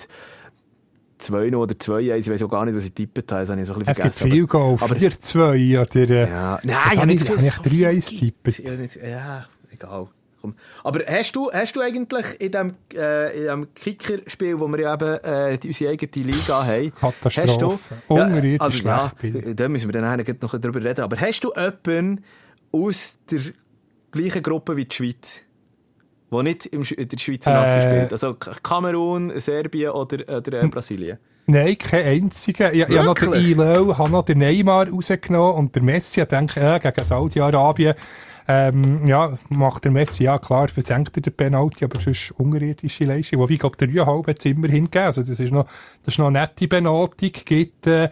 2 1.20 1.56
oder 1.56 1.78
2 1.78 2.14
1 2.14 2.28
ich 2.28 2.34
weiß 2.34 2.44
auch 2.44 2.50
gar 2.50 2.66
nicht, 2.66 2.76
was 2.76 2.86
ich 2.86 2.94
tippt 2.94 3.32
habe, 3.32 3.42
das 3.42 3.50
habe 3.50 3.62
ich 3.62 3.68
so 3.68 3.74
ein 3.74 3.82
Es 3.82 3.88
bisschen 3.88 4.04
gibt 4.04 4.16
vergessen. 4.16 4.32
viel 4.38 4.48
Goal, 4.48 4.78
aber- 4.80 4.96
4-2 4.96 5.80
oder... 5.82 6.06
Ja, 6.28 6.60
nein, 6.64 6.78
ich 6.94 6.98
habe 6.98 7.08
nicht 7.08 7.22
ich- 7.22 7.28
gewusst, 7.28 7.58
habe 7.60 7.70
ich 7.70 7.74
3-1 7.86 8.10
viel 8.10 8.20
tippt? 8.20 8.44
gibt. 8.44 8.60
Ich 8.60 8.66
habe 8.68 8.78
nicht- 8.78 8.96
Ja, 8.96 9.46
egal. 9.72 10.08
Komm. 10.42 10.56
Aber 10.86 11.02
hast 11.06 11.36
du, 11.36 11.52
hast 11.52 11.76
du 11.76 11.82
eigentlich 11.82 12.26
in 12.40 12.52
dem, 12.54 12.74
äh, 12.96 13.38
in 13.42 13.46
dem 13.48 13.74
Kicker-Spiel, 13.74 14.58
wo 14.58 14.70
wir 14.70 14.80
ja 14.80 14.94
eben 14.94 15.18
äh, 15.22 15.58
die- 15.58 15.68
unsere 15.68 15.92
eigene 15.92 16.26
Liga 16.28 16.66
haben, 16.66 16.94
Katastrophe. 16.96 17.96
hast 18.08 18.10
du, 18.10 18.64
also, 18.64 18.78
ja, 18.88 19.00
schlecht 19.12 19.20
bin 19.20 19.50
ich. 19.50 19.56
da 19.58 19.68
müssen 19.68 19.94
wir 19.94 20.02
dann 20.02 20.18
noch 20.42 20.58
drüber 20.60 20.82
reden, 20.82 21.02
aber 21.02 21.18
hast 21.20 21.42
du 21.42 21.52
jemanden 21.54 22.24
aus 22.72 23.18
der 23.30 23.42
gleichen 24.12 24.42
Gruppe 24.42 24.78
wie 24.78 24.86
die 24.86 24.96
Schweiz, 24.96 25.42
der 26.32 26.44
nicht 26.44 26.66
im, 26.68 26.84
in 26.84 27.08
der 27.08 27.18
Schweizer 27.18 27.54
Nazi 27.54 27.78
Äh. 27.78 27.82
spielt? 27.82 28.12
Also 28.14 28.34
Kamerun, 28.36 29.32
Serbien 29.40 29.92
oder, 29.92 30.38
oder 30.38 30.64
äh, 30.64 30.68
Brasilien? 30.68 31.18
Nein, 31.48 31.78
kein 31.80 32.06
einziger. 32.06 32.72
Ich, 32.74 32.88
ich 32.88 32.98
habe 32.98 33.06
noch 33.06 33.16
den? 33.16 33.34
Ilo, 33.34 33.98
habe 33.98 34.12
noch 34.12 34.24
den 34.24 34.38
Neymar 34.38 34.88
rausgenommen 34.90 35.56
und 35.56 35.76
der 35.76 35.82
Messi, 35.82 36.22
ich 36.22 36.28
denke, 36.28 36.60
ja, 36.60 36.78
gegen 36.78 37.04
Saudi-Arabien, 37.04 37.96
ähm, 38.48 39.06
ja, 39.08 39.34
macht 39.50 39.84
der 39.86 39.92
Messi, 39.92 40.24
ja 40.24 40.38
klar, 40.40 40.68
versenkt 40.68 41.18
er 41.18 41.22
den 41.22 41.34
Penalty, 41.34 41.86
aber 41.86 42.00
sonst 42.00 42.32
unterirdische 42.38 43.04
Leistung. 43.04 43.40
Wobei, 43.40 43.54
ich 43.54 43.60
glaube, 43.60 43.78
der 43.78 43.88
Rührhalb 43.88 44.28
hat 44.28 44.40
es 44.40 44.46
immerhin 44.46 44.86
gegeben. 44.86 45.06
Also, 45.06 45.22
das 45.22 45.40
ist 45.40 45.52
noch, 45.52 45.66
das 46.04 46.16
ist 46.16 46.18
noch 46.20 46.28
eine 46.28 46.40
nette 46.42 46.68
Benotung. 46.68 47.32
Gibt, 47.46 47.86
äh, 47.88 48.10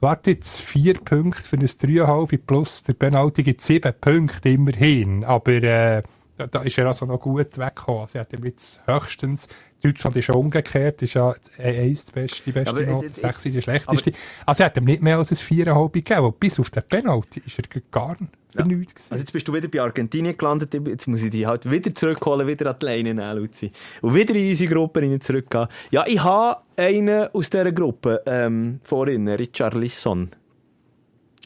warte 0.00 0.30
jetzt, 0.32 0.60
vier 0.60 0.94
Punkte 0.94 1.42
für 1.42 1.56
ein 1.56 1.66
Dreieinhalb 1.80 2.46
plus 2.46 2.84
der 2.84 2.92
Penalty 2.94 3.42
gibt 3.42 3.60
sieben 3.62 3.92
Punkte 4.00 4.50
immerhin. 4.50 5.24
Aber, 5.24 5.52
äh, 5.52 6.02
da, 6.40 6.46
da 6.46 6.62
ist 6.62 6.78
er 6.78 6.86
also 6.86 7.04
noch 7.06 7.20
gut 7.20 7.58
weggekommen. 7.58 8.08
Sie 8.08 8.18
hat 8.18 8.32
ihm 8.32 8.44
jetzt 8.44 8.80
höchstens, 8.86 9.48
Deutschland 9.82 10.16
ist 10.16 10.28
ja 10.28 10.34
umgekehrt, 10.34 11.02
ist 11.02 11.14
ja 11.14 11.34
eins 11.58 12.06
die 12.06 12.12
beste, 12.12 12.42
die 12.44 12.52
beste 12.52 12.70
Aber, 12.70 12.86
Note, 12.86 13.06
jetzt- 13.06 13.16
sechs 13.20 13.44
ist 13.44 13.56
die 13.56 13.62
schlechteste. 13.62 14.12
Also 14.46 14.62
er 14.62 14.66
hat 14.66 14.76
ihm 14.76 14.84
nicht 14.84 15.02
mehr 15.02 15.18
als 15.18 15.30
ein 15.32 15.36
viereinhalb 15.36 15.92
gegeben, 15.92 16.32
bis 16.38 16.58
auf 16.58 16.70
den 16.70 16.82
Penalty 16.82 17.42
ist 17.44 17.58
er 17.58 17.80
gar 17.90 18.16
nicht 18.20 18.32
gewesen. 18.54 18.86
Also 19.10 19.16
jetzt 19.22 19.32
bist 19.32 19.46
du 19.46 19.52
wieder 19.54 19.68
bei 19.68 19.80
Argentinien 19.80 20.36
gelandet, 20.36 20.74
jetzt 20.74 21.06
muss 21.06 21.22
ich 21.22 21.30
dich 21.30 21.46
halt 21.46 21.70
wieder 21.70 21.94
zurückholen, 21.94 22.46
wieder 22.46 22.70
an 22.70 22.76
die 22.80 22.86
Leine 22.86 23.14
nehmen, 23.14 23.36
Luzi. 23.36 23.70
Und 24.00 24.14
wieder 24.14 24.34
in 24.34 24.48
unsere 24.48 24.74
Gruppe 24.74 25.00
rein 25.02 25.20
zurückgehen. 25.20 25.66
Ja, 25.90 26.04
ich 26.06 26.22
habe 26.22 26.60
einen 26.76 27.28
aus 27.32 27.50
dieser 27.50 27.70
Gruppe, 27.72 28.22
ähm, 28.26 28.80
vorhin, 28.82 29.28
Richard 29.28 29.74
Lisson. 29.74 30.30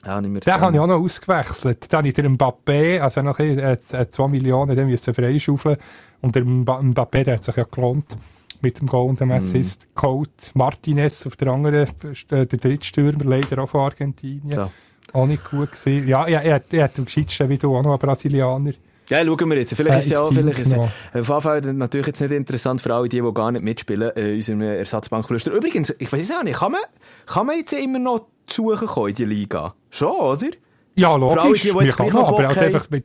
Ja, 0.06 0.20
Den 0.20 0.60
habe 0.60 0.74
ich 0.74 0.80
auch 0.80 0.86
noch 0.86 1.00
ausgewechselt. 1.00 1.86
Dann 1.92 1.98
habe 1.98 2.08
ich 2.08 2.14
den 2.14 2.36
Mbappé, 2.36 3.00
also 3.00 3.22
noch 3.22 3.38
ein, 3.38 3.58
äh, 3.58 3.78
z- 3.80 4.12
zwei 4.12 4.28
Millionen, 4.28 4.76
den 4.76 4.86
müssen 4.88 5.14
freischaufeln. 5.14 5.76
Und 6.20 6.34
der 6.34 6.44
Mba- 6.44 6.80
Mbappé, 6.82 7.24
der 7.24 7.34
hat 7.36 7.44
sich 7.44 7.56
ja 7.56 7.64
gelohnt. 7.64 8.16
Mit 8.60 8.80
dem 8.80 8.86
Goal 8.86 9.10
und 9.10 9.20
dem 9.20 9.30
Assist. 9.30 9.86
Code 9.94 10.30
Martinez 10.54 11.26
auf 11.26 11.36
der 11.36 11.48
anderen, 11.48 11.86
äh, 12.30 12.46
der 12.46 12.58
Drittstürmer, 12.58 13.24
leider 13.24 13.62
auch 13.62 13.68
von 13.68 13.80
Argentinien. 13.82 14.50
Ja. 14.50 14.70
Auch 15.12 15.26
nicht 15.26 15.44
gut 15.50 15.72
gewesen. 15.72 16.08
Ja, 16.08 16.24
er, 16.26 16.42
er, 16.42 16.54
hat- 16.54 16.72
er 16.72 16.84
hat 16.84 16.98
am 16.98 17.04
gescheitsten 17.04 17.48
wie 17.50 17.58
du 17.58 17.76
auch 17.76 17.82
noch 17.82 17.90
einen 17.90 17.98
Brasilianer. 17.98 18.72
Ja, 19.10 19.22
schauen 19.22 19.50
wir 19.50 19.58
jetzt. 19.58 19.74
Vielleicht 19.74 19.96
Äh, 19.96 19.98
ist 19.98 20.04
es 20.06 20.12
ja 20.12 20.20
auch, 20.22 20.32
vielleicht 20.32 20.58
ist 20.60 20.68
es, 20.68 20.72
äh, 20.72 20.78
auf 20.78 21.28
jeden 21.28 21.40
Fall 21.42 21.60
natürlich 21.74 22.06
jetzt 22.06 22.20
nicht 22.22 22.30
interessant 22.32 22.80
für 22.80 22.94
alle 22.94 23.06
die, 23.06 23.20
die 23.20 23.34
gar 23.34 23.52
nicht 23.52 23.62
mitspielen, 23.62 24.16
äh, 24.16 24.30
in 24.30 24.36
unserem 24.36 24.62
Ersatzbankflüster. 24.62 25.52
Übrigens, 25.52 25.94
ich 25.98 26.10
weiß 26.10 26.30
auch 26.38 26.42
nicht, 26.42 26.58
kann 26.58 26.72
man, 26.72 26.80
kann 27.26 27.46
man 27.46 27.56
jetzt 27.56 27.74
immer 27.74 27.98
noch 27.98 28.26
zu 28.46 28.74
suchen 28.74 29.08
in 29.08 29.14
die 29.14 29.24
Liga? 29.24 29.74
Schon, 29.90 30.12
oder? 30.12 30.48
Ja, 30.96 31.12
alle, 31.14 31.26
logisch. 31.34 31.62
die, 31.62 31.68
die 31.68 31.74
Wir 31.74 31.82
jetzt 31.84 31.96
kann 31.96 32.08
noch 32.08 32.28
aber 32.28 32.42
Bock 32.42 32.56
halt 32.56 32.58
einfach 32.58 32.90
mit, 32.90 33.04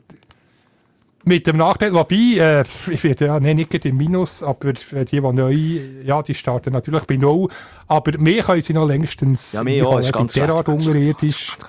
mit 1.24 1.46
dem 1.46 1.56
Nachteil, 1.56 1.92
wobei, 1.92 2.14
äh, 2.16 2.64
ich 2.90 3.04
werde 3.04 3.26
ja 3.26 3.40
nee, 3.40 3.54
nicht 3.54 3.84
im 3.84 3.96
Minus, 3.96 4.42
aber 4.42 4.72
die, 4.72 5.04
die 5.04 5.20
neu, 5.20 5.80
ja, 6.04 6.22
die 6.22 6.34
starten 6.34 6.72
natürlich 6.72 7.04
bei 7.04 7.16
Null. 7.16 7.48
Aber 7.88 8.18
mehr 8.18 8.42
können 8.42 8.62
sie 8.62 8.72
noch 8.72 8.86
längstens. 8.86 9.52
Ja, 9.52 9.64
mehr 9.64 9.86
auch, 9.86 9.98
ist 9.98 10.12
ganz 10.12 10.32
derart 10.32 10.68
unterirdisch. 10.68 11.56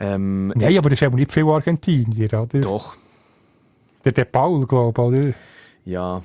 Ähm, 0.00 0.48
Nein, 0.56 0.76
aber 0.76 0.90
das 0.90 0.98
ist 1.00 1.06
eben 1.06 1.14
nicht 1.14 1.30
viel 1.30 1.46
Argentinier, 1.46 2.26
oder? 2.34 2.60
Doch, 2.60 2.96
Der, 4.04 4.10
der 4.10 4.24
Paul, 4.24 4.66
glaube 4.66 5.16
ich, 5.16 5.20
oder? 5.20 5.34
ja. 5.84 6.22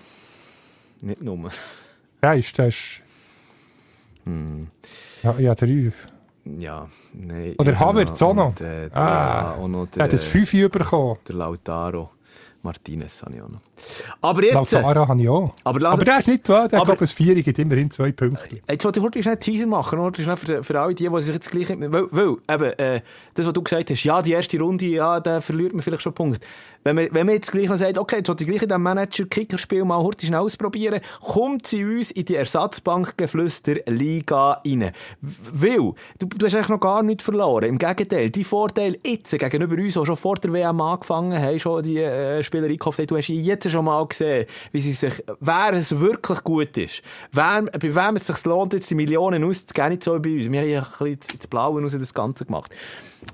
Nicht 1.01 1.21
nur. 1.21 1.49
Der 2.21 2.33
ist, 2.33 2.57
der 2.57 2.67
ist, 2.67 3.01
Hm. 4.25 4.67
ja, 5.23 5.35
ja, 5.39 5.55
drei. 5.55 5.91
Ja, 6.45 6.87
nein. 7.13 7.55
Oder 7.57 7.79
Havertz 7.79 8.21
auch 8.21 8.33
noch? 8.33 8.51
äh, 8.61 8.89
der, 8.89 8.97
Ah, 8.97 9.55
auch 9.55 9.67
noch 9.67 9.85
Der 9.87 9.91
der, 9.97 10.03
hat 10.05 10.13
das 10.13 10.23
Fünfe 10.23 10.69
bekommen. 10.69 11.17
der 11.27 11.35
Lautaro 11.35 12.09
Martinez 12.63 13.21
habe 13.23 13.35
ich 13.35 13.41
auch 13.41 13.49
noch. 13.49 13.61
Aber 14.21 14.43
jetzt, 14.43 14.53
Lautaro 14.53 15.07
habe 15.07 15.21
ich 15.21 15.29
auch. 15.29 15.53
Aber 15.63 15.89
aber 15.89 16.05
der 16.05 16.19
ist 16.19 16.27
nicht 16.27 16.47
wahr, 16.49 16.67
der 16.67 16.81
Aber- 16.81 16.91
hat, 16.93 17.01
ein 17.01 17.07
Vier, 17.07 17.35
gibt 17.41 17.57
immerhin 17.59 17.89
zwei 17.91 18.11
Punkte. 18.11 18.59
Jetzt 18.69 18.85
wollte 18.85 18.99
ich 18.99 19.05
heute 19.05 19.21
schnell 19.21 19.33
einen 19.33 19.41
Teaser 19.41 19.67
machen, 19.67 19.99
oder? 19.99 20.21
Schnell 20.21 20.37
für, 20.37 20.63
für 20.63 20.79
alle 20.79 20.93
die, 20.95 21.09
die 21.09 21.21
sich 21.21 21.33
jetzt 21.33 21.49
gleich... 21.49 21.69
Weil, 21.69 22.07
weil 22.11 22.35
eben, 22.49 22.79
äh, 22.79 23.01
das, 23.33 23.45
was 23.45 23.53
du 23.53 23.61
gesagt 23.61 23.89
hast, 23.89 24.03
ja, 24.03 24.21
die 24.21 24.31
erste 24.33 24.59
Runde, 24.59 24.85
ja, 24.85 25.19
da 25.19 25.41
verliert 25.41 25.73
man 25.73 25.81
vielleicht 25.81 26.03
schon 26.03 26.13
Punkte. 26.13 26.45
Wenn 26.83 26.95
man, 26.95 27.07
wenn 27.11 27.25
man 27.25 27.35
jetzt 27.35 27.51
gleich 27.51 27.67
noch 27.67 27.75
sagt, 27.75 27.97
okay, 27.97 28.17
jetzt 28.17 28.29
wollte 28.29 28.43
ich 28.43 28.49
gleich 28.49 28.61
in 28.61 28.69
diesem 28.69 28.83
Manager-Kickerspiel 28.83 29.83
mal 29.83 30.01
heute 30.01 30.25
schnell 30.25 30.39
ausprobieren, 30.39 31.01
kommt 31.21 31.67
sie 31.67 31.83
uns 31.83 32.11
in 32.11 32.25
die 32.25 32.35
Ersatzbankgeflüster-Liga 32.35 34.61
rein. 34.65 34.91
Weil, 35.21 35.93
du, 36.19 36.27
du 36.27 36.45
hast 36.45 36.55
eigentlich 36.55 36.69
noch 36.69 36.79
gar 36.79 37.03
nichts 37.03 37.23
verloren. 37.23 37.65
Im 37.65 37.77
Gegenteil, 37.77 38.29
die 38.29 38.43
Vorteil 38.43 38.97
jetzt 39.05 39.37
gegenüber 39.37 39.75
uns, 39.75 39.93
die 39.95 40.05
schon 40.05 40.15
vor 40.15 40.35
der 40.35 40.53
WM 40.53 40.79
angefangen 40.81 41.41
haben, 41.41 41.59
schon 41.59 41.83
die 41.83 41.97
äh, 41.99 42.43
Spieler 42.43 42.65
eingekauft 42.65 42.99
haben, 42.99 43.07
du 43.07 43.17
hast 43.17 43.27
jetzt 43.27 43.68
schon 43.69 43.85
mal 43.85 44.05
gesehen, 44.05 44.45
wie 44.71 44.79
sie 44.79 44.93
sich, 44.93 45.23
wer 45.39 45.73
es 45.73 45.99
wirklich 45.99 46.43
gut 46.43 46.77
ist, 46.77 47.01
wer, 47.31 47.63
bei 47.63 47.95
wem 47.95 48.15
es 48.15 48.27
sich 48.27 48.45
lohnt, 48.45 48.73
jetzt 48.73 48.89
die 48.89 48.95
Millionen 48.95 49.43
auszugeben, 49.43 49.89
nicht 49.89 50.03
so 50.03 50.15
wie 50.15 50.19
bei 50.19 50.35
uns. 50.35 50.51
Wir 50.51 50.61
haben 50.61 50.69
ja 50.69 50.79
ein 50.81 51.17
bisschen 51.17 51.35
ins 51.35 51.47
Blaue 51.47 51.81
raus 51.81 51.95
das 51.97 52.13
Ganze 52.13 52.45
gemacht. 52.45 52.75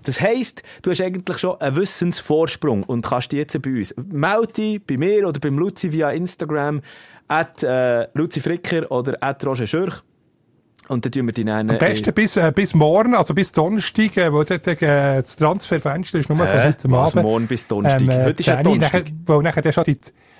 Das 0.03 0.19
heisst, 0.19 0.63
du 0.81 0.91
hast 0.91 1.01
eigentlich 1.01 1.37
schon 1.37 1.59
einen 1.61 1.75
Wissensvorsprung 1.75 2.83
und 2.83 3.05
kannst 3.05 3.31
die 3.31 3.37
jetzt 3.37 3.61
bei 3.61 3.71
uns. 3.71 3.93
Melde 3.97 4.53
dich 4.53 4.81
bei 4.85 4.97
mir 4.97 5.27
oder 5.27 5.39
beim 5.39 5.57
Luzi 5.57 5.91
via 5.91 6.11
Instagram 6.11 6.81
at 7.27 7.63
äh, 7.63 8.07
Luzi 8.13 8.41
Fricker 8.41 8.91
oder 8.91 9.17
at 9.21 9.45
Roger 9.45 9.67
Schürch. 9.67 10.01
Und 10.87 11.05
dann 11.05 11.11
tun 11.11 11.25
wir 11.25 11.33
die 11.33 11.43
nennen. 11.43 11.71
Am 11.71 11.77
besten 11.77 12.13
bis, 12.13 12.37
äh, 12.37 12.51
bis 12.53 12.75
morgen, 12.75 13.15
also 13.15 13.33
bis 13.33 13.51
Donnerstag, 13.51 14.17
äh, 14.17 14.31
wo 14.31 14.43
dort, 14.43 14.67
äh, 14.67 15.21
das 15.21 15.35
Transferfenster 15.35 16.19
ist 16.19 16.29
nur 16.29 16.37
von 16.37 16.47
Hä? 16.47 16.67
heute 16.67 16.89
Abend. 16.89 17.23
morgen 17.23 17.47
bis 17.47 17.65
Donnerstag? 17.67 18.01
äh, 18.01 18.25
Heute 18.25 18.39
ist 18.39 18.45
ja 18.45 18.55
10, 18.57 18.63
Donnerstag. 18.63 19.03
Nachher, 19.03 19.15
wo 19.25 19.41
nachher 19.41 19.61
dann 19.63 19.73
schon 19.73 19.83
die, 19.85 19.97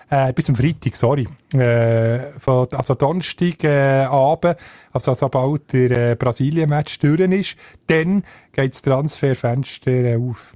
äh, 0.10 0.34
bis 0.34 0.49
am 0.49 0.55
Freitag, 0.55 0.95
sorry. 0.95 1.27
Äh, 1.53 2.31
von, 2.39 2.67
also 2.71 2.93
Donnerstag 2.93 3.63
äh, 3.63 4.03
Abend, 4.03 4.58
also 4.91 5.13
sobald 5.13 5.73
der 5.73 6.12
äh, 6.12 6.15
Brasilien-Match 6.15 6.99
durch 6.99 7.19
ist, 7.21 7.58
dann 7.88 8.23
geht 8.53 8.73
das 8.73 8.81
Transferfenster 8.84 9.91
äh, 9.91 10.17
auf. 10.17 10.53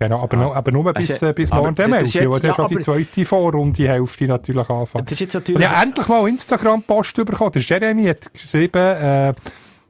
Genau, 0.00 0.22
aber, 0.22 0.36
nur, 0.36 0.54
aber 0.56 0.70
nur 0.70 0.92
bis, 0.94 1.10
Also, 1.10 1.26
äh, 1.26 1.32
bis 1.32 1.50
aber 1.50 1.62
morgen 1.62 1.74
dem 1.74 1.90
das 1.90 2.02
ist 2.04 2.16
11, 2.16 2.26
wo 2.28 2.32
jetzt- 2.34 2.44
dann 2.44 2.50
ja, 2.50 2.54
schon 2.54 2.68
die 2.68 2.78
zweite 2.78 3.24
Vorrunde 3.24 3.88
Hälfte 3.88 4.24
natürlich 4.26 4.70
anfängt. 4.70 5.06
Das 5.06 5.12
ist 5.12 5.20
jetzt 5.20 5.34
natürlich... 5.34 5.60
ich 5.62 5.68
habe 5.68 5.82
endlich 5.86 6.08
mal 6.08 6.28
Instagram-Post 6.28 7.24
bekommen. 7.26 7.52
Der 7.52 7.62
Jeremy 7.62 8.04
hat 8.04 8.32
geschrieben, 8.32 8.78
äh, 8.78 9.28
äh, 9.30 9.34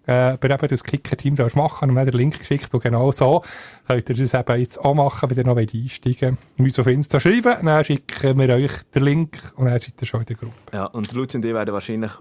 aber 0.06 0.50
eben 0.50 0.68
das 0.68 0.82
Kicker-Team 0.82 1.34
darfst 1.36 1.56
machen. 1.56 1.90
Und 1.90 1.94
wir 1.96 2.00
haben 2.00 2.11
den 2.11 2.16
Link 2.18 2.38
geschickt 2.38 2.72
und 2.72 2.82
genau 2.82 3.12
so 3.12 3.42
könnt 3.86 4.09
ihr 4.09 4.14
das 4.16 4.32
eben 4.32 4.61
jetzt 4.61 4.78
auch 4.82 4.94
machen, 4.94 5.28
wenn 5.28 5.36
ihr 5.36 5.44
noch 5.44 5.56
einsteigen 5.59 6.20
wollt. 6.20 6.38
Ihr 6.56 6.62
müsst 6.64 6.80
auf 6.80 6.86
Insta 6.86 7.20
schreiben, 7.20 7.56
dann 7.66 7.84
schicken 7.84 8.38
wir 8.38 8.48
euch 8.54 8.72
den 8.94 9.02
Link 9.02 9.38
und 9.56 9.66
dann 9.66 9.78
seid 9.78 9.92
ihr 10.00 10.06
schon 10.06 10.20
in 10.20 10.26
der 10.26 10.36
Gruppe. 10.36 10.54
Ja, 10.72 10.86
und 10.86 11.12
Luzi 11.12 11.36
und 11.36 11.44
ich 11.44 11.52
werden 11.52 11.74
wahrscheinlich 11.74 12.12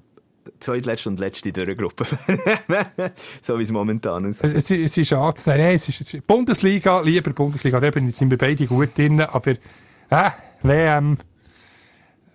zweitletzte 0.60 1.10
und 1.10 1.20
letzte 1.20 1.50
in 1.50 1.54
dieser 1.54 1.76
Gruppe. 1.76 2.06
so 3.42 3.58
wie 3.58 3.64
es 3.64 3.72
momentan 3.72 4.26
aussieht. 4.26 4.56
Es, 4.56 4.70
es, 4.70 4.72
es 4.72 4.98
ist 4.98 5.14
anzunehmen. 5.14 5.66
Nein, 5.66 5.76
es 5.76 5.90
ist 5.90 6.28
Bundesliga, 6.28 7.02
lieber 7.02 7.32
Bundesliga, 7.32 7.80
da 7.80 7.92
sind 7.92 8.30
wir 8.30 8.38
beide 8.38 8.66
gut 8.66 8.98
drin, 8.98 9.22
aber 9.22 9.52
äh, 9.52 10.30
WM... 10.62 11.18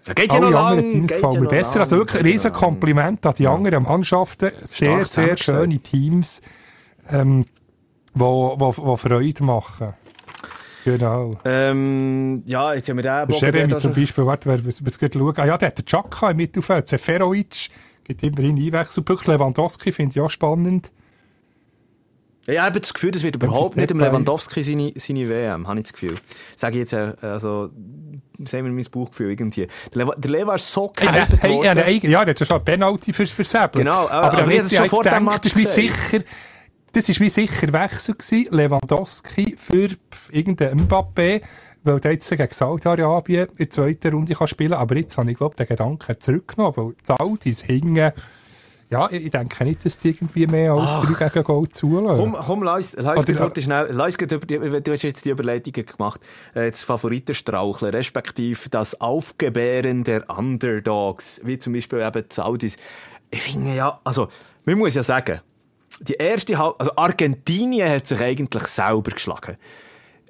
Da 0.04 0.14
geht 0.14 0.32
ja 0.32 0.40
noch 0.40 0.50
lang. 0.50 0.80
Teams 0.80 1.12
gefallen 1.12 1.40
mir 1.42 1.48
besser. 1.48 1.80
Also 1.80 1.96
wirklich 1.96 2.20
ein 2.20 2.26
riesen 2.26 2.52
Kompliment 2.52 3.24
an 3.24 3.34
die 3.38 3.44
ja. 3.44 3.54
anderen 3.54 3.84
Mannschaften. 3.84 4.50
Sehr, 4.62 5.04
sehr 5.04 5.36
schöne 5.36 5.78
Teams, 5.78 6.42
ähm, 7.08 7.46
wo, 8.12 8.56
wo, 8.58 8.74
wo 8.76 8.96
Freude 8.96 9.44
machen. 9.44 9.94
Genau. 10.84 11.30
Ähm, 11.44 12.42
ja, 12.46 12.74
jetzt 12.74 12.88
haben 12.88 12.96
wir 12.96 13.02
den 13.02 13.28
Bogen... 13.28 13.40
Jeremy 13.40 13.78
zum 13.78 13.92
Beispiel, 13.92 14.26
warte, 14.26 14.48
wer, 14.48 14.66
was, 14.66 14.84
was 14.84 14.98
geht 14.98 15.14
schauen? 15.14 15.34
Ah 15.36 15.46
ja, 15.46 15.56
der 15.56 15.68
hat 15.68 15.78
den 15.78 15.86
Chaka 15.86 16.30
im 16.30 16.36
Mittelfeld, 16.38 16.88
Seferovic, 16.88 17.68
gibt 18.04 18.22
immerhin 18.22 18.56
Einwechselpunkte. 18.56 19.32
Lewandowski 19.32 19.92
finde 19.92 20.12
ich 20.14 20.20
auch 20.20 20.30
spannend. 20.30 20.90
Ja, 22.46 22.54
ich 22.54 22.60
habe 22.60 22.80
das 22.80 22.92
Gefühl, 22.92 23.12
das 23.12 23.22
wird 23.22 23.36
überhaupt 23.36 23.76
nicht, 23.76 23.90
im 23.92 24.00
Lewandowski 24.00 24.62
seine, 24.62 24.92
seine 24.96 25.28
WM, 25.28 25.68
habe 25.68 25.78
ich 25.78 25.84
das 25.84 25.92
Gefühl. 25.92 26.16
Sage 26.56 26.74
ich 26.74 26.90
jetzt, 26.90 26.92
äh, 26.92 27.14
also, 27.20 27.70
sehen 28.44 28.64
wir 28.64 28.72
mein 28.72 28.84
Bauchgefühl 28.90 29.30
irgendwie. 29.30 29.68
Der 29.94 30.04
Lewa, 30.04 30.14
der 30.16 30.30
Lewa 30.30 30.54
ist 30.56 30.72
so 30.72 30.88
gehypt 30.88 31.40
hey, 31.40 31.60
hey, 31.62 32.00
hey, 32.00 32.10
Ja, 32.10 32.24
der 32.24 32.34
hat 32.34 32.46
schon 32.46 32.56
ein 32.56 32.64
Penalty 32.64 33.12
für, 33.12 33.26
für 33.28 33.44
Genau, 33.44 34.08
aber, 34.08 34.12
aber, 34.12 34.38
aber 34.38 34.52
jetzt, 34.52 34.72
jetzt 34.72 34.88
schon 34.88 35.02
gedacht, 35.02 35.44
das 35.44 35.52
ist 35.52 35.56
wie 35.56 35.66
sicher, 35.66 36.24
das 36.90 37.08
ist 37.08 37.20
wie 37.20 37.30
sicher 37.30 37.72
Wechsel 37.72 38.16
gewesen, 38.16 38.46
Lewandowski 38.50 39.54
für 39.56 39.90
irgendeinen 40.30 40.88
Mbappé, 40.88 41.42
weil 41.84 42.00
der 42.00 42.12
jetzt 42.12 42.30
gegen 42.30 42.48
Saudi-Arabien 42.50 43.48
in 43.48 43.56
der 43.56 43.70
zweiten 43.70 44.12
Runde 44.12 44.34
kann 44.34 44.48
spielen 44.48 44.74
Aber 44.74 44.96
jetzt 44.96 45.16
habe 45.18 45.30
ich, 45.30 45.36
glaube 45.36 45.56
den 45.56 45.66
Gedanken 45.66 46.20
zurückgenommen, 46.20 46.76
weil 46.76 46.92
die 46.92 47.04
Saudis 47.04 47.62
hingen 47.62 48.12
ja, 48.92 49.10
ich 49.10 49.30
denke 49.30 49.64
nicht, 49.64 49.86
dass 49.86 49.96
die 49.96 50.10
irgendwie 50.10 50.46
mehr 50.46 50.72
als 50.72 50.90
Ach. 50.96 51.16
drei 51.16 51.30
gegen 51.30 51.44
Goal 51.44 51.66
zulassen. 51.66 52.20
Komm, 52.20 52.36
komm, 52.44 52.62
lass, 52.62 52.94
lass, 52.98 53.26
Oder, 53.26 53.44
heute 53.44 53.62
schnell, 53.62 53.88
lass 53.90 54.16
über 54.16 54.38
die, 54.46 54.58
du 54.58 54.92
hast 54.92 55.02
jetzt 55.02 55.24
die 55.24 55.30
Überleitungen 55.30 55.86
gemacht, 55.86 56.20
äh, 56.52 56.70
das 56.70 56.84
Favoritenstraucheln, 56.84 57.94
respektive 57.94 58.68
das 58.68 59.00
Aufgebären 59.00 60.04
der 60.04 60.28
Underdogs, 60.28 61.40
wie 61.42 61.58
zum 61.58 61.72
Beispiel 61.72 62.00
eben 62.00 62.22
die 62.28 62.34
Saudis. 62.34 62.76
Ich 63.30 63.40
finde 63.40 63.74
ja, 63.74 63.98
also, 64.04 64.28
man 64.66 64.76
muss 64.76 64.94
ja 64.94 65.02
sagen, 65.02 65.40
die 66.00 66.12
erste, 66.12 66.58
also 66.58 66.94
Argentinien 66.94 67.88
hat 67.88 68.06
sich 68.06 68.20
eigentlich 68.20 68.64
selber 68.64 69.12
geschlagen. 69.12 69.56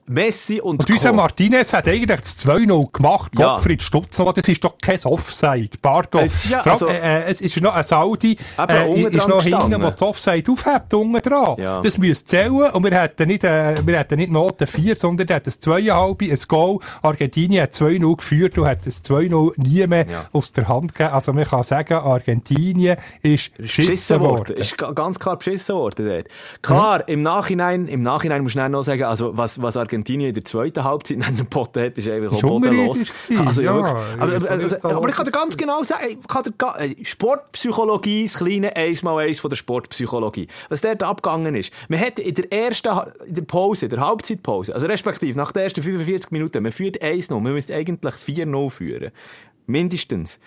Messi 0.06 0.60
und, 0.60 0.80
und 0.80 0.90
unser 0.90 1.12
Martinez 1.12 1.72
hat 1.72 1.86
eigentlich 1.86 2.20
das 2.20 2.38
2-0 2.44 2.92
gemacht. 2.92 3.32
Ja. 3.38 3.54
Gottfried 3.54 3.82
Stutzner, 3.82 4.32
das 4.32 4.48
ist 4.48 4.64
doch 4.64 4.76
kein 4.80 4.98
Offside. 5.04 5.70
Pardon. 5.80 6.24
Es 6.24 6.44
ist, 6.44 6.50
ja, 6.50 6.60
also, 6.62 6.88
äh, 6.88 6.98
äh, 6.98 7.24
es 7.28 7.40
ist 7.40 7.60
noch 7.60 7.74
ein 7.74 7.84
Saudi, 7.84 8.36
äh, 8.58 9.02
ist 9.04 9.28
noch 9.28 9.42
hinten, 9.42 9.80
wo 9.80 9.90
das 9.90 10.02
Offside 10.02 10.50
aufhebt, 10.50 10.92
unten 10.94 11.22
dran. 11.22 11.56
Ja. 11.58 11.80
Das 11.82 11.98
müsste 11.98 12.26
zählen. 12.26 12.70
Und 12.72 12.84
wir 12.84 13.00
hätten 13.00 13.28
nicht, 13.28 13.44
äh, 13.44 13.74
wir 13.86 13.98
hätten 13.98 14.16
nicht 14.16 14.32
Note 14.32 14.66
4, 14.66 14.96
sondern 14.96 15.28
wir 15.28 15.36
hätten 15.36 15.50
ein 15.50 15.52
2,5, 15.52 16.30
ein 16.30 16.48
Goal. 16.48 16.78
Argentinien 17.02 17.62
hat 17.62 17.72
2-0 17.72 18.16
geführt 18.16 18.58
und 18.58 18.66
hat 18.66 18.84
das 18.84 19.04
2-0 19.04 19.52
nie 19.56 19.86
mehr 19.86 20.06
ja. 20.08 20.26
aus 20.32 20.52
der 20.52 20.68
Hand 20.68 20.94
gegeben. 20.94 21.14
Also 21.14 21.32
man 21.32 21.44
kann 21.44 21.62
sagen, 21.62 21.94
Argentinien 21.94 22.96
ist 23.22 23.56
beschissen 23.56 24.20
worden. 24.20 24.56
Ist 24.56 24.76
ganz 24.76 25.18
klar 25.18 25.36
beschissen 25.36 25.76
worden 25.76 26.08
dort. 26.08 26.26
Klar, 26.60 26.98
mhm. 26.98 27.04
im 27.06 27.22
Nachhinein, 27.22 27.86
im 27.86 28.02
Nachhinein 28.02 28.42
muss 28.42 28.56
ich 28.56 28.68
noch 28.68 28.82
sagen, 28.82 29.04
also 29.04 29.36
was, 29.36 29.62
was 29.62 29.76
Argentinien 29.76 29.91
Argentinien 29.92 30.28
in 30.28 30.34
der 30.34 30.44
zweiten 30.44 30.82
Halbzeit 30.84 31.22
einen 31.26 31.38
hat, 31.38 31.98
ist 31.98 32.08
einfach 32.08 32.36
auch 32.36 32.42
bodenlos. 32.42 33.04
Also, 33.46 33.62
ja, 33.62 33.72
aber, 33.72 34.04
aber, 34.18 34.50
also, 34.50 34.76
aber, 34.82 35.08
ich 35.08 35.14
kann 35.14 35.24
dir 35.24 35.30
ganz 35.30 35.56
genau 35.56 35.82
sagen, 35.82 36.16
ich 36.18 36.28
kann 36.28 36.44
dir, 36.44 36.52
äh, 36.78 37.04
Sportpsychologie, 37.04 38.24
das 38.24 38.38
kleine 38.38 38.74
Eins-mal-Eins 38.74 39.40
von 39.40 39.50
der 39.50 39.56
Sportpsychologie. 39.56 40.48
Was 40.68 40.80
dort 40.80 41.02
abgegangen 41.02 41.54
ist. 41.54 41.72
Man 41.88 42.00
hat 42.00 42.18
in 42.18 42.34
der 42.34 42.52
ersten 42.52 42.88
in 43.26 43.34
der 43.34 43.42
Pause, 43.42 43.86
in 43.86 43.90
der 43.90 44.00
Halbzeitpause, 44.00 44.74
also 44.74 44.86
respektive 44.86 45.36
nach 45.36 45.52
den 45.52 45.62
ersten 45.62 45.82
45 45.82 46.30
Minuten, 46.30 46.62
man 46.62 46.72
führt 46.72 47.02
1-0, 47.02 47.32
man 47.40 47.52
müsste 47.52 47.74
eigentlich 47.74 48.14
4-0 48.14 48.70
führen. 48.70 49.10
Mindestens 49.66 50.38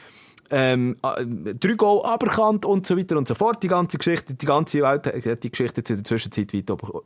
ähm, 0.52 0.98
drei 1.02 1.74
Goal 1.74 2.06
aberkannt 2.06 2.66
und 2.66 2.86
so 2.86 2.98
weiter 2.98 3.18
und 3.18 3.28
so 3.28 3.36
fort. 3.36 3.62
Die 3.64 3.68
ganze 3.68 3.98
Geschichte, 3.98 4.34
die 4.34 4.46
ganze 4.46 4.82
Welt 4.82 5.06
hat 5.08 5.44
die 5.44 5.50
Geschichte 5.50 5.82
in 5.82 5.98
der 5.98 6.04
Zwischenzeit 6.04 6.54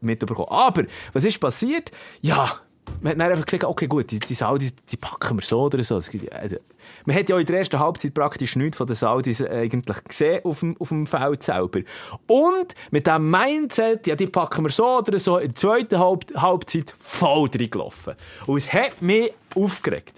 mitbekommen. 0.02 0.50
Aber, 0.50 0.84
was 1.14 1.24
ist 1.24 1.40
passiert? 1.40 1.92
Ja, 2.22 2.60
man 3.02 3.12
hat 3.12 3.20
dann 3.20 3.32
einfach 3.32 3.46
gesagt, 3.46 3.64
okay, 3.64 3.88
gut, 3.88 4.12
die, 4.12 4.20
die 4.20 4.34
Saudis, 4.34 4.74
die 4.76 4.98
packen 4.98 5.38
wir 5.38 5.44
so 5.44 5.62
oder 5.62 5.82
so. 5.84 5.96
Also, 5.96 6.58
man 7.06 7.16
hat 7.16 7.30
ja 7.30 7.38
in 7.38 7.46
der 7.46 7.58
ersten 7.60 7.80
Halbzeit 7.80 8.14
praktisch 8.14 8.56
nichts 8.56 8.78
von 8.78 8.88
den 8.88 8.96
Saudis 8.96 9.42
eigentlich 9.42 10.04
gesehen 10.04 10.42
auf 10.44 10.60
dem, 10.60 10.76
auf 10.80 10.90
dem 10.90 11.06
Feld 11.06 11.44
selber. 11.44 11.80
Und 12.28 12.76
mit 12.92 13.08
diesem 13.08 13.30
Mindset, 13.30 14.08
ja, 14.08 14.16
die 14.16 14.28
packen 14.28 14.66
wir 14.66 14.70
so 14.70 14.98
oder 14.98 15.18
so, 15.20 15.38
in 15.38 15.48
der 15.48 15.56
zweiten 15.56 16.00
Halb 16.00 16.26
Halbzeit 16.36 16.94
voll 17.00 17.50
gelaufen. 17.50 18.16
Und 18.46 18.58
es 18.58 18.72
hat 18.72 19.02
mich 19.02 19.32
aufgeregt. 19.56 20.14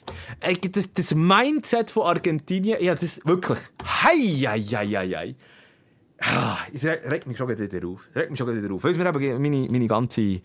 Das, 0.72 0.90
das 0.94 1.16
Mindset 1.16 1.92
von 1.92 2.04
Argentinien, 2.04 2.82
ja, 2.82 2.96
das 2.96 3.22
wirklich, 3.26 3.60
hei, 3.84 4.16
hei. 4.44 5.36
Ah, 6.24 6.58
es 6.72 6.86
regt 6.86 7.26
mich 7.26 7.38
schon 7.38 7.50
wieder 7.50 7.88
auf. 7.88 8.08
Es 8.14 8.16
regt 8.16 8.30
mich 8.30 8.38
schon 8.38 8.48
wieder 8.56 8.74
auf. 8.74 8.84
Weil 8.84 8.94
mir 8.94 9.10
eben 9.10 9.42
meine, 9.42 9.68
meine 9.72 9.88
ganze 9.88 10.42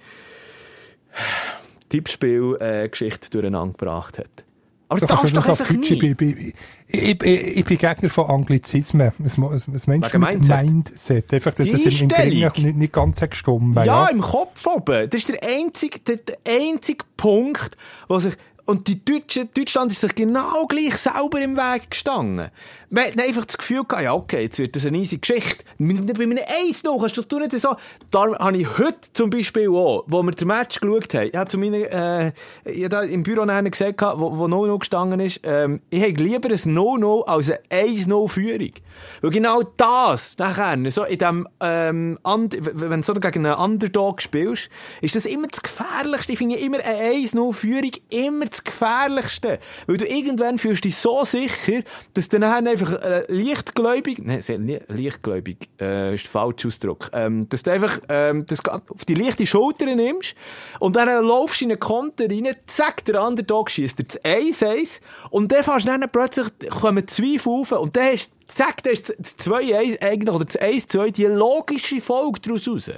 Tippspiel-Geschichte 1.91 3.31
durcheinander 3.31 3.77
gebracht 3.77 4.19
hat. 4.19 4.46
Aber 4.89 5.01
das 5.01 5.09
darfst 5.09 5.31
du 5.31 5.35
doch 5.35 5.49
einfach 5.49 5.71
nicht. 5.73 5.91
Ich, 5.91 6.03
ich, 6.03 6.47
ich, 6.89 7.23
ich, 7.23 7.65
bin 7.65 7.79
Gegner 7.79 8.09
von 8.09 8.31
Anglizismen. 8.31 9.11
Was, 9.19 9.37
was, 9.41 9.87
meinst 9.89 10.15
du 10.15 10.19
mit 10.19 10.49
Mindset? 10.49 11.35
Einfach, 11.35 11.55
dass 11.55 11.73
es 11.73 12.01
im, 12.01 12.09
im 12.09 12.29
nicht, 12.29 12.77
nicht 12.77 12.93
ganz 12.93 13.21
gestummt 13.21 13.75
ja, 13.77 13.85
ja, 13.85 14.07
im 14.07 14.21
Kopf 14.21 14.65
oben. 14.67 15.11
Das 15.11 15.23
ist 15.23 15.29
der 15.29 15.43
einzige, 15.43 15.99
der 15.99 16.19
einzige 16.47 17.05
Punkt, 17.17 17.77
wo 18.09 18.21
sich 18.21 18.35
und 18.67 18.89
die 18.89 19.05
Deutschen, 19.05 19.49
Deutschland 19.55 19.93
ist 19.93 20.01
sich 20.01 20.15
genau 20.15 20.67
gleich 20.67 20.97
selber 20.97 21.41
im 21.41 21.57
Weg 21.57 21.91
gestanden. 21.91 22.51
Man 22.91 23.05
hat 23.05 23.21
einfach 23.21 23.45
das 23.45 23.57
Gefühl 23.59 23.85
gehabt, 23.85 24.03
ja, 24.03 24.13
okay, 24.13 24.43
jetzt 24.43 24.59
wird 24.59 24.75
das 24.75 24.87
eine 24.87 24.99
easy 24.99 25.19
Geschichte. 25.19 25.65
Bei 25.79 25.85
einem 26.25 26.39
Eis 26.39 26.83
noch, 26.83 26.99
kannst 26.99 27.17
du 27.17 27.39
nicht 27.39 27.53
so. 27.53 27.77
Da 28.11 28.39
habe 28.39 28.57
ich 28.57 28.79
heute 28.79 29.13
zum 29.13 29.31
Beispiel 29.31 29.69
auch, 29.69 30.05
wo 30.09 30.23
wir 30.23 30.33
den 30.33 30.49
Match 30.49 30.81
geschaut 30.81 31.15
haben, 31.15 31.29
ich 31.29 31.37
habe 31.37 31.49
zu 31.49 31.59
meinen, 31.59 31.85
äh, 31.85 32.33
ich 32.65 32.85
habe 32.85 33.07
im 33.07 33.23
Büro 33.23 33.45
nachher 33.45 33.71
gesagt, 33.71 34.03
wo, 34.03 34.37
wo 34.37 34.49
No-No 34.49 34.79
gestanden 34.79 35.21
ist, 35.21 35.41
ähm, 35.45 35.81
ich 35.91 36.03
hätte 36.03 36.23
lieber 36.23 36.49
ein 36.49 36.75
No-No 36.75 37.23
als 37.23 37.51
eine 37.51 37.87
1-No-Führung. 37.87 38.73
Weil 39.21 39.31
genau 39.31 39.63
das, 39.77 40.39
nachher, 40.39 40.79
so 40.91 41.05
in 41.05 41.19
dem, 41.19 41.49
ähm, 41.61 42.19
wenn 42.25 43.01
du 43.01 43.03
so 43.03 43.15
gegen 43.15 43.47
einen 43.47 43.57
Underdog 43.57 44.23
spielst, 44.23 44.71
ist 45.01 45.15
das 45.15 45.25
immer 45.25 45.47
das 45.47 45.63
Gefährlichste. 45.63 46.33
Ich 46.33 46.39
finde 46.39 46.57
immer 46.57 46.79
eine 46.83 47.15
1-0-Führung 47.15 47.93
immer 48.11 48.47
das 48.57 48.65
Gefährlichste. 48.65 49.59
Weil 49.87 49.97
du 49.97 50.07
irgendwann 50.07 50.59
fühlst 50.59 50.85
dich 50.85 50.97
so 50.97 51.25
sicher, 51.25 51.83
dass 52.15 52.29
du 52.29 52.41
dann 52.41 52.67
einfach 52.67 52.93
äh, 53.03 53.25
leichtgläubig, 53.29 54.19
nein, 54.23 54.43
leichtgläubig, 54.89 55.69
äh, 55.81 56.15
ist 56.15 56.25
der 56.25 56.31
falsche 56.31 56.69
Ausdruck, 56.69 57.11
ähm, 57.13 57.49
dass 57.49 57.63
du 57.63 57.73
einfach 57.73 57.99
ähm, 58.09 58.47
das 58.47 58.65
auf 58.65 59.05
die 59.07 59.15
leichte 59.15 59.47
Schulter 59.47 59.87
nimmst 59.95 60.35
und 60.81 60.97
dann 60.97 61.25
laufst 61.25 61.61
du 61.61 61.67
in 61.67 61.73
einen 61.73 61.81
Konter 61.81 62.29
rein, 62.29 62.49
zack, 62.67 63.05
der 63.05 63.23
Underdog 63.23 63.71
schießt 63.71 63.99
dir 63.99 64.05
das 64.05 64.25
1-1 64.25 65.01
und 65.31 65.53
dann 65.53 65.65
fährst 65.65 65.87
du 65.87 65.91
dann 65.91 66.05
plötzlich, 66.11 66.49
kommen 66.71 67.07
Zweifel 67.07 67.53
auf 67.53 67.73
und 67.73 67.97
dann 67.97 68.13
hast 68.13 68.31
zack, 68.47 68.83
da 68.83 68.91
ist 68.91 69.15
das 69.19 69.39
2-1 69.39 70.01
eigentlich, 70.01 70.35
oder 70.35 70.45
das 70.45 70.59
1-2 70.59 71.11
die 71.13 71.25
logische 71.25 72.01
Folge 72.01 72.41
daraus 72.41 72.69
raus. 72.69 72.91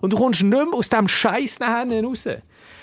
Und 0.00 0.12
du 0.12 0.16
kommst 0.16 0.42
nicht 0.42 0.50
mehr 0.50 0.66
aus 0.72 0.88
diesem 0.88 1.08
Scheiß 1.08 1.60
nachher 1.60 2.02
raus. 2.02 2.28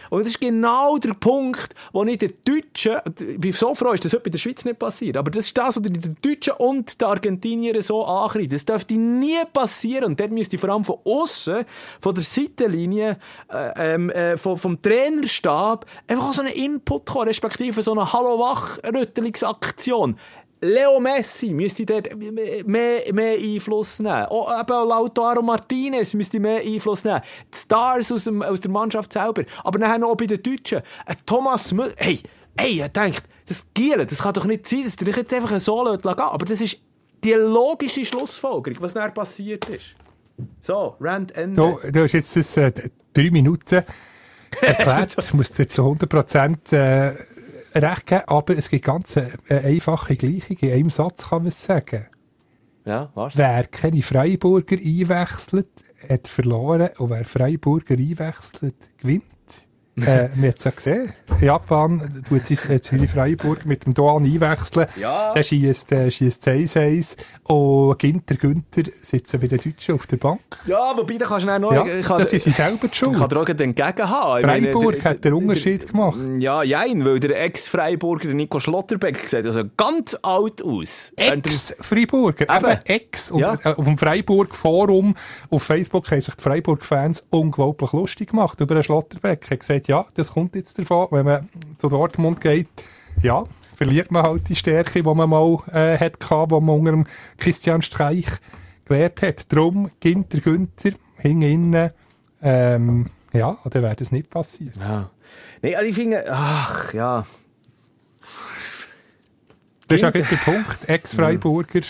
Und 0.10 0.22
das 0.22 0.30
ist 0.30 0.42
genau 0.42 0.98
der 0.98 1.14
Punkt, 1.14 1.76
wo 1.94 2.04
ich 2.04 2.18
den 2.18 2.34
Deutschen, 2.44 2.98
ich 3.20 3.40
bin 3.40 3.54
so 3.54 3.76
froh, 3.76 3.92
dass 3.92 4.02
das 4.02 4.12
heute 4.14 4.24
bei 4.24 4.30
der 4.30 4.40
Schweiz 4.40 4.66
nicht 4.66 4.80
passiert, 4.80 5.16
aber 5.18 5.30
das 5.32 5.46
ist 5.46 5.58
das, 5.58 5.78
was 5.78 5.84
die 5.84 6.16
Deutschen 6.22 6.54
und 6.58 7.00
die 7.00 7.06
Argentinier 7.06 7.82
so 7.82 8.06
ankreiden. 8.06 8.50
Das 8.50 8.66
dürfte 8.66 8.96
nie 8.96 9.38
passieren 9.52 10.06
und 10.06 10.20
dort 10.20 10.32
müsste 10.32 10.58
vor 10.58 10.70
allem 10.70 10.84
von 10.84 10.98
außen, 11.06 11.66
von 12.00 12.16
der 12.16 12.24
Seitenlinie, 12.24 13.18
äh, 13.52 13.94
ähm, 13.94 14.10
äh, 14.10 14.38
vom, 14.38 14.58
vom 14.58 14.82
Trainerstab, 14.82 15.86
einfach 16.08 16.34
so 16.34 16.42
einen 16.42 16.54
Input 16.54 17.06
kommen, 17.06 17.28
respektive 17.28 17.84
so 17.84 17.92
eine 17.92 18.12
Hallo-Wach-Rüttelungsaktion. 18.12 20.18
Leo 20.66 21.00
Messi 21.00 21.54
müsste 21.54 21.86
dort 21.86 22.10
mehr, 22.16 23.02
mehr 23.14 23.38
Einfluss 23.38 24.00
nehmen. 24.00 24.26
Auch 24.26 24.60
eben 24.60 24.90
Lautaro 24.90 25.42
Martinez 25.42 26.14
müsste 26.14 26.40
mehr 26.40 26.62
Einfluss 26.62 27.04
nehmen. 27.04 27.22
Die 27.54 27.58
Stars 27.58 28.12
aus, 28.12 28.24
dem, 28.26 28.42
aus 28.42 28.60
der 28.60 28.72
Mannschaft 28.72 29.14
selber. 29.14 29.44
Aber 29.64 29.80
dann 29.80 30.02
noch 30.02 30.16
bei 30.16 30.26
den 30.26 30.42
Deutschen. 30.42 30.82
Ein 31.06 31.18
Thomas 31.26 31.72
Müller. 31.72 31.94
Hey, 31.98 32.20
hey, 32.58 32.80
er 32.80 32.90
denkt, 32.90 33.24
das 33.48 33.66
Gielen, 33.74 34.08
das 34.08 34.22
kann 34.22 34.34
doch 34.34 34.46
nicht 34.46 34.68
sein, 34.68 34.84
dass 34.84 34.96
du 34.96 35.06
dich 35.06 35.16
jetzt 35.16 35.34
einfach 35.34 35.60
so 35.60 35.84
gehen 35.84 36.20
Aber 36.20 36.46
das 36.46 36.62
ist 36.62 36.78
die 37.24 37.34
logische 37.34 38.06
Schlussfolgerung, 38.06 38.82
was 38.82 38.94
dann 38.94 39.14
passiert 39.14 39.70
ist. 39.70 39.96
So, 40.60 40.96
Rand 41.00 41.36
Ende. 41.36 41.56
Du, 41.56 41.80
du 41.92 42.04
hast 42.04 42.12
jetzt 42.14 42.36
das, 42.36 42.58
äh, 42.58 42.72
drei 43.14 43.32
Minuten 43.32 43.84
erklärt. 44.62 45.16
ich 45.18 45.34
muss 45.34 45.52
dir 45.52 45.68
zu 45.68 45.84
100% 45.84 46.76
äh, 46.76 47.16
recht 47.76 48.08
geben, 48.08 48.24
aber 48.28 48.58
es 48.58 48.70
gibt 48.70 48.86
ganz 48.86 49.18
eine, 49.18 49.34
eine 49.50 49.62
einfache 49.62 50.16
Gleichung. 50.16 50.58
In 50.60 50.72
einem 50.72 50.90
Satz 50.90 51.30
kann 51.30 51.40
man 51.40 51.48
es 51.50 51.64
sagen. 51.64 52.08
Ja, 52.86 53.12
was? 53.16 53.36
Wer 53.36 53.66
keine 53.66 54.02
Freiburger 54.02 54.78
einwechselt, 54.78 55.70
hat 56.08 56.28
verloren. 56.28 56.90
Und 56.98 57.10
wer 57.10 57.26
Freiburger 57.26 57.96
einwechselt, 57.96 58.98
gewinnt. 58.98 59.24
Äh, 59.98 60.30
wir 60.36 60.50
haben 60.50 60.54
es 60.58 60.64
ja 60.64 60.72
gesehen. 60.72 61.14
Japan 61.42 62.24
tut 62.28 62.42
hat 62.70 62.84
sie 62.84 63.08
Freiburg 63.08 63.66
mit 63.66 63.86
dem 63.86 63.94
Doan 63.94 64.26
einwechseln. 64.26 64.88
Ja. 65.00 65.34
Der 65.34 65.44
schießt, 65.44 65.92
äh, 65.94 66.12
schießt 66.12 66.48
1-1. 66.48 67.18
Und 67.44 67.98
Ginter 68.00 68.36
Günther 68.36 68.84
sitzen 69.00 69.40
bei 69.40 69.48
den 69.48 69.60
Deutschen 69.60 69.96
auf 69.96 70.08
der 70.08 70.18
Bank. 70.18 70.40
Ja, 70.68 70.94
wobei, 70.96 71.18
da 71.18 71.26
kannst 71.26 71.44
du 71.44 71.48
dann 71.48 71.62
noch... 71.62 71.74
Ja, 71.74 71.86
ich 71.86 72.06
kann- 72.06 72.20
das 72.20 72.34
ist 72.34 72.44
sie 72.44 72.52
selber 72.52 72.88
die 72.88 72.94
Ich 72.94 73.02
kann 73.02 73.14
schuld. 73.16 73.32
dir 73.32 73.40
auch 73.40 73.48
entgegen 73.48 74.10
haben. 74.10 74.46
Meine, 74.46 74.72
Freiburg 74.74 74.94
der- 74.96 75.04
hat 75.04 75.24
den 75.26 75.34
Unterschied 75.34 75.88
gemacht. 75.90 76.20
Ja, 76.40 76.64
jein, 76.64 77.04
weil 77.06 77.20
der 77.20 77.42
Ex-Freiburger, 77.44 78.26
der 78.28 78.36
Nico 78.36 78.60
Schlotterbeck, 78.60 79.18
sieht 79.20 79.46
also 79.46 79.64
ganz 79.78 80.18
alt 80.22 80.64
aus. 80.64 81.14
Ex-Freiburger, 81.16 82.44
Eben. 82.56 82.70
eben 82.72 82.80
Ex. 82.86 83.32
Und 83.32 83.40
Ja. 83.40 83.56
äh, 83.64 83.70
auf 83.70 83.86
dem 83.86 83.98
Freiburg-Forum 83.98 85.16
auf 85.50 85.64
Facebook 85.64 86.10
haben 86.12 86.22
sich 86.22 86.36
die 86.36 86.42
Freiburg-Fans 86.42 87.28
unglaublich 87.30 87.92
lustig 87.94 88.30
gemacht 88.32 88.60
über 88.60 88.76
den 88.76 88.84
Schlotterbeck. 88.84 89.46
Er 89.50 89.76
hat 89.76 89.85
gesagt, 89.86 89.88
ja, 89.88 90.06
das 90.14 90.34
kommt 90.34 90.56
jetzt 90.56 90.78
davon, 90.80 91.08
wenn 91.12 91.26
man 91.26 91.50
zu 91.78 91.90
Dortmund 91.90 92.42
geht, 92.42 92.68
ja, 93.22 93.44
verliert 93.76 94.12
man 94.12 94.24
halt 94.24 94.50
die 94.50 94.56
Stärke, 94.56 95.02
die 95.02 95.14
man 95.14 95.30
mal 95.30 95.60
äh, 95.72 95.98
hat 95.98 96.20
gehabt, 96.20 96.52
die 96.52 96.62
man 96.62 96.80
unter 96.80 96.92
dem 96.92 97.06
Christian 97.38 97.82
Streich 97.82 98.26
gelernt 98.86 99.22
hat. 99.22 99.52
Drum 99.52 99.92
Ginter 100.00 100.40
Günther 100.40 100.92
hinten 101.18 101.42
innen, 101.42 101.92
ähm, 102.42 103.10
ja, 103.34 103.58
oder 103.66 103.82
wäre 103.82 103.96
das 103.96 104.12
nicht 104.12 104.30
passiert. 104.30 104.76
Ja. 104.78 105.10
Nee, 105.62 105.76
also 105.76 105.90
ich 105.90 105.96
finde, 105.96 106.26
ach, 106.30 106.94
ja. 106.94 107.26
Das 109.88 109.98
ist 109.98 110.02
gerade 110.02 110.24
der 110.24 110.36
Punkt. 110.38 110.90
Ex-Freiburger. 110.90 111.82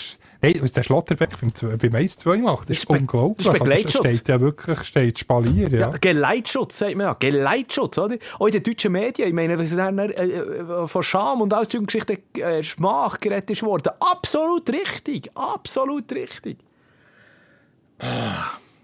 Nein, 0.54 0.62
was 0.62 0.72
der 0.72 0.84
Schlotterbeck 0.84 1.32
beim, 1.40 1.78
beim 1.78 1.94
1-2 2.02 2.38
macht, 2.38 2.70
das 2.70 2.78
ist 2.78 2.86
ist 2.86 2.90
unglaublich. 2.90 3.48
das 3.48 3.56
ist 3.56 3.96
Also, 3.96 4.04
steht 4.04 4.28
ja 4.28 4.42
wirklich, 4.42 4.80
steht 4.84 5.20
Spalier, 5.20 5.70
ja. 5.70 5.80
Ja, 5.80 5.90
Geleitschutz, 5.90 6.80
sagt 6.80 6.96
man 6.96 7.08
ja. 7.08 7.14
Geleitschutz, 7.14 7.98
oder? 7.98 8.18
Auch 8.40 8.48
in 8.48 8.54
den 8.54 8.64
deutschen 8.64 8.92
Medien. 8.92 9.28
Ich 9.28 9.34
meine, 9.34 9.58
was 9.58 9.76
dann 9.76 9.98
äh, 10.00 10.12
äh, 10.12 10.88
von 10.88 11.04
Scham 11.04 11.42
und 11.42 11.54
Geschichten 11.88 12.18
äh, 12.38 12.64
Schmach 12.64 13.20
gerettet 13.20 13.52
ist 13.52 13.64
worden. 13.64 13.94
Absolut 14.00 14.70
richtig. 14.70 15.30
Absolut 15.36 16.12
richtig. 16.14 16.58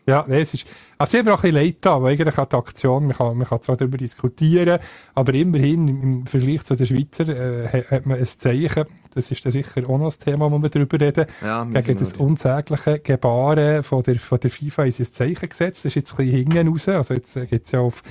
Ja, 0.07 0.25
nee, 0.27 0.41
es 0.41 0.53
ist, 0.55 0.65
also 0.97 1.15
ich 1.17 1.23
habe 1.23 1.31
auch 1.33 1.37
ein 1.43 1.51
bisschen 1.51 1.55
leid 1.67 1.75
da, 1.81 2.01
weil 2.01 2.13
eigentlich 2.13 2.35
hat 2.35 2.51
die 2.51 2.55
Aktion, 2.57 3.05
man 3.07 3.15
kann, 3.15 3.37
man 3.37 3.47
kann 3.47 3.61
zwar 3.61 3.77
darüber 3.77 3.97
diskutieren, 3.97 4.79
aber 5.13 5.33
immerhin 5.35 5.87
im, 5.87 6.25
Vergleich 6.25 6.63
zu 6.63 6.75
den 6.75 6.87
Schweizer 6.87 7.27
äh, 7.29 7.83
hat- 7.83 8.05
man 8.07 8.17
ein 8.17 8.25
Zeichen, 8.25 8.85
das 9.13 9.29
ist 9.29 9.45
dann 9.45 9.51
sicher 9.51 9.87
auch 9.87 9.97
noch 9.99 10.05
das 10.05 10.17
Thema, 10.17 10.51
wo 10.51 10.57
wir 10.57 10.69
darüber 10.69 10.99
reden, 10.99 11.27
Ja, 11.43 11.63
gegen 11.83 11.99
das 11.99 12.13
unsägliche 12.13 12.97
Gebaren 12.99 13.83
von 13.83 14.01
der, 14.01 14.17
von 14.19 14.39
der 14.39 14.49
FIFA 14.49 14.85
ist 14.85 14.99
ein 15.01 15.05
Zeichen 15.05 15.49
gesetzt, 15.49 15.85
das 15.85 15.91
ist 15.91 15.95
jetzt 15.95 16.11
ein 16.13 16.17
bisschen 16.25 16.37
hinten 16.51 16.67
raus, 16.69 16.89
also 16.89 17.13
jetzt 17.13 17.35
äh, 17.37 17.45
gibt's 17.45 17.71
ja 17.71 17.81
auf, 17.81 18.01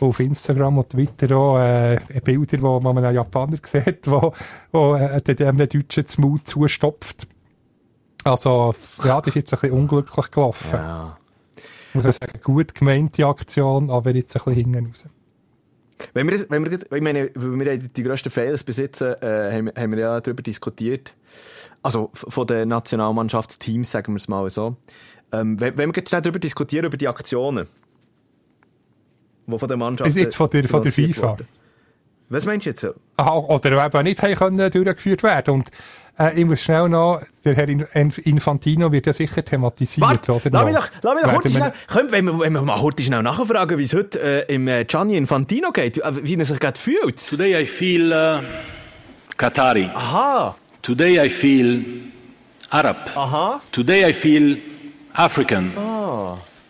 auf 0.00 0.18
Instagram 0.18 0.78
und 0.78 0.90
Twitter 0.90 1.36
auch 1.36 1.58
äh, 1.60 1.98
Bilder, 2.24 2.60
wo 2.60 2.80
man 2.80 2.98
einen 2.98 3.14
Japaner 3.14 3.58
sieht, 3.62 4.10
wo, 4.10 4.32
wo 4.72 4.96
äh, 4.96 5.20
dem 5.22 5.56
Deutschen 5.58 6.02
das 6.04 6.18
Mund 6.18 6.46
zustopft. 6.48 7.28
Also, 8.24 8.74
ja, 9.04 9.20
das 9.20 9.28
ist 9.28 9.34
jetzt 9.36 9.54
ein 9.54 9.60
bisschen 9.60 9.78
unglücklich 9.78 10.30
gelaufen. 10.32 10.70
Ja. 10.74 11.16
Muss 11.96 12.04
ich 12.06 12.14
sagen, 12.14 12.40
gut 12.42 12.74
gemeinte 12.74 13.26
Aktion, 13.26 13.90
aber 13.90 14.14
jetzt 14.14 14.34
ein 14.36 14.42
bisschen 14.44 14.72
hinten 14.72 14.86
raus. 14.86 15.06
Wenn 16.12 16.28
wir, 16.28 16.38
wenn 16.50 16.70
wir, 16.70 16.78
ich 16.92 17.02
meine, 17.02 17.30
wir 17.34 17.78
die 17.78 18.02
grössten 18.02 18.28
Fehler 18.30 18.58
besitzen, 18.64 19.14
äh, 19.22 19.50
haben, 19.52 19.66
wir- 19.66 19.82
haben 19.82 19.92
wir 19.92 19.98
ja 19.98 20.20
darüber 20.20 20.42
diskutiert. 20.42 21.14
Also 21.82 22.10
von 22.12 22.46
den 22.46 22.68
Nationalmannschaftsteams, 22.68 23.90
sagen 23.90 24.12
wir 24.12 24.18
es 24.18 24.28
mal 24.28 24.48
so. 24.50 24.76
Ähm, 25.32 25.58
wenn, 25.58 25.76
wenn 25.78 25.88
wir 25.90 25.96
jetzt 25.96 26.10
schnell 26.10 26.20
darüber 26.22 26.38
diskutieren, 26.38 26.84
über 26.84 26.96
die 26.98 27.08
Aktionen, 27.08 27.66
die 29.46 29.58
von 29.58 29.68
der 29.68 29.76
Mannschaft. 29.76 30.10
Ist 30.10 30.16
jetzt 30.16 30.36
von 30.36 30.50
der- 30.50 30.64
von 30.64 30.82
der 30.82 30.92
finanziert 30.92 31.16
FIFA? 31.16 31.30
wurden. 31.32 31.48
Was 32.28 32.44
meinst 32.46 32.66
du 32.66 32.70
jetzt? 32.70 32.80
so? 32.80 32.94
Aha, 33.18 33.36
oder 33.38 33.84
eben 33.86 34.02
nicht 34.04 34.20
haben 34.22 34.34
können 34.34 34.70
durchgeführt 34.70 35.22
werden. 35.22 35.54
Und 35.54 35.70
äh, 36.18 36.38
ich 36.40 36.44
muss 36.44 36.60
schnell 36.60 36.88
noch, 36.88 37.20
der 37.44 37.54
Herr 37.54 37.68
In- 37.68 37.84
Inf- 37.84 38.18
Infantino 38.22 38.90
wird 38.90 39.06
ja 39.06 39.12
sicher 39.12 39.44
thematisiert, 39.44 40.06
Warte, 40.08 40.32
oder? 40.32 40.50
lass 40.50 40.64
mich 40.64 40.74
noch? 40.74 40.88
lass 41.02 41.14
mich 41.14 41.32
kurz 41.32 41.44
wir- 41.44 41.50
schnell, 41.52 41.72
können, 41.88 42.12
wenn, 42.12 42.24
wir, 42.24 42.38
wenn 42.40 42.52
wir 42.54 42.62
mal 42.62 42.78
kurz 42.80 43.02
schnell 43.02 43.22
nachfragen, 43.22 43.78
wie 43.78 43.84
es 43.84 43.94
heute 43.94 44.20
äh, 44.48 44.54
im 44.54 44.66
äh, 44.66 44.84
Gianni 44.84 45.16
Infantino 45.16 45.70
geht, 45.72 45.98
äh, 45.98 46.24
wie 46.24 46.36
er 46.36 46.44
sich 46.44 46.58
gerade 46.58 46.78
fühlt. 46.80 47.18
Today 47.28 47.62
I 47.62 47.66
feel 47.66 48.12
uh, 48.12 48.40
Qatari. 49.36 49.88
Aha, 49.94 50.56
Today 50.82 51.24
I 51.26 51.28
feel 51.28 51.84
Arab. 52.70 53.10
aha. 53.16 53.60
Today 53.72 54.08
I 54.10 54.12
feel 54.12 54.56
African. 55.14 55.70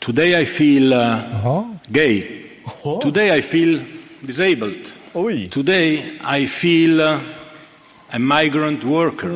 Today 0.01 0.43
I 0.43 0.45
feel 0.47 0.93
uh, 0.93 0.97
Aha. 0.97 1.65
gay. 1.91 2.27
Today 3.01 3.39
I 3.39 3.43
feel 3.43 3.81
disabled. 4.23 4.93
Ui. 5.17 5.49
Today 5.49 6.03
I 6.23 6.47
feel 6.47 7.01
a 7.01 8.19
migrant 8.19 8.87
worker. 8.87 9.29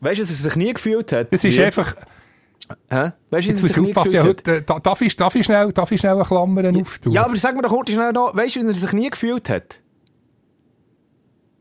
Weißt 0.00 0.18
du, 0.18 0.22
dass 0.22 0.30
er 0.30 0.36
sich 0.36 0.56
nie 0.56 0.72
gefühlt 0.72 1.12
hat? 1.12 1.30
Das 1.32 1.44
ist 1.44 1.56
Wie? 1.58 1.62
einfach, 1.62 1.94
Hä? 2.90 3.10
Weißt 3.30 3.46
du, 3.46 3.50
jetzt 3.50 3.62
dass 3.62 3.62
muss 3.62 3.70
ich 3.72 3.78
aufpassen, 3.88 4.14
ja, 4.14 4.22
heute, 4.24 4.52
äh, 4.56 4.62
da- 4.62 4.78
darf, 4.78 5.00
ich, 5.02 5.14
darf, 5.16 5.34
ich 5.34 5.44
schnell, 5.44 5.72
darf 5.72 5.90
ich 5.92 6.00
schnell 6.00 6.14
eine 6.14 6.24
Klammer 6.24 6.64
auftun? 6.80 7.12
Ja, 7.12 7.24
aber 7.24 7.36
sag 7.36 7.54
mir 7.56 7.62
doch 7.62 7.68
kurz 7.70 7.90
schnell 7.90 8.12
noch, 8.12 8.34
weißt 8.34 8.56
du, 8.56 8.62
wie 8.62 8.66
er 8.68 8.74
sich 8.74 8.92
nie 8.92 9.10
gefühlt 9.10 9.50
hat? 9.50 9.80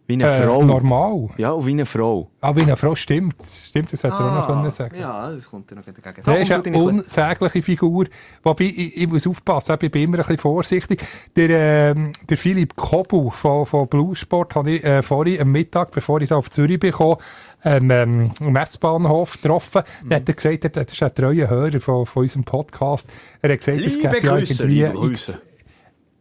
Wie 0.10 0.16
eine 0.16 0.26
äh, 0.26 0.42
Frau. 0.42 0.64
normal. 0.64 1.30
Ja, 1.38 1.52
und 1.52 1.68
wie 1.68 1.72
eine 1.72 1.86
Frau. 1.86 2.32
Aber 2.42 2.60
wie 2.60 2.64
eine 2.64 2.76
Frau 2.76 2.96
stimmt, 2.96 3.36
stimmt, 3.44 3.94
das 3.94 4.02
hätte 4.04 4.16
er 4.16 4.20
auch 4.22 4.34
noch 4.34 4.48
können 4.48 4.72
sagen 4.72 4.96
Ja, 5.00 5.30
das 5.32 5.48
kommt 5.48 5.70
dir 5.70 5.76
noch 5.76 5.84
dagegen. 5.86 6.24
Der 6.26 6.42
ist 6.42 6.52
komm, 6.52 6.64
eine 6.66 6.78
unsägliche 6.84 7.62
Figur. 7.62 8.06
Wobei, 8.42 8.64
ich, 8.64 8.98
ich 8.98 9.08
muss 9.08 9.28
aufpassen, 9.28 9.78
ich 9.80 9.92
bin 9.92 10.02
immer 10.02 10.18
ein 10.18 10.22
bisschen 10.22 10.40
vorsichtig. 10.40 11.06
Der, 11.36 11.92
ähm, 11.92 12.12
der 12.28 12.38
Philipp 12.38 12.76
Kobu 12.76 13.30
von, 13.30 13.68
von 13.68 13.88
Bluesport 13.88 14.56
habe 14.56 14.72
ich 14.72 14.84
äh, 14.84 15.04
vorhin 15.04 15.42
am 15.42 15.52
Mittag, 15.52 15.92
bevor 15.92 16.20
ich 16.22 16.30
da 16.30 16.38
auf 16.38 16.50
Zürich 16.50 16.80
bin, 16.80 16.92
ähm, 17.64 17.92
ähm, 17.92 18.32
am 18.42 18.56
S-Bahnhof 18.56 19.34
getroffen. 19.40 19.84
Mhm. 20.04 20.10
Dann 20.10 20.22
hat 20.22 20.30
er 20.30 20.34
gesagt, 20.34 20.64
er- 20.64 20.70
das 20.72 20.92
ist 20.92 21.04
ein 21.04 21.14
treuer 21.14 21.48
Hörer 21.50 21.80
von, 21.80 22.08
von 22.08 22.24
unserem 22.24 22.46
Podcast. 22.46 23.08
Er 23.44 23.52
hat 23.52 23.60
gesagt, 23.60 23.78
es 23.78 23.96
Liebe 23.96 24.10
gibt 24.10 24.26
ja 24.26 24.36
liebe 24.38 24.54
irgendwie 24.54 24.82
x, 24.82 24.94
Grüße. 25.00 25.42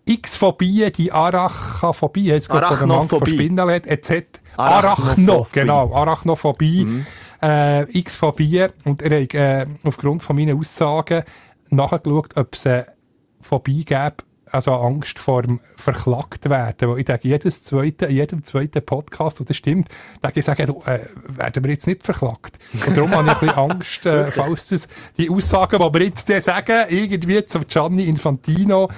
X-Phobie, 0.08 0.90
die 0.90 1.12
Arachophobie, 1.12 2.26
jetzt 2.26 2.48
von 2.48 2.60
dem 2.60 2.64
Angst 2.66 2.80
vor 2.80 2.90
Arachnophobie. 2.90 3.34
Spinnen 3.34 3.70
hat, 3.70 3.86
etc. 3.86 4.24
Arachno, 4.56 5.46
genau, 5.52 5.92
Arachnophobie, 5.94 7.04
äh, 7.42 7.98
X-Phobie. 7.98 8.68
Und 8.84 9.02
er 9.02 9.22
hat 9.22 9.34
äh, 9.34 9.66
aufgrund 9.84 10.22
von 10.22 10.36
meinen 10.36 10.58
Aussagen 10.58 11.24
nachgeschaut, 11.70 12.36
ob 12.36 12.54
es 12.54 12.66
eine 12.66 12.86
Phobie 13.40 13.84
gäbe, 13.84 14.16
also 14.52 14.72
Angst 14.74 15.18
vor 15.18 15.42
dem 15.42 15.60
verklagt 15.76 16.48
werden. 16.48 16.90
Weil 16.90 16.98
ich 17.00 17.04
denke, 17.04 17.28
jedes 17.28 17.62
zweite, 17.62 18.06
in 18.06 18.16
jedem 18.16 18.44
zweiten 18.44 18.84
Podcast, 18.84 19.40
wo 19.40 19.44
das 19.44 19.56
stimmt, 19.56 19.88
denke 20.22 20.40
ich, 20.40 20.44
sage, 20.44 20.66
du, 20.66 20.82
äh, 20.86 21.00
werden 21.26 21.64
wir 21.64 21.70
jetzt 21.70 21.86
nicht 21.86 22.04
verklagt. 22.04 22.58
Und 22.86 22.96
darum 22.96 23.10
habe 23.10 23.28
ich 23.28 23.34
ein 23.34 23.40
bisschen 23.40 23.56
Angst, 23.70 24.06
äh, 24.06 24.30
falls 24.30 24.68
das, 24.68 24.88
die 25.16 25.30
Aussagen, 25.30 25.78
die 25.78 25.98
wir 25.98 26.06
jetzt 26.06 26.44
sagen, 26.44 26.84
irgendwie 26.88 27.44
zum 27.46 27.66
Gianni 27.66 28.04
Infantino 28.04 28.88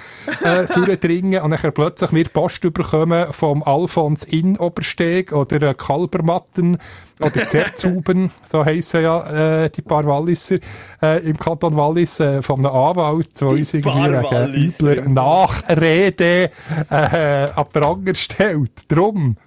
äh, 0.43 0.65
durchdringen 0.73 1.41
und 1.41 1.51
dann 1.51 1.73
plötzlich 1.73 2.11
wir 2.11 2.29
Post 2.29 2.61
bekommen 2.61 3.31
vom 3.31 3.63
Alfons 3.63 4.23
in 4.23 4.57
Obersteg 4.57 5.31
oder 5.31 5.61
äh, 5.61 5.73
Kalbermatten 5.73 6.77
oder 7.21 7.47
Zerzuben, 7.47 8.31
so 8.43 8.65
heissen 8.65 9.03
ja 9.03 9.63
äh, 9.63 9.69
die 9.69 9.81
paar 9.81 10.05
Walliser 10.05 10.57
äh, 11.01 11.19
im 11.27 11.37
Kanton 11.37 11.75
Wallis, 11.75 12.19
äh, 12.19 12.41
von 12.41 12.65
einem 12.65 12.75
Anwalt, 12.75 13.39
der 13.39 13.47
uns 13.47 13.73
irgendwie 13.73 14.11
wegen 14.11 14.53
übler 14.53 15.09
Nachrede 15.09 16.51
äh, 16.89 17.47
an 17.55 17.65
Pranger 17.71 18.15
stellt. 18.15 18.71
Drum 18.87 19.37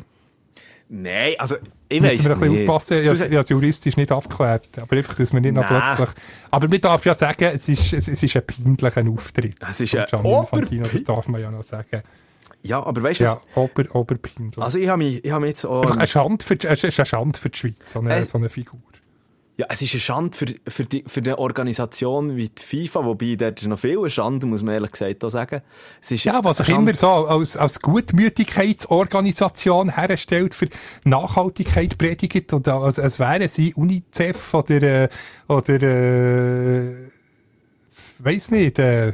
Nein, 0.97 1.33
also, 1.39 1.57
ich 1.89 2.01
müssen 2.01 2.19
weiss 2.19 2.25
wir 2.25 2.35
ein 2.35 2.41
bisschen 2.41 2.55
nicht. 2.55 2.69
aufpassen. 2.69 2.99
Ich 2.99 3.09
habe 3.09 3.39
es 3.39 3.49
juristisch 3.49 3.97
nicht 3.97 4.13
abgeklärt. 4.13 4.79
Aber 4.79 4.97
einfach, 4.97 5.15
dass 5.15 5.33
wir 5.33 5.41
nicht 5.41 5.55
noch 5.55 5.67
plötzlich... 5.67 6.11
Aber 6.51 6.69
man 6.69 6.81
darf 6.81 7.05
ja 7.05 7.15
sagen, 7.15 7.51
es 7.53 7.69
ist, 7.69 7.93
es, 7.93 8.07
es 8.07 8.23
ist 8.23 8.37
ein 8.37 8.43
peinlicher 8.47 9.03
Auftritt. 9.11 9.57
Es 9.69 9.81
ist 9.81 9.97
ein 9.97 10.25
Ober- 10.25 10.61
das 10.61 11.05
darf 11.05 11.27
man 11.27 11.41
ja 11.41 11.51
noch 11.51 11.65
sagen. 11.65 12.03
Ja, 12.65 12.83
aber 12.85 13.03
weißt 13.03 13.21
du, 13.21 13.25
Ja, 13.25 13.41
ober, 13.55 13.85
oberpeinlich. 13.95 14.59
also 14.59 14.79
ich 14.79 14.89
habe 14.89 15.05
mich, 15.05 15.23
ich 15.25 15.31
habe 15.31 15.43
mich 15.43 15.51
jetzt 15.51 15.67
auch... 15.67 15.83
Einfach 15.83 15.97
eine 15.99 16.07
Schande 16.07 16.43
für, 16.45 16.57
es 16.63 16.83
ist 16.85 16.99
eine 16.99 17.07
Schande 17.07 17.39
für 17.39 17.51
die 17.51 17.59
Schweiz, 17.59 17.93
so 17.93 18.01
eine, 18.01 18.15
Äh, 18.15 18.25
so 18.25 18.39
eine 18.39 18.49
Figur. 18.49 18.81
Ja, 19.57 19.67
es 19.69 19.83
ist 19.83 19.93
eine 19.93 20.01
Schande 20.01 20.37
für, 20.37 20.47
für, 20.67 20.83
die, 20.85 21.05
für 21.07 21.21
eine 21.21 21.39
Organisation 21.39 22.35
wie 22.35 22.49
die 22.49 22.89
FIFA, 22.89 23.05
wobei 23.05 23.37
dort 23.37 23.61
ist 23.63 23.69
noch 23.69 23.79
viel 23.79 23.99
eine 23.99 24.11
Schande, 24.11 24.49
muss 24.49 24.65
man 24.65 24.75
ehrlich 24.75 24.91
gesagt 24.91 25.23
auch 25.23 25.31
sagen. 25.31 25.61
Es 26.03 26.11
ist 26.11 26.25
Ja, 26.25 26.41
was 26.43 26.57
sich 26.57 26.71
immer 26.71 26.93
so 26.95 27.09
als, 27.09 27.57
als 27.57 27.81
Gutmütigkeitsorganisation 27.81 29.95
herstellt 29.95 30.55
für 30.55 30.69
Nachhaltigkeit 31.05 31.97
predigt 31.99 32.53
und 32.53 32.67
als, 32.67 32.99
als 32.99 33.21
wären 33.21 33.47
sie 33.47 33.73
UNICEF 33.75 34.55
oder, 34.55 34.83
äh, 34.83 35.09
oder 35.47 35.83
äh, 35.83 36.95
weiss 38.25 38.51
nicht, 38.51 38.79
äh, 38.79 39.13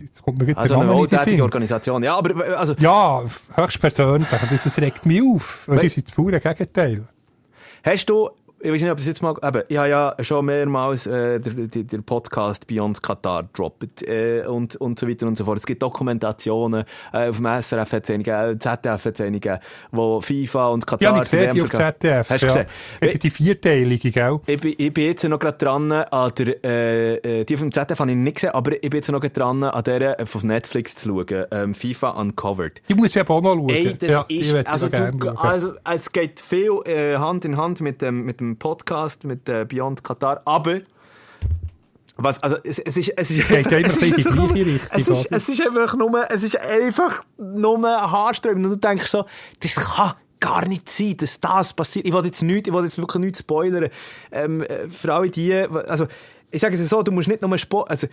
jetzt 0.00 0.22
kommt 0.22 0.38
mir 0.38 0.56
Also 0.56 0.78
eine 0.78 0.92
wohltätige. 0.92 1.42
Organisation. 1.42 2.02
Ja, 2.02 2.16
aber 2.16 2.46
äh, 2.46 2.54
also, 2.54 2.74
Ja, 2.78 3.22
höchstpersönlich. 3.54 4.28
Das, 4.50 4.64
das 4.64 4.78
regt 4.78 5.06
mich 5.06 5.22
auf. 5.22 5.62
Weil 5.66 5.76
Wei- 5.78 5.82
sie 5.82 5.88
sind 5.90 6.08
das 6.08 6.14
pure 6.14 6.40
Gegenteil. 6.40 7.06
hast 7.84 8.06
du, 8.06 8.30
ich 8.64 8.72
weiß 8.72 8.80
nicht, 8.80 8.90
ob 8.90 8.96
das 8.96 9.06
jetzt 9.06 9.20
mal, 9.20 9.34
eben, 9.42 9.62
ich 9.68 9.76
habe 9.76 9.88
ja 9.88 10.16
schon 10.20 10.46
mehrmals 10.46 11.06
äh, 11.06 11.38
der 11.38 11.98
Podcast 11.98 12.66
Beyond 12.66 13.02
Qatar 13.02 13.42
gedroppt 13.42 14.08
äh, 14.08 14.46
und, 14.46 14.76
und 14.76 14.98
so 14.98 15.06
weiter 15.06 15.26
und 15.26 15.36
so 15.36 15.44
fort. 15.44 15.58
Es 15.58 15.66
gibt 15.66 15.82
Dokumentationen, 15.82 16.84
äh, 17.12 17.28
auf 17.28 17.36
dem 17.36 17.44
SRF 17.44 17.92
hat 17.92 18.04
es 18.04 18.10
einige, 18.10 18.30
äh, 18.32 18.58
ZDF 18.58 19.04
hat 19.04 19.14
es 19.14 19.20
einige, 19.20 19.60
wo 19.92 20.22
FIFA 20.22 20.68
und 20.68 20.86
Katar... 20.86 21.14
Ja, 21.14 21.22
ich 21.22 21.28
sehe 21.28 21.52
die 21.52 21.60
auf. 21.60 21.70
ZDF. 21.70 22.30
Hast 22.30 22.42
du 22.42 22.46
ja. 22.46 22.54
gesehen? 22.54 23.12
Hat 23.12 23.22
die 23.22 23.30
vierteilige, 23.30 24.10
gell? 24.10 24.40
Ich 24.46 24.60
bin, 24.60 24.74
ich 24.78 24.94
bin 24.94 25.04
jetzt 25.04 25.24
noch 25.24 25.38
gerade 25.38 25.58
dran 25.58 25.92
an 25.92 26.32
der, 26.38 26.64
äh, 26.64 27.40
äh, 27.40 27.44
die 27.44 27.56
vom 27.58 27.70
ZDF 27.70 28.00
habe 28.00 28.10
ich 28.12 28.16
nicht 28.16 28.36
gesehen, 28.36 28.50
aber 28.50 28.72
ich 28.72 28.88
bin 28.88 28.94
jetzt 28.94 29.10
noch 29.10 29.20
dran 29.20 29.62
an 29.62 29.84
der 29.84 30.20
äh, 30.20 30.24
von 30.24 30.46
Netflix 30.46 30.94
zu 30.94 31.10
schauen, 31.10 31.44
ähm, 31.50 31.74
FIFA 31.74 32.10
Uncovered. 32.12 32.80
Die 32.88 32.94
muss 32.94 33.14
ich 33.14 33.20
eben 33.20 33.28
auch 33.28 33.42
noch 33.42 33.56
schauen. 33.56 33.68
Ey, 33.68 33.94
das 33.98 34.10
ja, 34.10 34.20
ist, 34.26 34.54
ich 34.54 34.68
also, 34.68 34.88
du, 34.88 35.28
also, 35.36 35.74
es 35.84 36.10
geht 36.10 36.40
viel 36.40 36.70
äh, 36.86 37.16
Hand 37.16 37.44
in 37.44 37.58
Hand 37.58 37.82
mit 37.82 38.00
dem, 38.00 38.24
mit 38.24 38.40
dem 38.40 38.53
Podcast, 38.56 39.24
mit 39.24 39.48
äh, 39.48 39.64
Beyond 39.68 40.02
Qatar, 40.04 40.42
aber 40.44 40.80
was, 42.16 42.40
also, 42.42 42.56
es, 42.62 42.78
es 42.78 42.96
ist, 42.96 43.08
es 43.16 43.30
ist, 43.30 43.50
Es 43.50 43.66
es 43.66 43.98
die 43.98 44.14
einfach 44.14 44.34
nur- 44.36 44.54
Es 44.92 45.08
ist, 45.08 45.32
es 45.32 45.48
ist 45.48 45.66
einfach 45.66 45.94
nur, 45.96 46.30
es 46.30 46.42
ist 46.44 46.60
einfach 46.60 47.24
nur 47.38 47.82
haarsträubend 47.88 48.64
und 48.66 48.70
du 48.72 48.76
denkst 48.76 49.10
so, 49.10 49.24
das 49.60 49.74
kann 49.74 50.14
gar 50.38 50.66
nicht 50.68 50.88
sein, 50.88 51.16
dass 51.16 51.40
das 51.40 51.72
passiert. 51.72 52.06
Ich 52.06 52.12
will 52.12 52.24
jetzt 52.24 52.42
nicht, 52.42 52.68
ich 52.68 52.72
will 52.72 52.84
jetzt 52.84 52.98
wirklich 52.98 53.20
nichts 53.20 53.40
spoilern. 53.40 53.88
Ähm, 54.30 54.62
äh, 54.62 54.88
für 54.88 55.12
alle 55.12 55.28
die, 55.30 55.52
also, 55.54 56.06
ich 56.50 56.60
sage 56.60 56.76
es 56.76 56.88
so, 56.88 57.02
du 57.02 57.10
musst 57.10 57.26
nicht 57.28 57.42
nur 57.42 57.58
Sport, 57.58 57.90
also, 57.90 58.06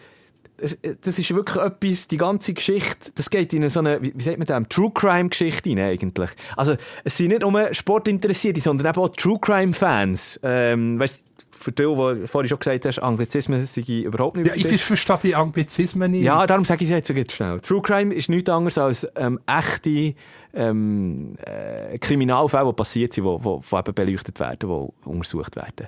das 1.01 1.20
ist 1.20 1.34
wirklich 1.34 1.64
etwas, 1.64 2.07
die 2.07 2.18
ganze 2.18 2.53
Geschichte, 2.53 3.12
das 3.16 3.30
geht 3.30 3.53
in 3.53 3.68
so 3.70 3.80
eine, 3.80 4.01
wie 4.01 4.24
sagt 4.24 4.38
man 4.38 4.45
das, 4.45 4.64
True 4.70 4.91
Crime 4.93 5.30
Geschichte 5.30 5.70
hinein 5.70 5.93
eigentlich. 5.93 6.30
Also, 6.55 6.76
es 7.03 7.18
sind 7.18 7.30
nicht 7.30 7.41
nur 7.41 7.74
Sportinteressierte, 7.74 8.62
sondern 8.62 8.88
eben 8.88 9.01
auch 9.01 9.09
True 9.09 9.39
Crime 9.39 9.74
Fans. 9.74 10.39
Ähm, 10.43 10.99
weißt, 10.99 11.22
für 11.62 11.72
die, 11.72 11.84
die 11.84 12.28
vorhin 12.28 12.49
schon 12.49 12.59
gesagt 12.59 12.86
hast, 12.86 12.99
Anglizismen 12.99 13.64
sind 13.64 13.88
überhaupt 13.88 14.38
nicht 14.38 14.47
Ja, 14.47 14.55
ich 14.55 14.82
verstehe 14.82 15.20
die 15.24 15.36
Anglizismen 15.36 16.12
nicht. 16.12 16.24
Ja, 16.24 16.45
darum 16.47 16.66
sage 16.66 16.84
ich 16.84 16.89
es 16.89 16.95
jetzt 16.95 17.07
so 17.07 17.36
schnell. 17.36 17.59
True 17.59 17.82
Crime 17.82 18.14
ist 18.14 18.30
nichts 18.30 18.49
anderes 18.49 18.78
als 18.78 19.07
ähm, 19.16 19.39
echte 19.45 20.16
ähm, 20.53 21.36
äh, 21.45 21.97
Kriminalfälle, 21.99 22.68
die 22.68 22.74
passiert 22.74 23.14
sind, 23.14 23.26
die, 23.26 23.38
die, 23.38 23.59
die 23.59 23.76
eben 23.76 23.93
beleuchtet 23.93 24.39
werden, 24.39 24.70
die 24.70 25.09
untersucht 25.09 25.55
werden. 25.55 25.88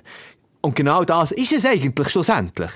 Und 0.64 0.74
genau 0.76 1.04
das 1.04 1.30
ist 1.30 1.52
es 1.52 1.66
eigentlich 1.66 2.08
schlussendlich. 2.08 2.70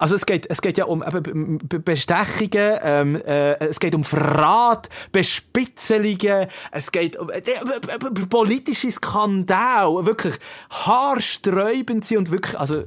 Also 0.00 0.16
es 0.16 0.26
geht, 0.26 0.50
es 0.50 0.60
geht 0.60 0.76
ja 0.76 0.86
um 0.86 1.04
eben 1.04 1.58
Be- 1.58 1.78
Bestechungen, 1.78 2.78
ähm, 2.82 3.14
äh, 3.14 3.54
es 3.64 3.78
geht 3.78 3.94
um 3.94 4.02
Verrat, 4.02 4.88
Bespitzelungen, 5.12 6.48
es 6.72 6.90
geht 6.90 7.16
um 7.16 7.30
äh, 7.30 7.38
äh, 7.38 7.52
äh, 7.52 8.26
politische 8.28 8.90
Skandale, 8.90 10.04
wirklich 10.04 10.34
haarsträubend 10.68 12.04
sind 12.04 12.18
und 12.18 12.30
wirklich, 12.32 12.58
also 12.58 12.86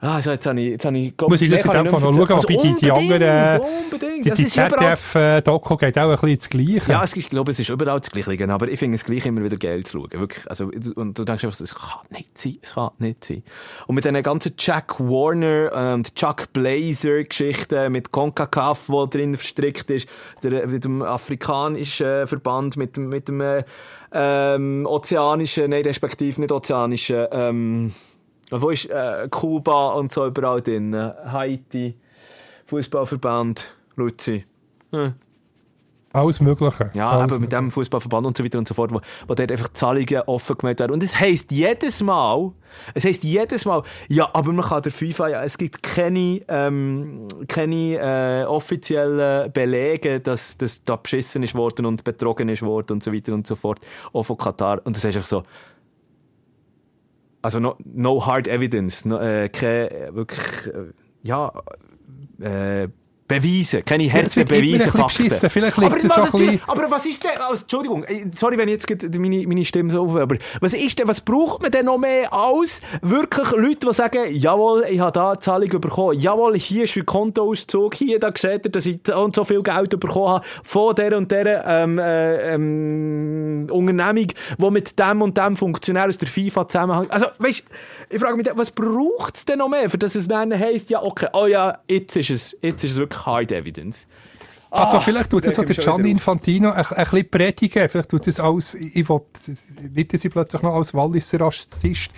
also 0.00 0.30
jetzt 0.32 0.46
habe 0.46 0.60
ich, 0.60 0.70
jetzt 0.72 0.84
habe 0.84 0.98
ich, 0.98 1.16
glaub, 1.16 1.30
Muss 1.30 1.40
ich 1.40 1.50
das 1.50 1.64
in 1.64 1.70
dem 1.70 1.86
Fall 1.86 2.00
noch 2.00 2.12
schauen, 2.14 2.30
erzählen. 2.30 2.58
wobei 2.58 2.68
die, 2.68 2.80
die 2.80 2.90
Also 2.90 3.12
anderen, 3.12 3.60
unbedingt, 3.84 4.24
die, 4.24 4.28
Das 4.28 4.38
die 4.38 4.46
ZDF-Doku 4.46 5.76
geht 5.76 5.98
auch 5.98 6.02
ein 6.10 6.10
bisschen 6.10 6.36
das 6.36 6.50
Gleiche. 6.50 6.92
Ja, 6.92 7.02
es, 7.02 7.10
ist- 7.10 7.16
ich 7.16 7.28
glaube, 7.30 7.50
es 7.50 7.58
ist 7.60 7.68
überall 7.70 8.00
das 8.00 8.10
Gleiche, 8.10 8.48
aber 8.48 8.68
ich 8.68 8.78
finde 8.78 8.96
es 8.96 9.04
gleich 9.04 9.24
immer 9.26 9.42
wieder 9.42 9.56
geil 9.56 9.84
zu 9.84 9.98
schauen. 9.98 10.10
Wirklich, 10.20 10.48
also, 10.50 10.70
und 10.96 11.18
du 11.18 11.24
denkst 11.24 11.44
einfach, 11.44 11.60
es 11.60 11.74
kann 11.74 12.00
nicht 12.10 12.38
sein, 12.38 12.58
es 12.62 12.74
kann 12.74 12.90
nicht 12.98 13.24
sein. 13.24 13.42
Und 13.86 13.94
mit 13.94 14.04
diesen 14.04 14.22
ganzen 14.22 14.52
Jack 14.58 15.00
Warner 15.00 15.94
und 15.94 16.14
Chuck 16.14 16.52
Blazer 16.52 17.22
Geschichten, 17.24 17.92
mit 17.92 18.12
CONCACAF, 18.12 18.88
wo 18.88 19.06
drin 19.06 19.36
verstrickt 19.36 19.90
ist, 19.90 20.08
der, 20.42 20.66
mit 20.66 20.84
dem 20.84 21.02
afrikanischen 21.02 22.06
äh, 22.06 22.26
Verband, 22.26 22.76
mit 22.76 22.96
dem, 22.96 23.08
mit 23.08 23.28
dem, 23.28 23.40
äh, 23.40 23.64
ähm, 24.12 24.86
ozeanischen, 24.86 25.70
nein, 25.70 25.82
respektive 25.82 26.40
nicht 26.40 26.52
ozeanischen, 26.52 27.26
ähm, 27.32 27.92
wo 28.50 28.70
ist, 28.70 28.86
äh, 28.86 29.28
Kuba 29.30 29.92
und 29.94 30.12
so 30.12 30.26
überall 30.26 30.62
drin, 30.62 30.94
Haiti, 30.94 31.94
Fußballverband, 32.66 33.74
Luzi. 33.96 34.44
Hm. 34.92 35.14
Alles 36.16 36.40
Mögliche. 36.40 36.90
Ja, 36.94 37.10
Alles 37.10 37.24
aber 37.24 37.38
mit 37.38 37.52
dem 37.52 37.70
Fußballverband 37.70 38.26
und 38.26 38.36
so 38.38 38.42
weiter 38.42 38.58
und 38.58 38.66
so 38.66 38.72
fort, 38.72 38.90
wo, 38.90 39.00
wo 39.28 39.34
dort 39.34 39.52
einfach 39.52 39.70
Zahlungen 39.74 40.22
offen 40.26 40.56
gemacht 40.56 40.80
werden. 40.80 40.92
Und 40.92 41.02
es 41.02 41.20
heisst 41.20 41.52
jedes 41.52 42.02
Mal, 42.02 42.52
es 42.94 43.04
heisst 43.04 43.22
jedes 43.22 43.66
Mal, 43.66 43.82
ja, 44.08 44.30
aber 44.32 44.52
man 44.52 44.64
kann 44.64 44.80
der 44.80 44.92
FIFA, 44.92 45.28
ja, 45.28 45.42
es 45.42 45.58
gibt 45.58 45.82
keine, 45.82 46.40
ähm, 46.48 47.26
keine 47.48 48.44
äh, 48.44 48.44
offiziellen 48.46 49.52
Belege, 49.52 50.20
dass, 50.20 50.56
dass 50.56 50.82
da 50.84 50.96
beschissen 50.96 51.42
ist 51.42 51.54
worden 51.54 51.84
und 51.84 52.02
betrogen 52.02 52.48
ist 52.48 52.62
worden 52.62 52.94
und 52.94 53.02
so 53.02 53.12
weiter 53.12 53.34
und 53.34 53.46
so 53.46 53.54
fort, 53.54 53.80
auch 54.14 54.22
von 54.22 54.38
Katar. 54.38 54.80
Und 54.84 54.96
das 54.96 55.04
ist 55.04 55.16
einfach 55.16 55.28
so, 55.28 55.42
also 57.46 57.60
no, 57.60 57.76
no 57.84 58.18
hard 58.26 58.48
evidence, 58.48 59.04
no, 59.04 59.18
äh, 59.20 59.48
keine, 59.48 59.90
äh, 59.90 60.14
wirklich, 60.14 60.66
äh, 60.66 60.92
ja, 61.22 61.52
äh, 62.40 62.88
Beweise, 63.28 63.82
keine 63.82 64.12
harten 64.12 64.44
Beweise, 64.44 64.90
Fakten. 64.90 65.50
Vielleicht 65.50 65.76
liegt 65.78 65.92
aber, 65.92 66.02
was, 66.02 66.18
auch 66.18 66.40
ein 66.40 66.60
aber 66.66 66.90
was 66.90 67.06
ist 67.06 67.24
denn, 67.24 67.30
also, 67.48 67.62
Entschuldigung, 67.62 68.04
äh, 68.04 68.26
sorry, 68.34 68.56
wenn 68.56 68.68
ich 68.68 68.86
jetzt 68.88 69.18
meine, 69.18 69.46
meine 69.46 69.64
Stimme 69.64 69.90
so 69.90 70.04
auf, 70.04 70.14
aber 70.14 70.36
was 70.60 70.74
ist 70.74 70.98
denn, 70.98 71.08
was 71.08 71.20
braucht 71.20 71.62
man 71.62 71.70
denn 71.70 71.86
noch 71.86 71.98
mehr 71.98 72.32
als 72.32 72.80
wirklich 73.02 73.50
Leute, 73.50 73.86
die 73.88 73.92
sagen, 73.92 74.20
jawohl, 74.30 74.84
ich 74.88 75.00
habe 75.00 75.12
da 75.12 75.30
eine 75.30 75.40
Zahlung 75.40 75.68
bekommen, 75.80 76.18
jawohl, 76.20 76.56
hier 76.56 76.84
ist 76.84 76.96
mein 76.96 77.06
Kontoauszug, 77.06 77.94
hier, 77.94 78.20
da 78.20 78.30
seht 78.36 78.66
ihr, 78.66 78.70
dass 78.70 78.86
ich 78.86 79.00
so 79.04 79.18
und 79.22 79.34
so 79.34 79.44
viel 79.44 79.62
Geld 79.62 79.98
bekommen 79.98 80.28
habe 80.28 80.46
von 80.62 80.94
der 80.94 81.16
und 81.16 81.30
der 81.30 81.64
ähm, 81.66 81.98
äh, 81.98 82.54
ähm, 82.54 83.66
Unternehmung, 83.70 84.28
die 84.58 84.70
mit 84.70 84.98
dem 84.98 85.22
und 85.22 85.36
dem 85.36 85.56
Funktionär 85.56 86.06
aus 86.06 86.18
der 86.18 86.28
FIFA 86.28 86.68
zusammenhängt. 86.68 87.10
Also, 87.10 87.26
weißt 87.38 87.64
ich 88.08 88.20
frage 88.20 88.36
mich, 88.36 88.46
was 88.54 88.70
braucht 88.70 89.36
es 89.36 89.44
denn 89.44 89.58
noch 89.58 89.68
mehr, 89.68 89.90
für 89.90 89.98
dass 89.98 90.14
es 90.14 90.28
dann 90.28 90.56
heisst, 90.56 90.90
ja, 90.90 91.02
okay, 91.02 91.26
oh 91.32 91.46
ja, 91.46 91.78
jetzt 91.88 92.16
ist 92.16 92.30
es, 92.30 92.56
jetzt 92.62 92.84
ist 92.84 92.92
es 92.92 92.96
wirklich 92.98 93.15
Hard 93.24 93.52
Evidence. 93.52 94.06
Also 94.70 94.96
Ah, 94.96 95.00
vielleicht 95.00 95.30
tut 95.30 95.46
das 95.46 95.54
so 95.54 95.62
der 95.62 95.76
Gianni. 95.76 96.10
Infantino 96.10 96.70
ein, 96.70 96.84
ein 96.84 97.04
bisschen 97.04 97.30
predigen. 97.30 97.88
Vielleicht 97.88 98.08
tut 98.10 98.26
das 98.26 98.40
als, 98.40 98.74
ich 98.74 99.08
will, 99.08 99.20
nicht, 99.94 100.12
dass 100.12 100.24
ich 100.24 100.32
plötzlich 100.32 100.62
noch 100.62 100.74
als 100.74 100.92
Walliser 100.92 101.40
Rassist 101.40 102.10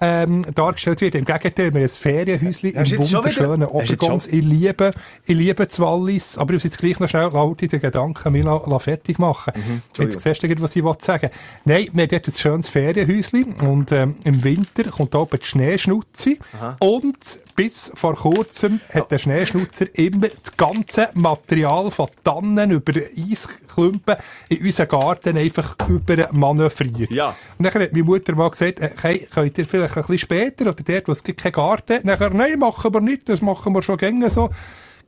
ähm, 0.00 0.42
dargestellt 0.54 1.00
wird. 1.00 1.14
Im 1.14 1.24
Gegenteil, 1.24 1.72
wir 1.72 1.80
haben 1.80 1.82
ein 1.82 1.88
Ferienhäuschen 1.88 2.70
im 2.70 3.12
wunderschönen 3.12 3.68
Obergons. 3.68 4.26
Ich 4.26 4.44
liebe, 4.44 4.92
ich 5.24 5.36
liebe 5.36 5.66
das 5.66 5.80
Wallis, 5.80 6.38
aber 6.38 6.52
ich 6.52 6.56
muss 6.56 6.64
jetzt 6.64 6.78
gleich 6.78 7.00
noch 7.00 7.08
schnell 7.08 7.30
laut 7.32 7.60
den 7.60 7.68
Gedanken 7.68 8.32
mich 8.32 8.44
la, 8.44 8.62
la 8.66 8.78
fertig 8.78 9.18
machen. 9.18 9.52
Mhm, 9.56 9.82
jetzt 9.98 10.20
siehst 10.20 10.42
du, 10.42 10.62
was 10.62 10.76
ich 10.76 10.84
will 10.84 10.94
sagen 10.98 11.30
Nein, 11.64 11.88
wir 11.92 12.02
haben 12.02 12.08
dort 12.10 12.28
ein 12.28 12.34
schönes 12.34 12.68
Ferienhäuschen 12.68 13.54
und 13.66 13.92
ähm, 13.92 14.16
im 14.24 14.44
Winter 14.44 14.84
kommt 14.90 15.14
da 15.14 15.18
oben 15.18 15.38
die 15.40 15.46
Schneeschnutze 15.46 16.36
und 16.80 17.40
bis 17.56 17.90
vor 17.94 18.14
kurzem 18.14 18.80
hat 18.92 19.10
der 19.10 19.18
Schneeschnutzer 19.18 19.86
immer 19.94 20.28
das 20.28 20.56
ganze 20.56 21.08
Material 21.14 21.90
von 21.90 22.08
Tannen 22.22 22.70
über 22.70 22.92
Eisklumpen 22.96 24.16
in 24.48 24.64
unseren 24.64 24.88
Garten 24.88 25.38
einfach 25.38 25.76
über 25.88 26.28
manövriert. 26.32 27.10
Ja. 27.10 27.34
Und 27.58 27.64
dann 27.64 27.82
hat 27.82 27.92
meine 27.92 28.04
Mutter 28.04 28.34
mal 28.34 28.50
gesagt, 28.50 28.80
äh, 28.80 28.90
hey, 29.00 29.26
könnt 29.32 29.56
ihr 29.56 29.66
vielleicht 29.66 29.85
ein 29.90 30.02
bisschen 30.02 30.18
später 30.18 30.70
oder 30.70 30.82
dort, 30.82 31.08
wo 31.08 31.12
es 31.12 31.22
gibt 31.22 31.40
keinen 31.40 31.52
Garten 31.52 31.94
hat, 31.94 32.04
nachher, 32.04 32.30
nein, 32.30 32.58
machen 32.58 32.92
wir 32.92 33.00
nicht, 33.00 33.28
das 33.28 33.42
machen 33.42 33.72
wir 33.74 33.82
schon 33.82 33.96
gängig 33.96 34.32
so. 34.32 34.50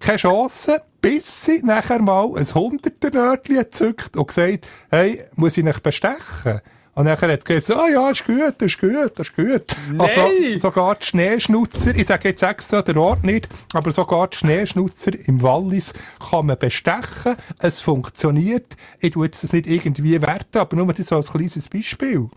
Keine 0.00 0.18
Chance, 0.18 0.82
bis 1.00 1.44
sie 1.44 1.60
nachher 1.62 2.00
mal 2.00 2.30
ein 2.36 2.54
hunderter 2.54 3.10
Nördchen 3.10 3.56
gezückt 3.56 4.16
und 4.16 4.28
gesagt, 4.28 4.66
hey, 4.90 5.24
muss 5.34 5.56
ich 5.56 5.64
nicht 5.64 5.82
bestechen? 5.82 6.60
Und 6.98 7.04
nachher 7.04 7.32
hat 7.32 7.44
gesagt, 7.44 7.80
ah 7.80 7.88
ja, 7.88 8.10
ist 8.10 8.26
gut, 8.26 8.60
ist 8.60 8.80
gut, 8.80 9.20
ist 9.20 9.36
gut. 9.36 9.62
Also, 9.98 10.58
sogar 10.58 10.96
die 10.96 11.06
Schneeschnutzer, 11.06 11.94
ich 11.94 12.08
sage 12.08 12.30
jetzt 12.30 12.42
extra 12.42 12.82
den 12.82 12.98
Ort 12.98 13.22
nicht, 13.22 13.48
aber 13.72 13.92
sogar 13.92 14.26
die 14.26 14.36
Schneeschnutzer 14.36 15.12
im 15.28 15.40
Wallis 15.40 15.94
kann 16.28 16.46
man 16.46 16.58
bestechen. 16.58 17.36
Es 17.60 17.80
funktioniert. 17.80 18.76
Ich 18.98 19.12
tue 19.12 19.26
jetzt 19.26 19.44
das 19.44 19.52
nicht 19.52 19.68
irgendwie 19.68 20.20
werten, 20.20 20.58
aber 20.58 20.76
nur 20.76 20.92
das 20.92 21.06
so 21.06 21.14
als 21.14 21.30
kleines 21.30 21.68
Beispiel. 21.68 22.28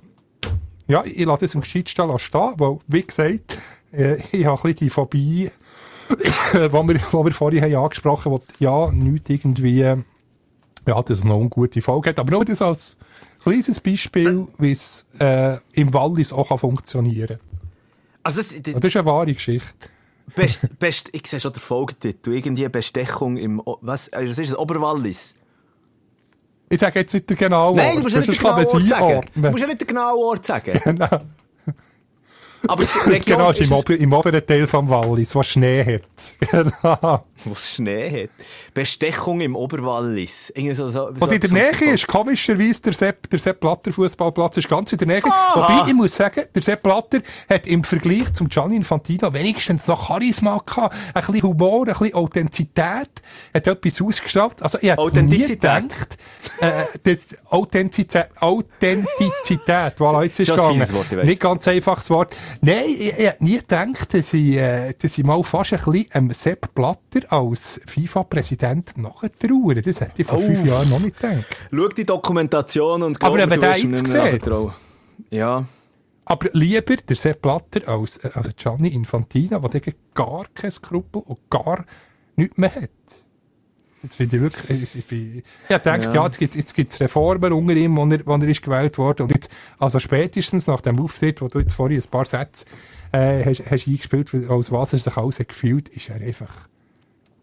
Ja, 0.91 1.05
ich 1.05 1.23
lasse 1.25 1.45
es 1.45 1.55
im 1.55 1.61
Gescheitstall 1.61 2.19
stehen, 2.19 2.53
weil, 2.57 2.79
wie 2.87 3.03
gesagt, 3.03 3.57
äh, 3.93 4.17
ich 4.33 4.45
habe 4.45 4.57
ein 4.57 4.73
bisschen 4.73 4.75
die 4.75 4.89
Phobie, 4.89 5.49
wo 6.69 6.83
wir, 6.83 6.99
wo 7.11 7.23
wir 7.23 7.31
vorhin 7.31 7.63
haben 7.63 7.75
angesprochen 7.75 8.33
haben, 8.33 8.41
wo 8.41 8.41
ja 8.59 8.91
nicht 8.91 9.29
irgendwie, 9.29 9.79
ja, 9.79 9.97
dass 10.85 11.19
es 11.19 11.23
noch 11.23 11.39
eine 11.39 11.47
gute 11.47 11.81
Folge 11.81 12.09
hat, 12.09 12.19
aber 12.19 12.31
nur 12.31 12.43
das 12.43 12.61
als 12.61 12.97
kleines 13.41 13.79
Beispiel, 13.79 14.49
wie 14.57 14.73
es 14.73 15.05
äh, 15.17 15.59
im 15.71 15.93
Wallis 15.93 16.33
auch 16.33 16.49
kann 16.49 16.57
funktionieren 16.57 17.39
Also, 18.21 18.41
das, 18.41 18.49
kann. 18.49 18.73
Und 18.73 18.83
das 18.83 18.89
ist 18.89 18.97
eine 18.97 19.05
wahre 19.05 19.33
Geschichte. 19.33 19.71
Best, 20.35 20.77
best, 20.77 21.09
ich 21.13 21.25
sehe 21.25 21.39
schon 21.39 21.53
den 21.53 21.61
Folgetitel. 21.61 22.33
Irgendwie 22.33 22.67
Bestechung 22.67 23.37
im, 23.37 23.61
was, 23.79 24.11
also, 24.11 24.29
was 24.29 24.37
ist 24.39 24.51
das, 24.51 24.59
Oberwallis? 24.59 25.35
Ich 26.71 26.79
sage 26.79 26.99
jetzt 26.99 27.13
nicht 27.13 27.29
den 27.29 27.35
genauen 27.35 27.75
Nein, 27.75 27.97
du 27.97 28.03
musst 28.03 28.15
ja 28.15 28.21
Ort, 28.21 28.27
nicht 28.29 28.41
den 28.41 28.45
genauen 28.45 28.65
Ort 28.65 28.87
sagen. 28.87 29.25
Du 29.35 29.49
musst 29.49 29.61
ja 29.61 29.67
nicht 29.67 29.81
den 29.81 29.87
genauen 29.87 30.17
Ort 30.23 30.45
sagen. 30.45 30.79
Genau. 30.83 31.21
Aber 32.67 32.83
die 32.85 33.09
Region 33.09 33.37
Genau, 33.37 33.49
ist 33.49 33.59
ist 33.59 33.71
im, 33.71 33.77
Ober 33.77 33.95
im 33.95 34.13
oberen 34.13 34.45
Teil 34.45 34.67
vom 34.67 34.87
Wallis, 34.87 35.35
wo 35.35 35.41
Schnee 35.43 35.83
hat. 35.83 36.01
Genau. 36.51 37.25
wo 37.45 37.53
es 37.53 37.75
Schnee 37.75 38.23
hat. 38.23 38.29
Bestechung 38.73 39.41
im 39.41 39.55
Oberwallis. 39.55 40.53
So, 40.73 40.89
so, 40.89 41.07
Und 41.07 41.19
so, 41.19 41.27
in 41.27 41.41
der 41.41 41.51
Nähe 41.51 41.93
ist 41.93 42.07
komischerweise 42.07 42.81
der 42.83 42.93
Sepp, 42.93 43.29
der 43.29 43.39
Sepp 43.39 43.59
Blatter 43.59 43.91
Fußballplatz 43.91 44.57
ist 44.57 44.69
ganz 44.69 44.91
in 44.91 44.97
der 44.99 45.07
Nähe. 45.07 45.23
Wobei, 45.23 45.85
ich 45.87 45.93
muss 45.93 46.15
sagen, 46.15 46.43
der 46.53 46.61
Sepp 46.61 46.83
Blatter 46.83 47.19
hat 47.49 47.67
im 47.67 47.83
Vergleich 47.83 48.33
zum 48.33 48.47
Gianni 48.49 48.75
Infantino 48.75 49.33
wenigstens 49.33 49.87
noch 49.87 50.07
Charisma 50.07 50.59
gehabt, 50.65 50.95
ein 51.13 51.21
bisschen 51.21 51.43
Humor, 51.43 51.87
ein 51.87 51.93
bisschen 51.93 52.13
Authentizität, 52.13 53.09
hat 53.53 53.67
etwas 53.67 54.01
ausgestrahlt. 54.01 54.61
Also, 54.61 54.77
ich 54.81 54.89
hätte 54.89 55.01
nie 55.01 55.07
Authentizität? 55.07 55.59
gedacht, 55.89 56.17
äh, 56.59 56.83
das 57.03 57.27
Authentizität, 57.49 58.29
Authentizität, 58.39 59.93
voilà, 59.97 60.23
jetzt 60.23 60.39
ist 60.39 60.49
Das 60.49 60.57
gegangen. 60.57 60.91
Wort. 60.93 61.23
Nicht 61.23 61.39
ganz 61.41 61.67
einfaches 61.67 62.09
Wort. 62.09 62.35
Nein, 62.61 62.83
ich, 62.87 63.17
ich 63.17 63.25
hätte 63.25 63.43
nie 63.43 63.57
gedacht, 63.57 64.13
dass 64.13 64.33
ich, 64.33 64.55
äh, 64.55 64.93
dass 64.99 65.17
ich 65.17 65.23
mal 65.23 65.41
fast 65.43 65.73
ein 65.73 65.79
bisschen 65.79 66.07
ähm, 66.13 66.31
Sepp 66.31 66.73
Blatter 66.73 67.30
als 67.31 67.79
FIFA-Präsident 67.85 68.97
nachtrauere. 68.97 69.81
Das 69.81 70.01
hätte 70.01 70.21
ich 70.21 70.27
vor 70.27 70.39
fünf 70.39 70.65
Jahren 70.65 70.89
noch 70.89 70.99
nicht 70.99 71.17
gedacht. 71.19 71.45
Schau 71.71 71.87
die 71.87 72.05
Dokumentation 72.05 73.03
und 73.03 73.23
Aber 73.23 73.37
glaub 73.37 73.49
mir, 73.49 73.51
wenn 73.51 73.61
der 73.61 73.77
jetzt 73.77 74.07
sieht. 74.07 74.51
Ja. 75.29 75.65
Aber 76.25 76.49
lieber 76.51 76.95
der 76.97 77.15
Sepp 77.15 77.41
Blatter 77.41 77.87
als, 77.87 78.17
äh, 78.17 78.29
als 78.33 78.55
Gianni 78.55 78.89
Infantino, 78.89 79.59
der 79.59 79.81
gar 80.13 80.45
kein 80.53 80.71
Skrupel 80.71 81.21
und 81.25 81.49
gar 81.49 81.85
nichts 82.35 82.57
mehr 82.57 82.75
hat. 82.75 82.89
Das 84.01 84.15
finde 84.15 84.37
ich 84.37 84.41
wirklich, 84.41 84.95
ich, 84.95 85.05
bin, 85.05 85.43
ich 85.69 85.77
denke, 85.77 86.07
ja. 86.07 86.13
Ja. 86.13 86.25
jetzt 86.25 86.39
gibt 86.39 86.53
es 86.53 86.57
jetzt 86.57 86.73
gibt's 86.73 86.99
Reformen 86.99 87.53
unter 87.53 87.75
ihm, 87.75 87.95
wo 87.95 88.05
er, 88.07 88.25
wo 88.25 88.33
er 88.33 88.43
ist 88.43 88.63
gewählt 88.63 88.97
worden. 88.97 89.23
Und 89.23 89.31
jetzt, 89.31 89.51
also 89.77 89.99
spätestens 89.99 90.67
nach 90.67 90.81
dem 90.81 90.99
Auftritt, 90.99 91.41
wo 91.41 91.47
du 91.47 91.59
jetzt 91.59 91.73
vorhin 91.73 92.01
ein 92.01 92.09
paar 92.09 92.25
Sätze 92.25 92.65
äh, 93.11 93.45
hast, 93.45 93.63
hast 93.69 93.87
eingespielt, 93.87 94.33
aus 94.49 94.71
was 94.71 94.93
er 94.93 94.99
sich 94.99 95.17
alles 95.17 95.37
gefühlt, 95.37 95.87
ist 95.89 96.09
er 96.09 96.15
einfach 96.15 96.67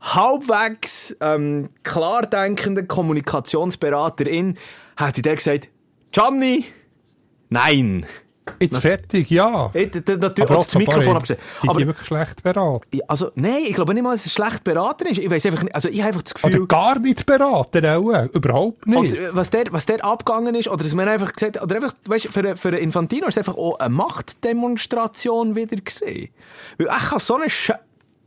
halbwegs 0.01 1.15
ähm, 1.21 1.69
klar 1.83 2.25
denkende 2.25 2.85
Kommunikationsberaterin 2.85 4.57
hat 4.95 5.23
dir 5.23 5.35
gesagt, 5.35 5.69
Gianni, 6.11 6.65
nein. 7.49 8.07
Jetzt 8.59 8.77
fertig, 8.79 9.29
ja. 9.29 9.69
Hey, 9.73 9.89
Natürlich, 9.93 10.23
Aber 10.23 10.57
oder 10.57 10.65
das 10.65 10.75
Mikrofon 10.75 11.17
abstellen. 11.17 11.39
sind 11.61 11.69
Aber 11.69 11.79
die 11.79 11.87
wirklich 11.87 12.07
schlecht 12.07 12.43
beraten. 12.43 12.99
Also, 13.07 13.31
nein, 13.35 13.63
ich 13.67 13.75
glaube 13.75 13.93
nicht 13.93 14.03
mal, 14.03 14.13
dass 14.13 14.25
es 14.25 14.33
schlecht 14.33 14.63
beraten 14.63 15.07
ist. 15.07 15.19
Ich 15.19 15.29
weiß 15.29 15.45
einfach 15.45 15.63
nicht, 15.63 15.75
also 15.75 15.89
ich 15.89 15.99
habe 15.99 16.07
einfach 16.09 16.21
das 16.23 16.33
Gefühl, 16.33 16.55
Oder 16.59 16.67
gar 16.67 16.99
nicht 16.99 17.25
beraten, 17.25 17.85
auch. 17.85 18.23
Überhaupt 18.33 18.87
nicht. 18.87 19.13
oder, 19.13 19.29
äh, 19.29 19.35
was 19.35 19.49
der, 19.49 19.65
was 19.71 19.85
der 19.85 20.03
abgegangen 20.03 20.55
ist, 20.55 20.67
oder 20.67 20.83
dass 20.83 20.93
man 20.95 21.07
einfach 21.07 21.31
gesagt 21.31 21.61
oder 21.61 21.75
einfach, 21.75 21.93
weißt, 22.05 22.27
für, 22.27 22.55
für 22.55 22.77
Infantino 22.77 23.27
ist 23.27 23.35
es 23.35 23.37
einfach 23.39 23.57
auch 23.57 23.79
eine 23.79 23.89
Machtdemonstration 23.89 25.55
wieder 25.55 25.77
gesehen. 25.77 26.29
Weil 26.77 26.87
ich 26.87 27.09
kann 27.09 27.19
so 27.19 27.35
eine 27.35 27.49
Sche 27.49 27.79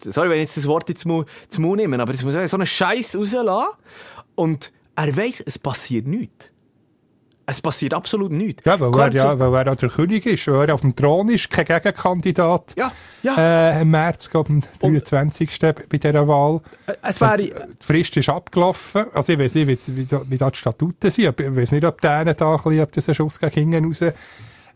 sorry, 0.03 0.31
wenn 0.31 0.39
ich 0.39 0.45
jetzt 0.45 0.57
das 0.57 0.67
Wort 0.67 0.89
jetzt 0.89 1.03
zum 1.03 1.25
Mund 1.59 1.77
nehme, 1.77 2.01
aber 2.01 2.13
das 2.13 2.23
muss 2.23 2.35
ich 2.35 2.51
so 2.51 2.57
einen 2.57 2.67
Scheiß 2.67 3.17
rauslassen 3.17 3.69
und 4.35 4.73
er 4.97 5.17
weiss, 5.17 5.41
es 5.41 5.59
passiert 5.59 6.07
nichts. 6.07 6.50
Es 7.51 7.61
passiert 7.61 7.95
absolut 7.95 8.31
nichts. 8.31 8.63
Ja, 8.65 8.79
weil 8.79 8.95
er, 9.01 9.13
ja, 9.13 9.39
weil 9.39 9.67
er 9.67 9.75
der 9.75 9.89
König 9.89 10.25
ist, 10.25 10.47
weil 10.47 10.69
er 10.69 10.75
auf 10.75 10.83
dem 10.83 10.95
Thron 10.95 11.29
ist, 11.31 11.51
kein 11.51 11.65
Gegenkandidat. 11.65 12.75
Ja, 12.79 12.93
ja. 13.25 13.35
Äh, 13.37 13.83
Im 13.83 13.91
März, 13.91 14.31
glaube 14.31 14.59
ich, 14.59 14.87
am 14.87 14.95
23. 14.95 15.59
bei 15.59 15.99
dieser 15.99 16.29
Wahl. 16.29 16.61
es 17.03 17.21
wäre, 17.21 17.39
Die 17.39 17.53
Frist 17.81 18.17
ist 18.17 18.29
abgelaufen. 18.29 19.07
Also 19.13 19.33
ich 19.33 19.39
weiß 19.41 19.55
nicht, 19.57 19.67
wie, 19.67 19.97
wie, 19.97 20.07
wie 20.29 20.39
da 20.39 20.51
die 20.51 20.57
Statuten 20.57 21.11
sind. 21.11 21.41
Ich 21.41 21.57
weiß 21.57 21.73
nicht, 21.73 21.85
ob 21.85 22.01
denen 22.01 22.37
da 22.37 22.55
ein 22.55 22.63
bisschen, 22.63 22.83
ob 22.83 22.93
das 22.93 23.09
ein 23.09 23.15
Schuss 23.17 23.41
gegen 23.41 23.73
hinten 23.73 23.87
raus 23.87 24.05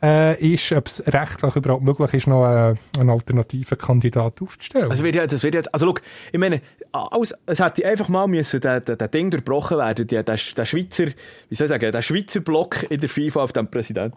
äh, 0.03 0.53
ist, 0.53 0.72
ob 0.72 0.87
es 0.87 1.03
rechtlich 1.07 1.57
überhaupt 1.57 1.83
möglich 1.83 2.14
ist, 2.14 2.27
noch 2.27 2.45
äh, 2.45 2.75
einen 2.99 3.11
alternativen 3.11 3.79
Kandidat 3.79 4.43
aufzustellen. 4.43 4.91
Also 4.91 5.05
wird 5.05 5.14
ja, 5.14 5.27
das 5.27 5.43
wird 5.43 5.55
ja, 5.55 5.62
also 5.72 5.87
schau, 5.87 5.95
ich 6.33 6.39
meine, 6.39 6.61
alles, 6.95 7.34
es 7.47 7.61
hätte 7.61 7.84
einfach 7.86 8.09
mal 8.09 8.26
müssen, 8.26 8.61
der, 8.61 8.80
der, 8.80 8.97
der 8.97 9.09
Ding 9.09 9.30
durchbrochen 9.30 9.78
werden, 9.78 10.07
der, 10.07 10.22
der, 10.22 10.38
der 10.57 10.64
Schweizer, 10.64 11.07
wie 11.49 11.55
soll 11.55 11.66
ich 11.66 11.68
sagen, 11.68 11.92
der 11.92 12.03
Schweizer 12.03 12.40
Block 12.40 12.86
in 12.88 13.01
der 13.01 13.09
FIFA 13.09 13.42
auf 13.42 13.53
dem 13.53 13.68
Präsident, 13.68 14.14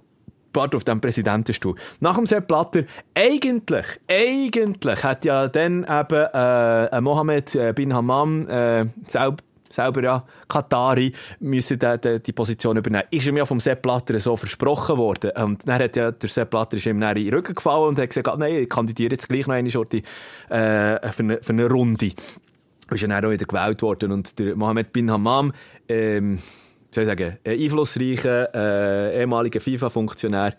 Pardon, 0.53 0.77
auf 0.77 0.83
dem 0.83 1.01
Präsidentenstuhl. 1.01 1.75
Nach 1.99 2.15
dem 2.15 2.25
Sepp 2.25 2.47
Blatter, 2.47 2.83
eigentlich, 3.13 3.85
eigentlich 4.09 5.03
hat 5.03 5.25
ja 5.25 5.47
dann 5.47 5.83
eben, 5.83 6.27
äh, 6.33 7.01
Mohammed 7.01 7.53
äh, 7.55 7.73
bin 7.73 7.93
Hammam, 7.93 8.47
äh, 8.47 8.85
selb, 9.07 9.43
selber 9.69 10.03
ja, 10.03 10.25
Katari, 10.47 11.11
müssen 11.39 11.77
die, 11.77 11.97
die, 12.01 12.19
die 12.21 12.31
Position 12.31 12.77
übernehmen. 12.77 13.03
Ist 13.11 13.27
ihm 13.27 13.37
ja 13.37 13.45
vom 13.45 13.59
Sepp 13.59 13.81
Blatter 13.81 14.19
so 14.19 14.37
versprochen 14.37 14.97
worden. 14.97 15.31
Und 15.35 15.67
dann 15.67 15.79
hat 15.81 15.95
ja 15.95 16.11
der 16.11 16.29
Sepp 16.29 16.49
Blatter 16.49 16.77
ist 16.77 16.85
ihm 16.85 17.01
in 17.01 17.15
den 17.15 17.33
Rücken 17.33 17.53
gefallen 17.53 17.89
und 17.89 17.99
hat 17.99 18.09
gesagt, 18.09 18.39
nein, 18.39 18.55
ich 18.55 18.69
kandidiere 18.69 19.11
jetzt 19.11 19.27
gleich 19.29 19.47
noch 19.47 19.55
eine 19.55 19.69
Schorte, 19.69 19.97
äh, 19.97 20.01
für, 20.49 21.19
eine, 21.19 21.39
für 21.41 21.53
eine 21.53 21.69
Runde. 21.69 22.11
Ist 22.89 23.01
ja 23.01 23.07
dann 23.07 23.25
auch 23.25 23.31
wieder 23.31 23.45
gewählt 23.45 23.81
worden 23.81 24.11
und 24.11 24.39
der 24.39 24.55
Mohammed 24.55 24.93
bin 24.93 25.11
Hammam, 25.11 25.51
ähm, 25.89 26.39
soll 26.91 27.03
ich 27.03 27.09
sagen, 27.09 27.37
ein 27.43 27.59
einflussreicher, 27.59 28.49
äh, 28.53 29.19
ehemaliger 29.19 29.59
FIFA-Funktionär, 29.59 30.55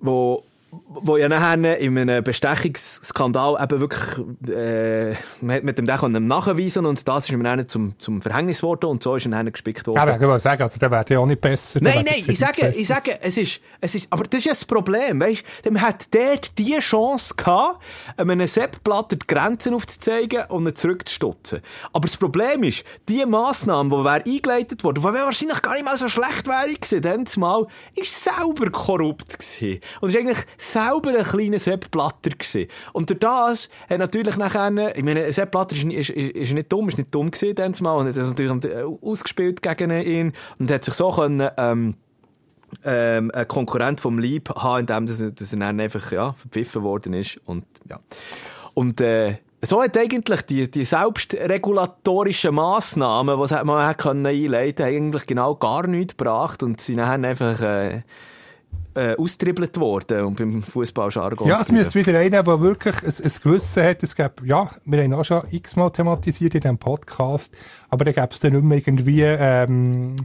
wo 0.00 0.44
wo 0.72 1.16
ja 1.16 1.28
nachher 1.28 1.78
in 1.78 1.98
einem 1.98 2.22
Bestechungsskandal 2.22 3.56
eben 3.62 3.80
wirklich, 3.80 4.26
äh, 4.48 5.14
man 5.40 5.56
hat 5.56 5.64
mit 5.64 5.78
dem 5.78 5.86
können 5.86 6.26
nachweisen 6.26 6.86
und 6.86 7.06
das 7.06 7.24
ist 7.24 7.32
ihm 7.32 7.42
dann 7.42 7.68
zum, 7.68 7.98
zum 7.98 8.22
Verhängnis 8.22 8.58
geworden 8.60 8.86
und 8.86 9.02
so 9.02 9.16
ist 9.16 9.26
er 9.26 9.30
dann 9.30 9.50
gespickt 9.50 9.86
worden. 9.86 9.96
ja, 9.96 10.02
aber 10.02 10.14
ich 10.14 10.20
will 10.20 10.38
sagen, 10.38 10.62
also 10.62 10.78
der 10.78 10.90
wäre 10.90 11.04
ja 11.08 11.18
auch 11.18 11.26
nicht 11.26 11.40
besser. 11.40 11.80
Nein, 11.82 12.04
nein, 12.06 12.24
ich 12.26 12.38
sage, 12.38 12.72
ich 12.76 12.86
sage, 12.86 13.18
es 13.20 13.36
ist, 13.36 13.60
es 13.80 13.94
ist, 13.96 14.06
aber 14.10 14.24
das 14.24 14.38
ist 14.38 14.44
ja 14.44 14.52
das 14.52 14.64
Problem, 14.64 15.20
weißt 15.20 15.42
du? 15.64 15.70
Man 15.72 15.82
hat 15.82 16.06
dort 16.14 16.56
die 16.58 16.78
Chance 16.78 17.34
gehabt, 17.36 17.82
einem 18.16 18.46
Sepp 18.46 18.84
Blatter 18.84 19.16
die 19.16 19.26
Grenzen 19.26 19.74
aufzuzeigen 19.74 20.44
und 20.48 20.66
ihn 20.68 20.76
zurückzustutzen. 20.76 21.60
Aber 21.92 22.06
das 22.06 22.16
Problem 22.16 22.62
ist, 22.62 22.84
die 23.08 23.24
Massnahme, 23.26 23.90
die 23.90 24.04
wäre 24.04 24.22
eingeleitet 24.24 24.84
worden, 24.84 25.02
die 25.02 25.04
wahrscheinlich 25.04 25.62
gar 25.62 25.74
nicht 25.74 25.84
mal 25.84 25.98
so 25.98 26.08
schlecht 26.08 26.46
wäre 26.46 26.72
gewesen, 26.72 27.02
dann 27.02 27.26
zumal, 27.26 27.66
ist 27.96 28.22
selber 28.22 28.70
korrupt 28.70 29.38
gewesen. 29.38 29.80
Und 30.00 30.10
ist 30.10 30.16
eigentlich 30.16 30.38
selber 30.60 31.16
ein 31.16 31.24
kleiner 31.24 31.58
Sepp 31.58 31.90
Blatter 31.90 32.30
gewesen. 32.30 32.68
Und 32.92 33.10
durch 33.10 33.20
das 33.20 33.68
hat 33.88 33.98
natürlich 33.98 34.36
nachher, 34.36 34.96
ich 34.96 35.02
meine, 35.02 35.32
Sepp 35.32 35.52
Blatter 35.52 35.74
ist, 35.74 35.84
ist, 35.84 36.10
ist, 36.10 36.30
ist 36.36 36.52
nicht 36.52 36.70
dumm, 36.70 36.88
ist 36.88 36.98
nicht 36.98 37.14
dumm 37.14 37.30
gewesen, 37.30 37.54
dann 37.54 37.74
zumal, 37.74 37.98
und 37.98 38.08
hat 38.08 38.16
das 38.16 38.28
natürlich 38.28 38.64
äh, 38.64 38.84
ausgespielt 39.02 39.62
gegen 39.62 39.90
ihn 39.90 40.32
und 40.58 40.70
hat 40.70 40.84
sich 40.84 40.94
so 40.94 41.10
können, 41.10 41.48
ähm, 41.56 41.94
ähm, 42.84 43.30
ein 43.34 43.48
Konkurrent 43.48 44.00
vom 44.00 44.18
Lieb 44.18 44.50
haben, 44.54 44.80
indem 44.80 45.06
dass, 45.06 45.18
dass 45.34 45.52
er 45.52 45.58
dann 45.58 45.80
einfach 45.80 46.12
ja, 46.12 46.32
verpfiffen 46.34 46.82
worden 46.82 47.14
ist. 47.14 47.40
Und, 47.46 47.64
ja. 47.88 47.98
und 48.74 49.00
äh, 49.00 49.38
so 49.62 49.82
hat 49.82 49.96
eigentlich 49.96 50.42
die, 50.42 50.70
die 50.70 50.84
selbstregulatorischen 50.84 52.54
Massnahmen, 52.54 53.42
die 53.42 53.54
man 53.64 53.86
hat 53.86 54.06
einleiten 54.06 54.76
konnte, 54.76 54.84
eigentlich 54.84 55.26
genau 55.26 55.54
gar 55.54 55.86
nichts 55.86 56.16
gebracht 56.16 56.62
und 56.62 56.80
sie 56.80 56.96
dann 56.96 57.24
einfach 57.24 57.60
äh, 57.60 58.02
äh, 58.94 59.16
austribbelt 59.16 59.78
worden 59.78 60.24
und 60.24 60.36
beim 60.36 60.62
Fußballjargon. 60.62 61.48
Ja, 61.48 61.60
es 61.60 61.70
müsste 61.70 61.98
wieder 61.98 62.18
einer, 62.18 62.42
der 62.42 62.60
wirklich 62.60 62.96
ein, 63.02 63.24
ein 63.24 63.32
Gewissen 63.42 63.82
hat. 63.84 64.02
Es 64.02 64.16
gäbe, 64.16 64.32
ja, 64.44 64.70
wir 64.84 65.02
haben 65.02 65.12
auch 65.14 65.24
schon 65.24 65.42
x-mal 65.50 65.90
thematisiert 65.90 66.54
in 66.54 66.60
diesem 66.60 66.78
Podcast, 66.78 67.54
aber 67.88 68.04
da 68.04 68.12
gäbe 68.12 68.28
es 68.30 68.40
dann 68.40 68.52
nicht 68.52 68.64
mehr 68.64 68.78
irgendwie 68.78 69.22
ähm, 69.22 70.16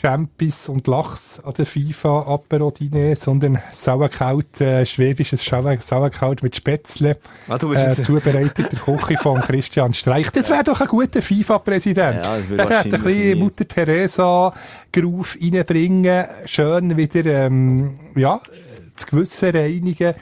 Champis 0.00 0.68
und 0.68 0.86
Lachs 0.86 1.40
an 1.44 1.52
der 1.54 1.66
FIFA 1.66 2.22
Apero 2.22 2.70
Diner, 2.70 3.14
sondern 3.16 3.58
Sauerkraut, 3.72 4.60
äh, 4.60 4.86
schwäbisches 4.86 5.44
Sauerkraut 5.44 6.42
mit 6.42 6.56
Spätzle, 6.56 7.18
Ah, 7.48 7.56
äh, 7.62 7.72
jetzt- 7.74 8.04
zubereitet 8.04 8.72
der 8.72 8.78
Küche 8.78 9.18
von 9.18 9.40
Christian 9.42 9.92
Streich. 9.92 10.30
Das 10.30 10.48
wäre 10.48 10.64
doch 10.64 10.80
ein 10.80 10.88
guter 10.88 11.20
FIFA-Präsident. 11.20 12.24
Ja, 12.24 12.36
das 12.38 12.48
Der 12.48 12.78
hätte 12.78 12.96
ein 12.96 13.02
bisschen. 13.02 13.38
Mutter 13.40 13.68
Teresa 13.68 14.54
Groove 14.92 15.36
reinbringen, 15.40 16.24
schön 16.46 16.96
wieder, 16.96 17.24
ähm, 17.26 17.92
ja, 18.16 18.40
das 18.96 19.06
Gewissen 19.06 19.50
reinigen 19.54 20.14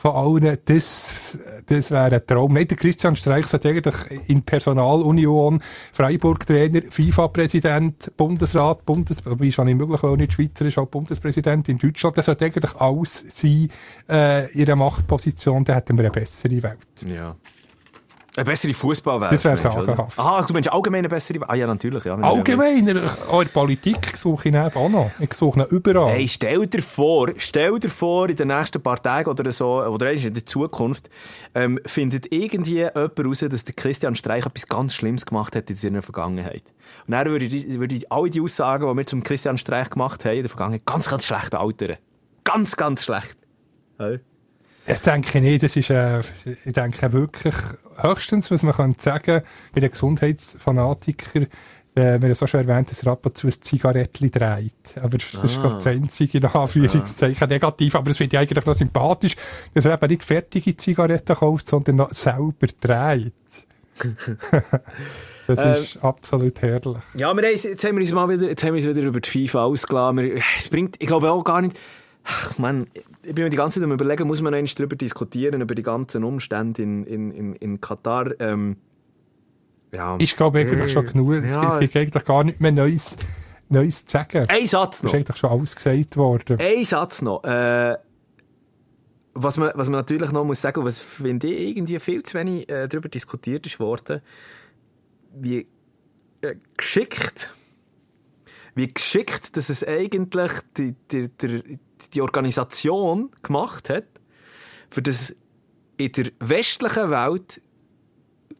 von 0.00 0.12
allen. 0.12 0.58
Das, 0.64 1.38
das 1.66 1.90
wäre 1.90 2.14
ein 2.14 2.26
Traum. 2.26 2.52
Nicht 2.52 2.70
der 2.70 2.78
Christian 2.78 3.16
Streich 3.16 3.46
sollte 3.48 3.68
eigentlich 3.68 3.96
in 4.28 4.42
Personalunion 4.42 5.60
Freiburg-Trainer, 5.92 6.82
FIFA-Präsident, 6.88 8.12
Bundesrat, 8.16 8.86
Bundes, 8.86 9.18
ist 9.40 9.58
auch 9.58 9.64
nicht 9.64 9.76
möglich, 9.76 10.00
weil 10.02 10.16
nicht 10.16 10.34
Schweizer 10.34 10.66
ist, 10.66 10.78
auch 10.78 10.86
Bundespräsident 10.86 11.68
in 11.68 11.78
Deutschland. 11.78 12.16
Das 12.16 12.26
sollte 12.26 12.44
eigentlich 12.44 12.76
alles 12.76 13.24
sein, 13.26 13.68
äh, 14.08 14.50
ihre 14.52 14.76
Machtposition. 14.76 15.64
Dann 15.64 15.76
hätten 15.76 15.98
wir 15.98 16.04
eine 16.04 16.12
bessere 16.12 16.62
Welt. 16.62 16.78
Ja. 17.04 17.34
Eine 18.38 18.44
bessere 18.44 18.72
Fußballwelt. 18.72 19.32
Das 19.32 19.44
wäre 19.44 19.54
oder? 19.54 19.62
sagenhaft. 19.62 20.16
Aha, 20.16 20.42
du 20.42 20.52
meinst 20.52 20.72
allgemein 20.72 21.00
eine 21.00 21.08
bessere 21.08 21.40
Welt? 21.40 21.50
Ah 21.50 21.56
ja, 21.56 21.66
natürlich. 21.66 22.04
Ja. 22.04 22.14
Allgemein, 22.14 22.88
auch 23.28 23.40
in 23.40 23.48
der 23.48 23.52
Politik 23.52 24.16
suche 24.16 24.48
ich 24.48 24.54
ihn 24.54 24.60
auch 24.60 24.88
noch. 24.88 25.10
Ich 25.18 25.34
suche 25.34 25.58
ihn 25.58 25.66
überall. 25.70 26.12
Hey, 26.12 26.28
stell 26.28 26.64
dir 26.68 26.80
vor, 26.80 27.32
stell 27.36 27.80
dir 27.80 27.88
vor, 27.90 28.28
in 28.28 28.36
den 28.36 28.46
nächsten 28.46 28.80
paar 28.80 29.02
Tagen 29.02 29.28
oder 29.28 29.50
so, 29.50 29.82
oder 29.82 30.06
eigentlich 30.06 30.26
in 30.26 30.34
der 30.34 30.46
Zukunft, 30.46 31.10
ähm, 31.56 31.80
findet 31.84 32.32
irgendwie 32.32 32.76
jemand 32.76 33.18
raus, 33.18 33.40
dass 33.40 33.64
der 33.64 33.74
Christian 33.74 34.14
Streich 34.14 34.46
etwas 34.46 34.68
ganz 34.68 34.94
Schlimmes 34.94 35.26
gemacht 35.26 35.56
hat 35.56 35.68
in 35.68 35.74
seiner 35.74 36.02
Vergangenheit. 36.02 36.62
Und 37.08 37.14
dann 37.14 37.26
würde 37.26 37.46
ich, 37.46 37.80
würde 37.80 37.96
ich 37.96 38.12
alle 38.12 38.30
die 38.30 38.40
Aussagen, 38.40 38.88
die 38.88 38.96
wir 38.96 39.04
zum 39.04 39.24
Christian 39.24 39.58
Streich 39.58 39.90
gemacht 39.90 40.24
haben 40.24 40.36
in 40.36 40.42
der 40.42 40.50
Vergangenheit, 40.50 40.86
ganz, 40.86 41.10
ganz 41.10 41.26
schlecht 41.26 41.56
altern. 41.56 41.96
Ganz, 42.44 42.76
ganz 42.76 43.02
schlecht. 43.02 43.36
Hey. 43.98 44.20
Das 44.88 45.02
denke 45.02 45.38
ich 45.38 45.42
nicht. 45.44 45.62
Das 45.62 45.76
ist, 45.76 45.90
äh, 45.90 46.20
ich 46.64 46.72
denke 46.72 47.12
wirklich, 47.12 47.54
höchstens, 47.96 48.50
was 48.50 48.62
man 48.62 48.74
könnte 48.74 49.02
sagen, 49.02 49.42
bei 49.74 49.80
den 49.80 49.90
Gesundheitsfanatikern, 49.90 51.44
äh, 51.94 52.20
wir 52.20 52.28
haben 52.28 52.34
so 52.34 52.46
schon 52.46 52.66
erwähnt, 52.66 52.90
dass 52.90 53.02
er 53.02 53.12
ab 53.12 53.26
und 53.26 53.36
zu 53.36 53.48
ein 53.48 53.52
Zigarettchen 53.52 54.30
dreht. 54.30 54.72
Aber 54.96 55.18
das 55.18 55.44
ist, 55.44 55.60
glaube 55.60 55.76
ich, 55.78 55.84
das 55.84 55.86
einzige, 55.86 56.38
in 56.38 56.44
Anführungszeichen, 56.46 57.48
negativ. 57.48 57.94
Aber 57.94 58.08
das 58.08 58.16
finde 58.16 58.36
ich 58.36 58.40
eigentlich 58.40 58.64
noch 58.64 58.74
sympathisch, 58.74 59.36
dass 59.74 59.84
er 59.84 59.94
eben 59.94 60.08
nicht 60.10 60.22
fertige 60.24 60.76
Zigaretten 60.76 61.36
kauft, 61.36 61.66
sondern 61.66 61.96
noch 61.96 62.10
selber 62.10 62.66
dreht. 62.80 63.32
das 65.48 65.80
ist 65.80 66.04
absolut 66.04 66.60
herrlich. 66.62 66.98
Ja, 67.14 67.34
wir 67.36 67.50
jetzt 67.50 67.84
haben 67.84 67.96
wir 67.96 68.02
uns 68.02 68.12
mal 68.12 68.28
wieder, 68.28 68.48
jetzt 68.48 68.62
haben 68.62 68.74
wir 68.74 68.86
uns 68.86 68.96
wieder 68.96 69.06
über 69.08 69.20
die 69.20 69.28
FIFA 69.48 69.64
ausgelassen. 69.64 70.18
Wir- 70.18 70.40
Es 70.56 70.68
bringt, 70.68 70.96
ich 71.00 71.06
glaube 71.08 71.32
auch 71.32 71.42
gar 71.42 71.60
nicht, 71.62 71.76
ach 72.28 72.58
man, 72.58 72.86
ich 73.22 73.34
bin 73.34 73.44
mir 73.44 73.50
die 73.50 73.56
ganze 73.56 73.80
Zeit 73.80 73.84
am 73.84 73.92
überlegen, 73.92 74.26
muss 74.26 74.42
man 74.42 74.54
einmal 74.54 74.72
darüber 74.76 74.96
diskutieren, 74.96 75.60
über 75.60 75.74
die 75.74 75.82
ganzen 75.82 76.24
Umstände 76.24 76.82
in, 76.82 77.04
in, 77.04 77.30
in, 77.30 77.54
in 77.54 77.80
Katar, 77.80 78.38
ähm, 78.40 78.76
ja. 79.92 80.16
Ich 80.20 80.36
glaube 80.36 80.60
eigentlich 80.60 80.92
schon 80.92 81.06
genug. 81.06 81.32
Es, 81.32 81.54
Ja. 81.54 81.66
es 81.66 81.80
gibt 81.80 81.96
eigentlich 81.96 82.24
gar 82.24 82.44
nicht 82.44 82.60
mehr 82.60 82.72
Neues, 82.72 83.16
Neues 83.70 84.04
zu 84.04 84.12
sagen. 84.12 84.44
Ein 84.48 84.66
Satz 84.66 85.02
noch. 85.02 85.10
ist 85.10 85.16
eigentlich 85.16 85.36
schon 85.36 85.50
alles 85.50 85.74
gesagt 85.74 86.16
worden. 86.16 86.58
Ein 86.60 86.84
Satz 86.84 87.22
noch. 87.22 87.42
Äh, 87.44 87.96
was, 89.34 89.56
man, 89.56 89.70
was 89.74 89.88
man 89.88 90.00
natürlich 90.00 90.30
noch 90.32 90.44
muss 90.44 90.60
sagen, 90.60 90.84
was 90.84 90.98
finde 90.98 91.46
ich 91.46 91.76
irgendwie 91.76 91.98
viel 92.00 92.22
zu 92.22 92.38
wenig 92.38 92.68
äh, 92.68 92.88
darüber 92.88 93.08
diskutiert 93.08 93.64
ist 93.66 93.80
worden, 93.80 94.20
wie 95.32 95.66
äh, 96.42 96.56
geschickt, 96.76 97.50
wie 98.74 98.92
geschickt, 98.92 99.56
dass 99.56 99.70
es 99.70 99.86
eigentlich 99.86 100.52
die, 100.76 100.94
die, 101.10 101.28
die, 101.28 101.78
die 102.14 102.22
Organisation 102.22 103.30
gemacht 103.42 103.88
hat, 103.88 104.04
für 104.90 105.02
das 105.02 105.36
in 105.96 106.12
der 106.12 106.26
westlichen 106.40 107.10
Welt 107.10 107.60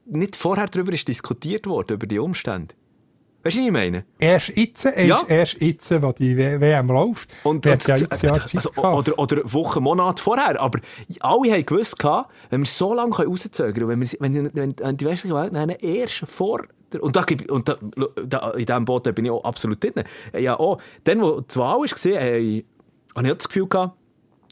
nicht 0.04 0.36
vorher 0.36 0.66
darüber 0.66 0.92
ist 0.92 1.06
diskutiert 1.08 1.66
worden, 1.66 1.94
über 1.94 2.06
die 2.06 2.18
Umstände. 2.18 2.74
Weißt 3.44 3.56
du, 3.56 3.60
was 3.60 3.66
ich 3.66 3.72
meine? 3.72 4.04
Erst 4.18 4.48
jetzt, 4.56 4.84
erst, 4.84 4.98
Ja. 4.98 5.22
erst 5.28 5.60
jetzt, 5.60 6.02
wo 6.02 6.12
die 6.12 6.36
WM 6.36 6.88
läuft. 6.88 7.30
Und, 7.44 7.64
und 7.66 7.66
ja 7.66 7.74
x 7.74 8.22
Jahre 8.22 8.44
Zeit 8.44 8.56
also, 8.56 8.70
oder, 8.82 9.18
oder 9.18 9.52
Wochen, 9.52 9.82
Monate 9.82 10.22
vorher. 10.22 10.60
Aber 10.60 10.80
alle 11.20 11.52
haben 11.52 11.64
gewusst, 11.64 12.02
wenn 12.50 12.60
wir 12.60 12.66
so 12.66 12.94
lange 12.94 13.14
rauszögern 13.14 13.74
können, 13.74 13.88
wenn, 13.88 14.00
wir, 14.00 14.08
wenn, 14.18 14.54
wenn, 14.54 14.74
wenn 14.76 14.96
die 14.96 15.04
westliche 15.04 15.36
Welt 15.36 15.52
nennen, 15.52 15.76
erst 15.78 16.26
vor 16.26 16.62
und, 17.00 17.16
da, 17.16 17.24
und 17.50 17.68
da, 17.68 17.76
da, 18.26 18.50
in 18.52 18.66
diesem 18.66 18.84
Boot 18.84 19.14
bin 19.14 19.26
ich 19.26 19.30
auch 19.30 19.44
absolut 19.44 19.82
drin. 19.82 20.04
Ja, 20.36 20.58
auch, 20.58 20.80
dann, 21.04 21.20
wo 21.20 21.40
die 21.40 21.56
Wahl 21.56 21.78
war, 21.78 22.62
habe 23.18 23.28
ich 23.28 23.32
auch 23.32 23.38
das 23.38 23.48
Gefühl 23.48 23.68
gehabt, 23.68 23.98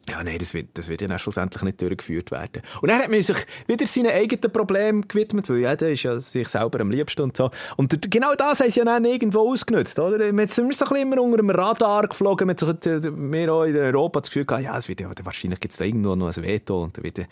ja, 0.09 0.23
nein, 0.23 0.39
das 0.39 0.55
wird, 0.55 0.69
das 0.75 0.87
wird 0.87 1.03
ja 1.03 1.09
dann 1.09 1.19
schlussendlich 1.19 1.63
nicht 1.65 1.83
durchgeführt 1.83 2.31
werden. 2.31 2.63
Und 2.81 2.91
dann 2.91 3.01
hat 3.01 3.11
man 3.11 3.21
sich 3.21 3.37
wieder 3.67 3.87
seinen 3.89 4.13
eigenen 4.13 4.53
Problemen 4.53 5.09
gewidmet, 5.09 5.51
weil 5.51 5.59
jeder 5.59 5.91
ist 5.91 6.05
ja 6.05 6.19
sich 6.21 6.47
selber 6.47 6.81
am 6.81 6.91
liebsten 6.91 7.23
und 7.23 7.37
so. 7.37 7.51
Und 7.77 8.09
genau 8.09 8.35
das 8.37 8.61
haben 8.61 8.71
sie 8.71 8.79
ja 8.79 8.85
dann 8.85 9.05
irgendwo 9.05 9.51
ausgenutzt, 9.51 9.99
oder? 9.99 10.19
Wir 10.19 10.49
sind 10.49 10.73
so 10.75 10.95
immer 10.95 11.21
unter 11.21 11.39
dem 11.39 11.51
Radar 11.51 12.07
geflogen, 12.07 12.49
wir 12.49 13.53
auch 13.53 13.65
in 13.65 13.77
Europa 13.77 14.21
das 14.21 14.31
Gefühl 14.31 14.45
gehabt, 14.45 14.65
ja, 14.65 14.79
es 14.79 14.89
wird 14.89 15.01
ja, 15.01 15.11
wahrscheinlich 15.25 15.59
gibt 15.59 15.73
es 15.73 15.79
da 15.79 15.85
irgendwo 15.85 16.15
noch 16.15 16.29
ein 16.29 16.43
Veto 16.43 16.85
und 16.85 16.97
da 16.97 17.03
wird 17.03 17.19
ja 17.19 17.25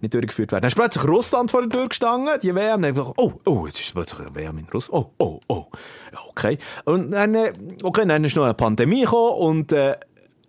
nicht 0.00 0.14
durchgeführt 0.14 0.52
werden. 0.52 0.62
Dann 0.62 0.68
ist 0.68 0.76
plötzlich 0.76 1.04
Russland 1.08 1.50
vor 1.50 1.62
der 1.62 1.70
Tür 1.70 1.88
gestanden, 1.88 2.38
die 2.40 2.54
WM, 2.54 2.82
dann 2.82 2.94
gedacht, 2.94 3.14
oh, 3.16 3.32
oh, 3.44 3.66
jetzt 3.66 3.80
ist 3.80 3.92
plötzlich 3.92 4.20
eine 4.20 4.34
WM 4.36 4.56
in 4.58 4.66
Russland, 4.72 5.08
oh, 5.18 5.18
oh, 5.18 5.40
oh, 5.48 5.66
ja, 6.12 6.18
okay. 6.28 6.58
Und 6.84 7.10
dann, 7.10 7.34
äh, 7.34 7.52
okay, 7.82 8.06
dann 8.06 8.22
ist 8.22 8.36
noch 8.36 8.44
eine 8.44 8.54
Pandemie 8.54 9.00
gekommen 9.00 9.32
und, 9.32 9.72
äh, 9.72 9.96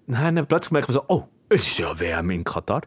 dann 0.07 0.45
plötzlich 0.47 0.71
merkt 0.71 0.87
man 0.89 0.93
so, 0.93 1.03
oh, 1.07 1.23
es 1.49 1.67
ist 1.67 1.79
ja 1.79 1.99
WM 1.99 2.29
in 2.31 2.43
Katar. 2.43 2.81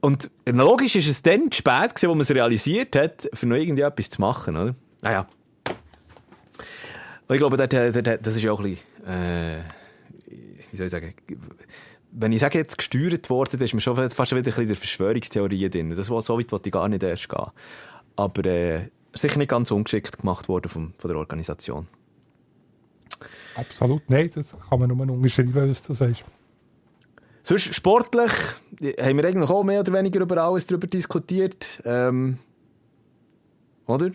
Und 0.00 0.30
logisch 0.46 0.96
ist 0.96 1.08
es 1.08 1.22
dann 1.22 1.50
zu 1.50 1.58
spät 1.58 1.94
gewesen, 1.94 2.10
wo 2.10 2.14
man 2.14 2.20
es 2.20 2.30
realisiert 2.30 2.94
hat, 2.94 3.28
für 3.32 3.46
noch 3.46 3.56
irgendwie 3.56 3.82
etwas 3.82 4.10
zu 4.10 4.20
machen, 4.20 4.56
oder? 4.56 4.74
Naja. 5.00 5.26
Und 7.26 7.34
ich 7.34 7.38
glaube, 7.38 7.56
das 7.56 8.36
ist 8.36 8.42
ja 8.42 8.52
auch 8.52 8.60
ein 8.60 8.70
bisschen, 8.70 9.08
äh, 9.08 9.60
wie 10.70 10.76
soll 10.76 10.86
ich 10.86 10.92
sagen, 10.92 11.14
wenn 12.16 12.32
ich 12.32 12.40
sage, 12.40 12.58
jetzt 12.58 12.78
gesteuert 12.78 13.28
worden, 13.30 13.60
ist 13.60 13.72
man 13.72 13.80
schon 13.80 14.10
fast 14.10 14.32
wieder 14.32 14.40
ein 14.40 14.44
bisschen 14.44 14.66
der 14.66 14.76
Verschwörungstheorie 14.76 15.70
drin. 15.70 15.96
Das 15.96 16.10
war 16.10 16.22
so 16.22 16.38
weit, 16.38 16.52
wollte 16.52 16.68
ich 16.68 16.72
gar 16.72 16.88
nicht 16.88 17.02
erst 17.02 17.28
gehen. 17.28 17.46
Aber 18.16 18.44
äh, 18.44 18.90
sicher 19.14 19.38
nicht 19.38 19.48
ganz 19.48 19.70
ungeschickt 19.70 20.18
gemacht 20.18 20.48
worden 20.48 20.68
vom, 20.68 20.92
von 20.98 21.08
der 21.08 21.18
Organisation. 21.18 21.88
Absolut, 23.56 24.02
nein, 24.08 24.30
das 24.34 24.56
kann 24.68 24.80
man 24.80 24.88
nur 24.88 25.10
unterschreiben, 25.10 25.70
was 25.70 25.82
du 25.82 25.94
sagst. 25.94 26.24
Sonst 27.42 27.74
sportlich 27.74 28.32
haben 28.98 29.18
wir 29.18 29.24
eigentlich 29.24 29.50
auch 29.50 29.62
mehr 29.64 29.80
oder 29.80 29.92
weniger 29.92 30.20
über 30.20 30.38
alles 30.38 30.66
darüber 30.66 30.86
diskutiert. 30.86 31.82
Ähm, 31.84 32.38
oder? 33.86 34.12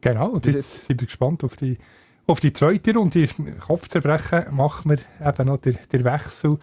Genau, 0.00 0.30
und 0.30 0.46
jetzt 0.46 0.86
sind 0.86 1.00
wir 1.00 1.06
gespannt 1.06 1.44
auf 1.44 1.56
die, 1.56 1.78
auf 2.26 2.40
die 2.40 2.52
zweite 2.52 2.94
Runde. 2.94 3.28
Kopfzerbrechen 3.60 4.54
machen 4.54 4.90
wir 4.90 4.98
eben 5.28 5.46
noch 5.46 5.58
den, 5.58 5.78
den 5.92 6.04
Wechsel. 6.04 6.58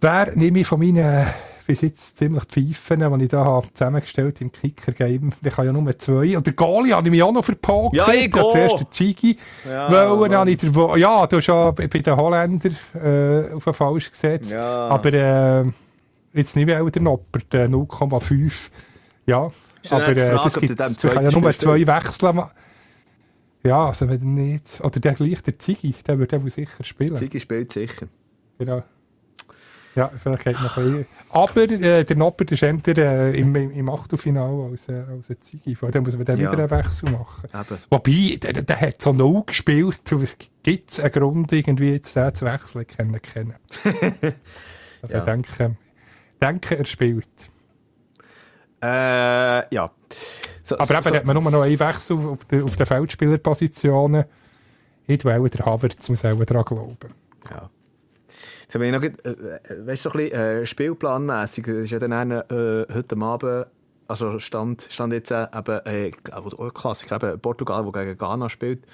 Wer 0.00 0.36
nehme 0.36 0.60
ich 0.60 0.66
von 0.66 0.80
meinen 0.80 1.26
bis 1.66 1.80
jetzt 1.82 2.16
ziemlich 2.18 2.44
Pfeifen, 2.44 3.18
die 3.18 3.24
ich 3.24 3.30
da 3.30 3.44
habe 3.44 3.66
zusammengestellt 3.72 4.40
im 4.40 4.50
Kicker-Game? 4.52 5.32
Ich 5.42 5.56
habe 5.56 5.66
ja 5.66 5.72
nur 5.72 5.98
zwei. 5.98 6.36
Und 6.36 6.46
der 6.46 6.52
Goalie 6.54 6.92
habe 6.94 7.06
ich 7.06 7.10
mich 7.10 7.22
auch 7.22 7.32
noch 7.32 7.44
verpokert. 7.44 7.94
Ja, 7.94 8.12
ich 8.12 8.32
habe 8.32 8.48
zuerst 8.50 8.80
den 8.80 8.90
Ziggy. 8.90 9.36
Ja, 9.68 9.88
Mann. 9.88 10.34
habe 10.34 10.50
ich 10.50 10.74
Wo- 10.74 10.96
ja, 10.96 11.26
du 11.26 11.36
hast 11.36 11.46
ja 11.46 11.70
bei 11.70 11.86
den 11.86 12.16
Holländern 12.16 12.76
äh, 12.94 13.52
auf 13.54 13.64
den 13.64 13.74
Falsch 13.74 14.10
gesetzt. 14.10 14.52
Ja. 14.52 14.88
Aber 14.88 15.12
äh, 15.12 15.64
jetzt 16.32 16.56
nicht 16.56 16.66
mehr 16.66 16.84
der 16.84 17.02
Noppert, 17.02 17.54
äh, 17.54 17.64
0,5. 17.66 18.70
Ja, 19.26 19.50
Ist 19.82 19.92
aber 19.92 20.14
die 20.14 20.20
äh, 20.20 20.26
Frage, 20.30 20.42
das 20.44 20.56
ob 20.56 20.60
du 20.62 20.66
gibt, 20.68 20.80
ich 21.04 21.10
kann 21.10 21.24
ja 21.24 21.30
nur 21.30 21.52
zwei 21.56 21.86
Wechsel 21.86 22.32
machen. 22.32 22.50
Ja, 23.62 23.86
also 23.88 24.08
wenn 24.08 24.34
nicht. 24.34 24.80
Oder 24.82 25.00
der 25.00 25.12
gleich, 25.14 25.42
der 25.42 25.58
Ziggy, 25.58 25.94
der 26.06 26.18
würde 26.18 26.40
sicher 26.48 26.82
spielen. 26.82 27.16
Ziggy 27.16 27.40
spielt 27.40 27.72
sicher. 27.72 28.06
Genau. 28.58 28.82
Ja, 29.96 30.08
vielleicht 30.22 30.44
geht 30.44 30.60
noch 30.62 30.76
ein. 30.76 31.04
Aber 31.30 31.62
äh, 31.62 32.04
der 32.04 32.16
Noppert 32.16 32.52
ist 32.52 32.62
eher 32.62 32.78
äh, 32.98 33.38
im, 33.38 33.54
im, 33.56 33.88
Achtelfinale 33.88 34.70
als, 34.70 34.88
äh, 34.88 35.04
als 35.10 35.30
ein 35.30 35.40
Ziggy. 35.40 35.74
Von 35.74 35.90
dem 35.90 36.04
muss 36.04 36.16
man 36.16 36.24
dann 36.24 36.38
Ja. 36.38 36.52
wieder 36.52 36.62
einen 36.62 36.70
Wechsel 36.70 37.10
machen. 37.10 37.48
Eben. 37.52 37.78
Wobei, 37.90 38.36
der, 38.40 38.62
der 38.62 38.80
hat 38.80 39.02
so 39.02 39.12
null 39.12 39.42
gespielt. 39.46 40.00
Gibt 40.62 40.90
es 40.90 41.00
einen 41.00 41.10
Grund, 41.12 41.52
irgendwie 41.52 41.92
jetzt 41.92 42.14
den 42.14 42.34
zu 42.34 42.44
wechseln? 42.44 42.82
Ich 42.88 42.96
kenne 42.96 43.16
ihn 43.18 43.22
kennen. 43.22 43.54
Also 45.02 45.14
Ja. 45.14 45.20
ich 45.20 45.24
denke, 45.24 45.76
denke, 46.42 46.76
er 46.78 46.84
spielt. 46.84 47.26
Äh, 48.82 49.74
ja. 49.74 49.90
So, 50.62 50.76
Aber 50.76 50.84
so, 50.86 50.94
eben 50.94 51.02
so, 51.02 51.14
hat 51.14 51.24
man 51.24 51.42
nur 51.42 51.50
noch 51.50 51.62
einen 51.62 51.80
Wechsel 51.80 52.18
auf, 52.18 52.44
den, 52.44 52.62
auf 52.64 52.76
den 52.76 52.84
Feldspielerpositionen. 52.86 54.24
Ich 55.06 55.24
will 55.24 55.48
der 55.48 55.64
Havertz 55.66 56.08
muss 56.10 56.24
auch 56.24 56.44
daran 56.44 56.64
glauben. 56.64 56.96
ja. 57.50 57.70
Jetzt 58.70 58.76
habe 58.76 58.86
ich 58.86 58.92
noch, 58.92 59.00
grad, 59.00 59.26
äh, 59.26 59.84
weißt 59.84 60.04
du, 60.04 60.10
so 60.10 60.16
ein 60.16 60.28
bisschen 60.28 60.40
äh, 60.40 60.64
spielplanmässig. 60.64 61.64
Das 61.66 61.74
ist 61.74 61.90
ja 61.90 61.98
dann 61.98 62.12
einer, 62.12 62.48
äh, 62.52 62.86
heute 62.94 63.16
Abend, 63.20 63.66
also 64.06 64.38
stand, 64.38 64.86
stand 64.88 65.12
jetzt 65.12 65.32
äh, 65.32 65.48
eben, 65.52 65.86
äh, 65.86 66.12
Klassiker, 66.72 67.16
eben 67.16 67.40
Portugal, 67.40 67.82
der 67.82 68.04
gegen 68.04 68.16
Ghana 68.16 68.48
spielt. 68.48 68.86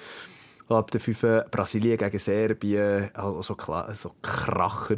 Ab 0.70 0.90
der 0.92 1.00
5 1.00 1.50
Brasilien 1.50 1.98
gegen 1.98 2.18
Serbien, 2.18 3.10
also 3.12 3.54
klar, 3.54 3.94
so 3.94 4.12
Kracher. 4.22 4.96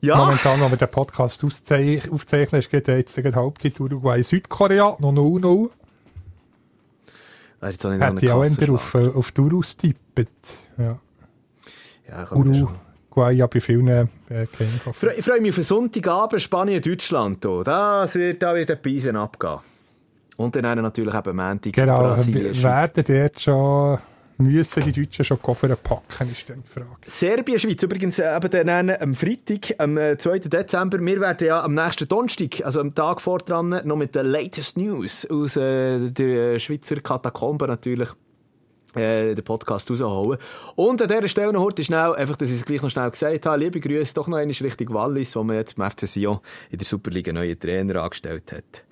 Ja. 0.00 0.16
Momentan, 0.16 0.58
wenn 0.62 0.70
wir 0.70 0.78
den 0.78 0.90
Podcast 0.90 1.44
aufzeichnen, 1.44 2.58
ist 2.58 2.70
geht 2.70 2.88
jetzt 2.88 3.18
die 3.18 3.34
Halbzeit 3.34 3.78
Uruguay 3.78 4.22
Südkorea 4.22 4.96
noch 4.98 5.12
0-0. 5.12 5.68
Wäre 7.60 7.70
jetzt 7.70 7.84
auch 7.84 7.90
nicht 7.90 8.00
noch 8.00 8.06
Hätte 8.06 8.16
eine 8.16 8.20
ich 8.22 8.32
auch 8.32 8.44
eher 8.44 8.72
auf, 8.72 8.94
äh, 8.94 9.08
auf 9.08 9.30
die 9.30 9.40
Uhr 9.42 9.58
ausgetippt. 9.58 10.58
Ja. 10.78 10.98
Ja. 12.12 12.26
Uruguay 12.32 13.32
ja 13.36 13.46
bei 13.46 13.60
vielen 13.60 13.88
äh, 13.88 14.06
kennen. 14.28 14.80
Ich 14.86 14.96
freue- 14.96 15.14
Ich 15.14 15.24
freue 15.24 15.40
mich 15.40 15.58
auf 15.58 15.64
Sonntagabend 15.64 16.40
Spanien-Deutschland. 16.40 17.44
Das 17.44 18.14
wird, 18.14 18.42
da 18.42 18.54
wird 18.54 18.70
ein 18.70 18.78
Beisen 18.82 19.16
abgehen. 19.16 19.58
Und 20.36 20.56
dann 20.56 20.66
haben 20.66 20.80
natürlich 20.82 21.14
eben 21.14 21.36
Montag 21.36 21.72
Genau, 21.72 21.98
Brasilien. 22.14 22.62
werden 22.62 23.04
dort 23.06 23.40
schon, 23.40 23.98
müssen 24.38 24.82
die 24.84 24.92
Deutschen 24.92 25.24
schon 25.26 25.40
Koffer 25.42 25.76
packen, 25.76 26.28
ist 26.30 26.48
dann 26.48 26.62
die 26.62 26.68
Frage. 26.68 26.88
Serbien, 27.06 27.58
Schweiz, 27.58 27.82
übrigens 27.82 28.18
äh, 28.18 28.34
eben 28.34 28.50
dann 28.66 28.90
am 28.90 29.14
Freitag, 29.14 29.74
am 29.78 29.98
äh, 29.98 30.16
2. 30.16 30.38
Dezember. 30.40 30.98
Wir 31.00 31.20
werden 31.20 31.46
ja 31.46 31.62
am 31.62 31.74
nächsten 31.74 32.08
Donnerstag, 32.08 32.62
also 32.64 32.80
am 32.80 32.94
Tag 32.94 33.20
vor 33.20 33.38
dran, 33.38 33.78
noch 33.84 33.96
mit 33.96 34.14
den 34.14 34.24
latest 34.26 34.78
News 34.78 35.26
aus 35.30 35.56
äh, 35.56 36.10
der 36.10 36.58
Schweizer 36.58 36.96
Katakombe 37.00 37.66
natürlich 37.68 38.08
äh, 38.94 39.34
den 39.34 39.44
Podcast 39.44 39.90
rausholen. 39.90 40.38
Und 40.76 41.02
an 41.02 41.08
dieser 41.08 41.28
Stelle 41.28 41.52
noch 41.52 41.62
heute 41.62 41.84
schnell, 41.84 42.14
einfach, 42.14 42.36
dass 42.36 42.50
ich 42.50 42.56
es 42.56 42.64
gleich 42.64 42.82
noch 42.82 42.90
schnell 42.90 43.10
gesagt 43.10 43.46
habe, 43.46 43.58
liebe 43.58 43.80
Grüße 43.80 44.14
doch 44.14 44.28
noch 44.28 44.38
einmal 44.38 44.54
Richtung 44.54 44.94
Wallis, 44.94 45.34
wo 45.36 45.42
man 45.42 45.56
jetzt 45.56 45.76
beim 45.76 45.90
FC 45.90 46.06
Sion 46.06 46.40
in 46.70 46.78
der 46.78 46.86
Superliga 46.86 47.32
neue 47.32 47.58
Trainer 47.58 48.02
angestellt 48.02 48.52
hat. 48.52 48.84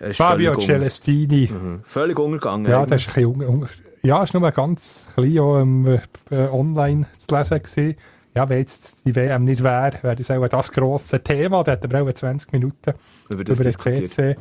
Äh, 0.00 0.12
Fabio 0.12 0.52
völlig 0.52 0.66
Celestini. 0.66 1.50
Mhm. 1.52 1.80
Völlig 1.84 2.18
untergegangen. 2.18 2.70
Ja, 2.70 2.86
das 2.86 3.06
ist 3.06 3.16
ein 3.16 3.32
bisschen, 3.38 3.68
ja, 4.02 4.22
ist 4.22 4.34
nur 4.34 4.50
ganz 4.52 5.04
klein 5.14 5.38
auch, 5.38 5.58
ähm, 5.58 5.98
äh, 6.30 6.36
online 6.48 7.06
zu 7.16 7.34
lesen 7.34 7.62
gewesen. 7.62 7.96
Ja, 8.34 8.48
wenn 8.48 8.58
jetzt 8.58 9.04
die 9.04 9.16
WM 9.16 9.44
nicht 9.44 9.64
wäre, 9.64 9.98
wäre 10.02 10.14
das 10.14 10.30
auch 10.30 10.46
das 10.46 10.70
grosse 10.70 11.20
Thema. 11.22 11.64
Da 11.64 11.72
hätten 11.72 11.90
wir 11.90 12.02
auch 12.02 12.12
20 12.12 12.52
Minuten 12.52 12.94
Über 13.28 13.42
über, 13.42 13.44
das 13.44 13.58
den 13.58 13.66
diskutiert. 13.66 14.10
CC 14.10 14.36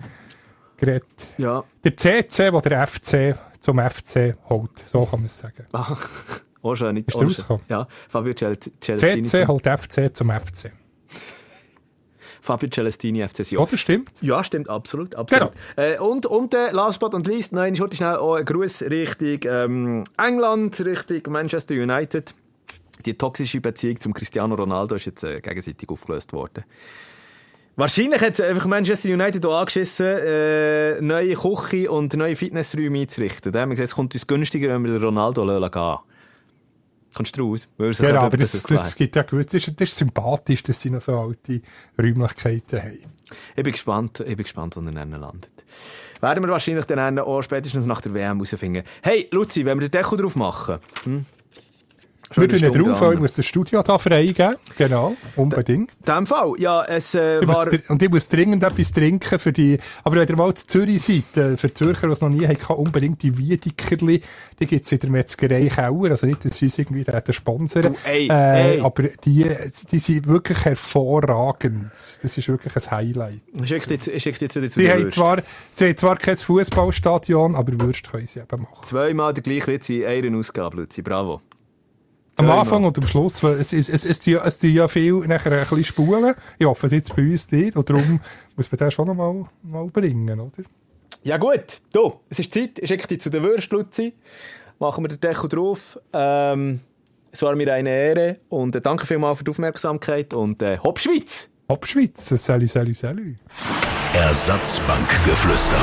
geredet. 0.77 1.05
Ja. 1.37 1.63
Der 1.83 1.97
CC, 1.97 2.51
der 2.51 2.61
der 2.61 2.87
FC 2.87 3.37
zum 3.59 3.79
FC 3.79 4.35
holt. 4.49 4.79
So 4.85 5.05
kann 5.05 5.19
man 5.19 5.25
es 5.25 5.37
sagen. 5.37 5.65
Ah, 5.73 5.95
auch 6.61 6.91
nicht. 6.91 7.07
Ist 7.07 7.15
auch 7.15 7.23
rausgekommen? 7.23 7.63
Ja, 7.69 7.87
Fabio 8.09 8.33
Cel 8.33 8.57
Celestini. 8.81 9.23
CC 9.23 9.47
holt 9.47 9.65
FC 9.65 10.15
zum 10.15 10.29
FC. 10.29 10.71
Fabio 12.41 12.69
Celestini, 12.69 13.27
FC 13.27 13.45
Sion. 13.45 13.61
Oder 13.61 13.77
stimmt? 13.77 14.21
Ja, 14.21 14.43
stimmt, 14.43 14.69
absolut. 14.69 15.15
absolut. 15.15 15.51
Äh, 15.75 15.99
und, 15.99 16.25
und 16.25 16.53
äh, 16.53 16.71
last 16.71 17.01
but 17.01 17.11
not 17.11 17.27
least, 17.27 17.51
nein, 17.51 17.73
ich 17.73 17.81
wollte 17.81 17.97
schnell 17.97 18.15
auch 18.15 18.35
einen 18.35 18.45
Gruß 18.45 18.83
Richtung 18.83 19.39
ähm, 19.51 20.03
England, 20.17 20.79
Richtung 20.79 21.33
Manchester 21.33 21.75
United. 21.75 22.33
Die 23.05 23.17
toxische 23.17 23.59
Beziehung 23.59 23.99
zum 23.99 24.13
Cristiano 24.13 24.55
Ronaldo 24.55 24.95
ist 24.95 25.05
jetzt 25.05 25.23
äh, 25.23 25.41
gegenseitig 25.41 25.89
aufgelöst 25.89 26.31
worden. 26.31 26.63
Wahrscheinlich 27.77 28.19
hat 28.21 28.41
einfach 28.41 28.65
Manchester 28.65 29.09
United 29.09 29.45
auch 29.45 29.59
angeschissen, 29.59 30.07
äh, 30.07 30.99
neue 30.99 31.35
Küche 31.35 31.91
und 31.91 32.11
neue 32.15 32.35
Fitnessräume 32.35 33.01
einzurichten. 33.01 33.51
Da 33.51 33.61
haben 33.61 33.69
wir 33.69 33.75
gesagt, 33.75 33.89
es 33.89 33.95
kommt 33.95 34.15
uns 34.15 34.25
günstiger, 34.25 34.69
wenn 34.69 34.83
wir 34.83 34.93
den 34.93 35.03
Ronaldo 35.03 35.43
lassen 35.43 35.71
gehen. 35.71 35.97
Kommst 37.13 37.37
du 37.37 37.51
raus? 37.51 37.69
Weil 37.77 37.91
eben 37.91 38.17
aber 38.17 38.35
das, 38.35 38.55
erklärt. 38.55 38.81
das 38.81 38.95
gibt 38.95 39.15
ja 39.15 39.21
gut. 39.21 39.45
Das 39.45 39.53
ist, 39.53 39.79
das 39.79 39.89
ist 39.89 39.95
sympathisch, 39.95 40.63
dass 40.63 40.81
sie 40.81 40.89
noch 40.89 41.01
so 41.01 41.19
alte 41.19 41.61
Räumlichkeiten 41.99 42.81
haben. 42.81 42.97
Ich 43.55 43.63
bin 43.63 43.71
gespannt, 43.71 44.21
ich 44.21 44.35
bin 44.35 44.43
gespannt, 44.43 44.75
wo 44.75 44.81
er 44.81 44.91
dann 44.91 45.11
landet. 45.11 45.51
Werden 46.19 46.43
wir 46.43 46.49
wahrscheinlich 46.49 46.85
dann 46.85 47.19
auch 47.19 47.43
spätestens 47.43 47.85
nach 47.85 48.01
der 48.01 48.15
WM 48.15 48.37
herausfinden. 48.37 48.83
Hey, 49.03 49.27
Luzi, 49.29 49.65
wenn 49.65 49.79
wir 49.79 49.87
den 49.87 49.91
Deckel 49.91 50.17
drauf 50.17 50.35
machen? 50.35 50.79
Hm? 51.03 51.25
Schon 52.31 52.51
Wir 52.51 52.71
tun 52.71 52.83
drauf, 52.83 53.13
ich 53.13 53.19
muss 53.19 53.33
das 53.33 53.45
Studio 53.45 53.81
da 53.81 53.97
freigeben. 53.97 54.55
Genau, 54.77 55.15
unbedingt. 55.35 55.91
In 55.91 56.05
diesem 56.05 56.27
Fall, 56.27 56.53
ja, 56.57 56.83
es 56.83 57.15
äh, 57.15 57.47
war... 57.47 57.67
und 57.87 58.01
ich 58.01 58.09
muss 58.09 58.27
dringend 58.27 58.63
etwas 58.63 58.91
trinken 58.91 59.39
für 59.39 59.53
die, 59.53 59.77
aber 60.03 60.17
wenn 60.17 60.27
ihr 60.27 60.35
mal 60.35 60.53
zu 60.53 60.67
Zürich 60.67 61.01
seid, 61.01 61.37
äh, 61.37 61.55
für 61.55 61.67
die 61.67 61.73
Zürcher, 61.73 62.07
die 62.07 62.13
es 62.13 62.21
noch 62.21 62.29
nie 62.29 62.45
haben, 62.45 62.57
unbedingt 62.75 63.23
die 63.23 63.37
Wiedekerli, 63.37 64.21
die 64.59 64.65
gibt's 64.65 64.91
in 64.91 64.99
der 64.99 65.09
Metzgerei 65.09 65.69
Kauer, 65.69 66.09
also 66.09 66.27
nicht, 66.27 66.43
dass 66.43 66.57
sie 66.57 66.65
uns 66.65 66.77
irgendwie 66.77 67.03
da 67.05 67.21
sponsern, 67.31 67.83
Du, 67.83 67.95
ey, 68.03 68.27
äh, 68.27 68.73
ey. 68.73 68.81
aber 68.81 69.03
die, 69.23 69.45
die 69.91 69.99
sind 69.99 70.27
wirklich 70.27 70.65
hervorragend. 70.65 71.91
Das 71.93 72.37
ist 72.37 72.47
wirklich 72.47 72.75
ein 72.75 72.91
Highlight. 72.91 73.41
Ich 73.53 73.67
schicke 73.69 73.93
jetzt, 73.93 74.07
jetzt 74.07 74.55
wieder 74.55 74.69
zu 74.69 74.79
Sie 74.79 74.85
der 74.85 74.95
haben 74.95 75.11
zwar, 75.11 75.41
sie 75.71 75.85
haben 75.85 75.97
zwar 75.97 76.17
kein 76.17 76.35
Fußballstadion, 76.35 77.55
aber 77.55 77.79
Würst 77.79 78.11
können 78.11 78.27
sie 78.27 78.39
eben 78.39 78.61
machen. 78.63 78.83
Zweimal 78.83 79.33
der 79.33 79.43
gleiche 79.43 79.67
Witz 79.67 79.89
in 79.89 80.05
einer 80.05 80.37
Ausgabe, 80.37 80.77
Luzi. 80.77 81.01
Bravo. 81.01 81.41
Am. 82.37 82.49
Anfang 82.51 82.83
und 82.83 82.97
am 82.97 83.07
Schluss, 83.07 83.41
weil 83.43 83.53
es, 83.55 83.73
es, 83.73 83.89
es, 83.89 84.05
es, 84.05 84.25
ja- 84.25 84.45
es 84.45 84.61
ja 84.61 84.87
viel 84.87 85.13
nachher 85.27 85.51
ein 85.51 85.59
bisschen 85.61 85.83
spulen. 85.83 86.35
Ich 86.59 86.65
hoffe, 86.65 86.85
es 86.85 86.91
jetzt 86.91 87.15
bei 87.15 87.23
uns 87.23 87.51
nicht. 87.51 87.75
Und 87.75 87.89
darum 87.89 88.19
muss 88.55 88.71
man 88.71 88.77
den 88.77 88.91
schon 88.91 89.07
noch 89.07 89.15
mal, 89.15 89.45
mal 89.63 89.87
bringen, 89.87 90.39
oder? 90.39 90.63
Ja 91.23 91.37
gut, 91.37 91.81
du, 91.91 92.13
es 92.29 92.39
ist 92.39 92.53
Zeit. 92.53 92.79
Ich 92.79 92.87
schicke 92.87 93.07
dich 93.07 93.21
zu 93.21 93.29
der 93.29 93.41
Würst, 93.41 93.71
Luzi. 93.71 94.13
Machen 94.79 95.03
wir 95.03 95.09
den 95.09 95.19
Deckel 95.19 95.49
drauf. 95.49 95.99
Ähm, 96.13 96.79
es 97.31 97.41
war 97.41 97.55
mir 97.55 97.73
eine 97.73 97.89
Ehre 97.89 98.37
und 98.49 98.75
äh, 98.75 98.81
danke 98.81 99.05
vielmals 99.07 99.39
für 99.39 99.43
die 99.43 99.51
Aufmerksamkeit 99.51 100.33
und 100.33 100.61
äh, 100.61 100.77
Hopp 100.79 100.99
Schweiz! 100.99 101.49
Hauptschweiz, 101.69 102.25
salü, 102.29 102.65
salü, 102.65 102.93
salü. 102.93 103.35
Ersatzbankgeflüster. 104.13 105.75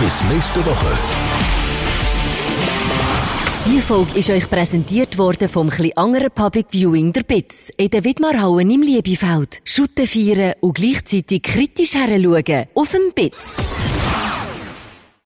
Bis 0.00 0.24
nächste 0.24 0.64
Woche. 0.64 1.63
Die 3.66 3.80
Folge 3.80 4.18
ist 4.18 4.28
euch 4.28 4.50
präsentiert 4.50 5.16
worden 5.16 5.48
vom 5.48 5.70
chli 5.70 5.90
anderen 5.96 6.30
Public 6.30 6.66
Viewing 6.70 7.14
der 7.14 7.22
Bitz 7.22 7.70
in 7.78 7.88
der 7.88 8.04
Widmarhauen 8.04 8.70
im 8.70 8.82
Liebefeld. 8.82 9.62
Schutten 9.64 10.06
feiern 10.06 10.52
und 10.60 10.74
gleichzeitig 10.74 11.42
kritisch 11.42 11.94
heranschauen 11.94 12.66
auf 12.74 12.90
dem 12.90 13.12
Bitz. 13.14 13.62